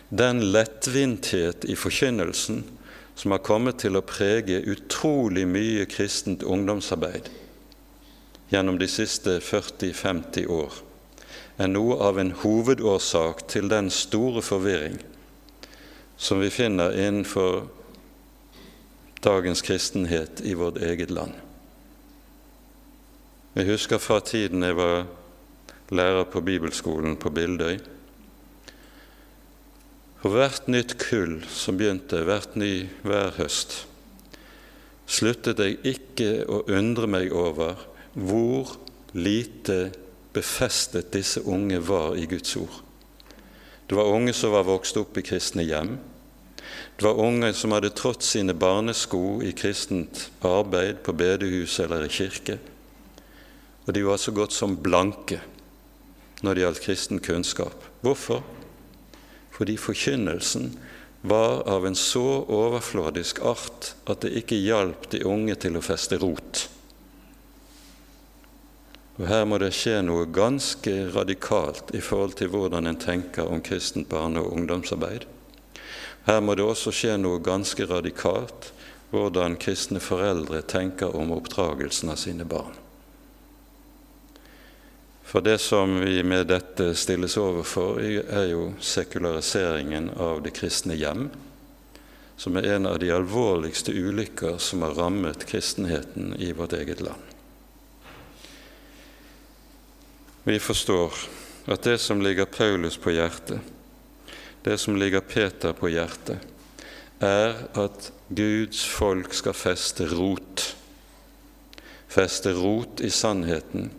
Den 0.09 0.41
lettvinthet 0.53 1.65
i 1.67 1.75
forkynnelsen 1.75 2.63
som 3.17 3.33
har 3.33 3.43
kommet 3.45 3.81
til 3.83 3.97
å 3.97 4.05
prege 4.07 4.61
utrolig 4.71 5.47
mye 5.49 5.87
kristent 5.91 6.45
ungdomsarbeid 6.47 7.31
gjennom 8.53 8.77
de 8.79 8.87
siste 8.87 9.41
40-50 9.43 10.47
år, 10.53 10.77
er 11.57 11.73
noe 11.73 11.97
av 12.05 12.21
en 12.21 12.31
hovedårsak 12.45 13.47
til 13.51 13.73
den 13.73 13.89
store 13.91 14.45
forvirring 14.45 15.01
som 16.17 16.41
vi 16.41 16.53
finner 16.53 16.95
innenfor 16.95 17.67
dagens 19.25 19.65
kristenhet 19.65 20.45
i 20.45 20.55
vårt 20.55 20.79
eget 20.79 21.11
land. 21.11 21.33
Jeg 23.57 23.71
husker 23.71 23.97
fra 23.97 24.19
tiden 24.21 24.61
jeg 24.67 24.77
var 24.77 25.07
lærer 25.89 26.27
på 26.29 26.43
bibelskolen 26.45 27.15
på 27.17 27.31
Bildøy. 27.33 27.79
For 30.21 30.35
hvert 30.35 30.69
nytt 30.69 30.99
kull 31.01 31.39
som 31.49 31.79
begynte, 31.81 32.21
hvert 32.29 32.59
ny 32.61 32.85
hver 33.01 33.33
høst, 33.39 33.87
sluttet 35.09 35.63
jeg 35.65 35.79
ikke 35.89 36.29
å 36.45 36.67
undre 36.69 37.09
meg 37.09 37.33
over 37.33 37.81
hvor 38.13 38.77
lite 39.17 39.89
befestet 40.37 41.09
disse 41.17 41.41
unge 41.49 41.81
var 41.81 42.21
i 42.21 42.29
Guds 42.29 42.53
ord. 42.61 42.77
Det 43.89 43.97
var 43.97 44.13
unge 44.13 44.37
som 44.37 44.53
var 44.53 44.69
vokst 44.69 45.01
opp 45.01 45.17
i 45.17 45.25
kristne 45.25 45.65
hjem. 45.65 45.97
Det 47.01 47.09
var 47.09 47.25
unge 47.25 47.55
som 47.57 47.73
hadde 47.73 47.97
trådt 47.97 48.21
sine 48.21 48.53
barnesko 48.53 49.41
i 49.41 49.57
kristent 49.57 50.27
arbeid 50.45 51.01
på 51.09 51.17
bedehus 51.17 51.81
eller 51.81 52.05
i 52.05 52.17
kirke 52.21 52.61
og 53.87 53.95
de 53.95 54.03
var 54.03 54.19
så 54.19 54.35
godt 54.35 54.53
som 54.53 54.77
blanke 54.83 55.41
når 56.43 56.55
det 56.55 56.63
gjaldt 56.65 56.85
kristen 56.85 57.23
kunnskap. 57.23 57.87
Hvorfor? 58.03 58.43
Fordi 59.55 59.77
forkynnelsen 59.81 60.75
var 61.27 61.63
av 61.71 61.87
en 61.87 61.97
så 61.97 62.45
overfladisk 62.53 63.41
art 63.47 63.95
at 64.07 64.23
det 64.23 64.35
ikke 64.43 64.59
hjalp 64.59 65.09
de 65.11 65.23
unge 65.27 65.57
til 65.63 65.79
å 65.79 65.85
feste 65.85 66.19
rot. 66.23 66.67
Og 69.17 69.25
Her 69.31 69.47
må 69.49 69.57
det 69.63 69.73
skje 69.73 70.03
noe 70.05 70.27
ganske 70.29 70.93
radikalt 71.15 71.95
i 71.97 72.03
forhold 72.05 72.37
til 72.37 72.53
hvordan 72.53 72.91
en 72.91 73.01
tenker 73.01 73.49
om 73.49 73.63
kristent 73.65 74.11
barne- 74.11 74.43
og 74.45 74.53
ungdomsarbeid. 74.53 75.25
Her 76.27 76.43
må 76.45 76.55
det 76.59 76.67
også 76.67 76.93
skje 76.93 77.17
noe 77.23 77.41
ganske 77.41 77.87
radikalt 77.89 78.73
hvordan 79.15 79.57
kristne 79.63 80.03
foreldre 80.03 80.61
tenker 80.69 81.17
om 81.17 81.33
oppdragelsen 81.33 82.13
av 82.13 82.21
sine 82.21 82.45
barn. 82.45 82.75
For 85.37 85.45
det 85.45 85.59
som 85.59 85.99
vi 86.01 86.23
med 86.25 86.47
dette 86.49 86.95
stilles 86.97 87.35
overfor, 87.37 87.99
er 88.01 88.47
jo 88.49 88.71
sekulariseringen 88.81 90.07
av 90.17 90.39
det 90.41 90.55
kristne 90.57 90.95
hjem, 90.97 91.27
som 92.41 92.57
er 92.57 92.71
en 92.71 92.89
av 92.89 92.97
de 93.03 93.11
alvorligste 93.13 93.93
ulykker 93.93 94.57
som 94.57 94.81
har 94.87 94.95
rammet 94.97 95.45
kristenheten 95.45 96.31
i 96.41 96.55
vårt 96.57 96.73
eget 96.73 97.03
land. 97.05 97.21
Vi 100.49 100.57
forstår 100.57 101.21
at 101.69 101.85
det 101.85 101.99
som 102.01 102.25
ligger 102.25 102.49
Paulus 102.49 102.97
på 102.97 103.13
hjertet, 103.13 103.61
det 104.65 104.79
som 104.81 104.97
ligger 104.97 105.21
Peter 105.21 105.77
på 105.77 105.93
hjertet, 105.93 106.41
er 107.21 107.61
at 107.77 108.09
Guds 108.33 108.89
folk 108.89 109.37
skal 109.37 109.61
feste 109.67 110.09
rot 110.17 110.71
feste 112.09 112.57
rot 112.57 113.05
i 113.05 113.13
sannheten, 113.13 113.91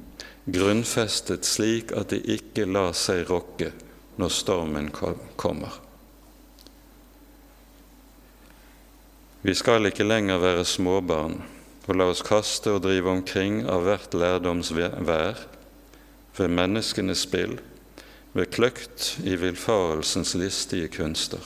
grunnfestet 0.48 1.45
slik 1.45 1.91
at 1.91 2.14
de 2.14 2.22
ikke 2.38 2.66
lar 2.70 2.93
seg 2.95 3.28
rokke 3.28 3.74
når 4.18 4.32
stormen 4.34 4.88
kommer. 4.93 5.76
Vi 9.43 9.54
skal 9.56 9.88
ikke 9.88 10.08
lenger 10.08 10.39
være 10.41 10.66
småbarn 10.68 11.38
og 11.88 11.95
la 11.95 12.08
oss 12.12 12.24
kaste 12.26 12.74
og 12.76 12.82
drive 12.84 13.12
omkring 13.12 13.62
av 13.70 13.86
hvert 13.86 14.16
lærdoms 14.16 14.74
vær, 14.76 15.39
ved 16.38 16.52
menneskenes 16.54 17.24
spill, 17.26 17.56
ved 18.36 18.52
kløkt 18.54 19.16
i 19.24 19.38
villfarelsens 19.39 20.36
listige 20.38 20.89
kunster. 20.91 21.41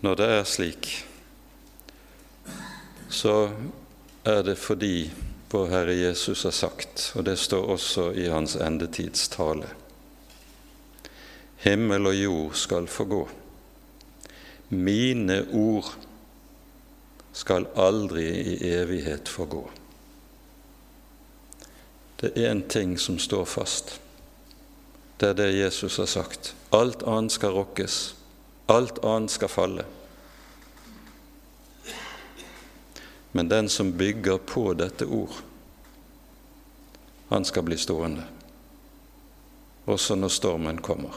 Når 0.00 0.16
det 0.16 0.30
er 0.38 0.48
slik, 0.48 0.88
så 3.12 3.50
er 4.24 4.42
det 4.42 4.56
fordi 4.58 5.10
vår 5.50 5.66
Herre 5.68 5.94
Jesus 5.94 6.42
har 6.42 6.54
sagt, 6.54 7.12
og 7.14 7.24
det 7.26 7.38
står 7.38 7.72
også 7.74 8.10
i 8.12 8.28
hans 8.30 8.56
endetidstale, 8.56 9.68
himmel 11.64 12.06
og 12.06 12.16
jord 12.16 12.54
skal 12.54 12.86
forgå 12.88 13.28
mine 14.70 15.42
ord 15.52 15.96
skal 17.34 17.66
aldri 17.74 18.26
i 18.30 18.70
evighet 18.70 19.28
forgå. 19.28 19.64
Det 22.20 22.32
er 22.36 22.52
én 22.52 22.62
ting 22.68 22.98
som 23.00 23.18
står 23.18 23.44
fast. 23.44 24.00
Det 25.20 25.28
er 25.28 25.34
det 25.34 25.58
Jesus 25.58 25.96
har 25.96 26.06
sagt. 26.06 26.54
Alt 26.72 27.02
annet 27.02 27.32
skal 27.32 27.56
rokkes. 27.56 28.14
Alt 28.68 29.02
annet 29.04 29.30
skal 29.30 29.48
falle. 29.48 29.84
Men 33.32 33.48
den 33.48 33.68
som 33.68 33.92
bygger 33.92 34.38
på 34.38 34.72
dette 34.74 35.06
ord, 35.06 35.34
han 37.28 37.44
skal 37.44 37.62
bli 37.62 37.78
stående, 37.78 38.24
også 39.86 40.16
når 40.18 40.34
stormen 40.34 40.80
kommer. 40.82 41.14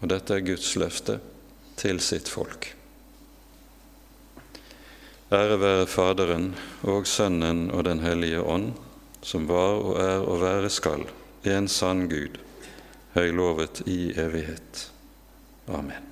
Og 0.00 0.10
dette 0.10 0.34
er 0.34 0.42
Guds 0.44 0.74
løfte 0.80 1.20
til 1.78 2.00
sitt 2.02 2.28
folk. 2.28 2.72
Ære 5.30 5.60
være 5.62 5.86
Faderen 5.86 6.50
og 6.90 7.06
Sønnen 7.06 7.68
og 7.70 7.84
Den 7.86 8.02
hellige 8.02 8.42
ånd, 8.42 8.72
som 9.22 9.46
var 9.46 9.78
og 9.78 10.02
er 10.02 10.26
og 10.26 10.42
være 10.42 10.70
skal, 10.74 11.06
en 11.46 11.70
sann 11.70 12.08
Gud, 12.10 12.40
høylovet 13.14 13.84
i 13.86 14.10
evighet. 14.18 14.88
Amen. 15.68 16.09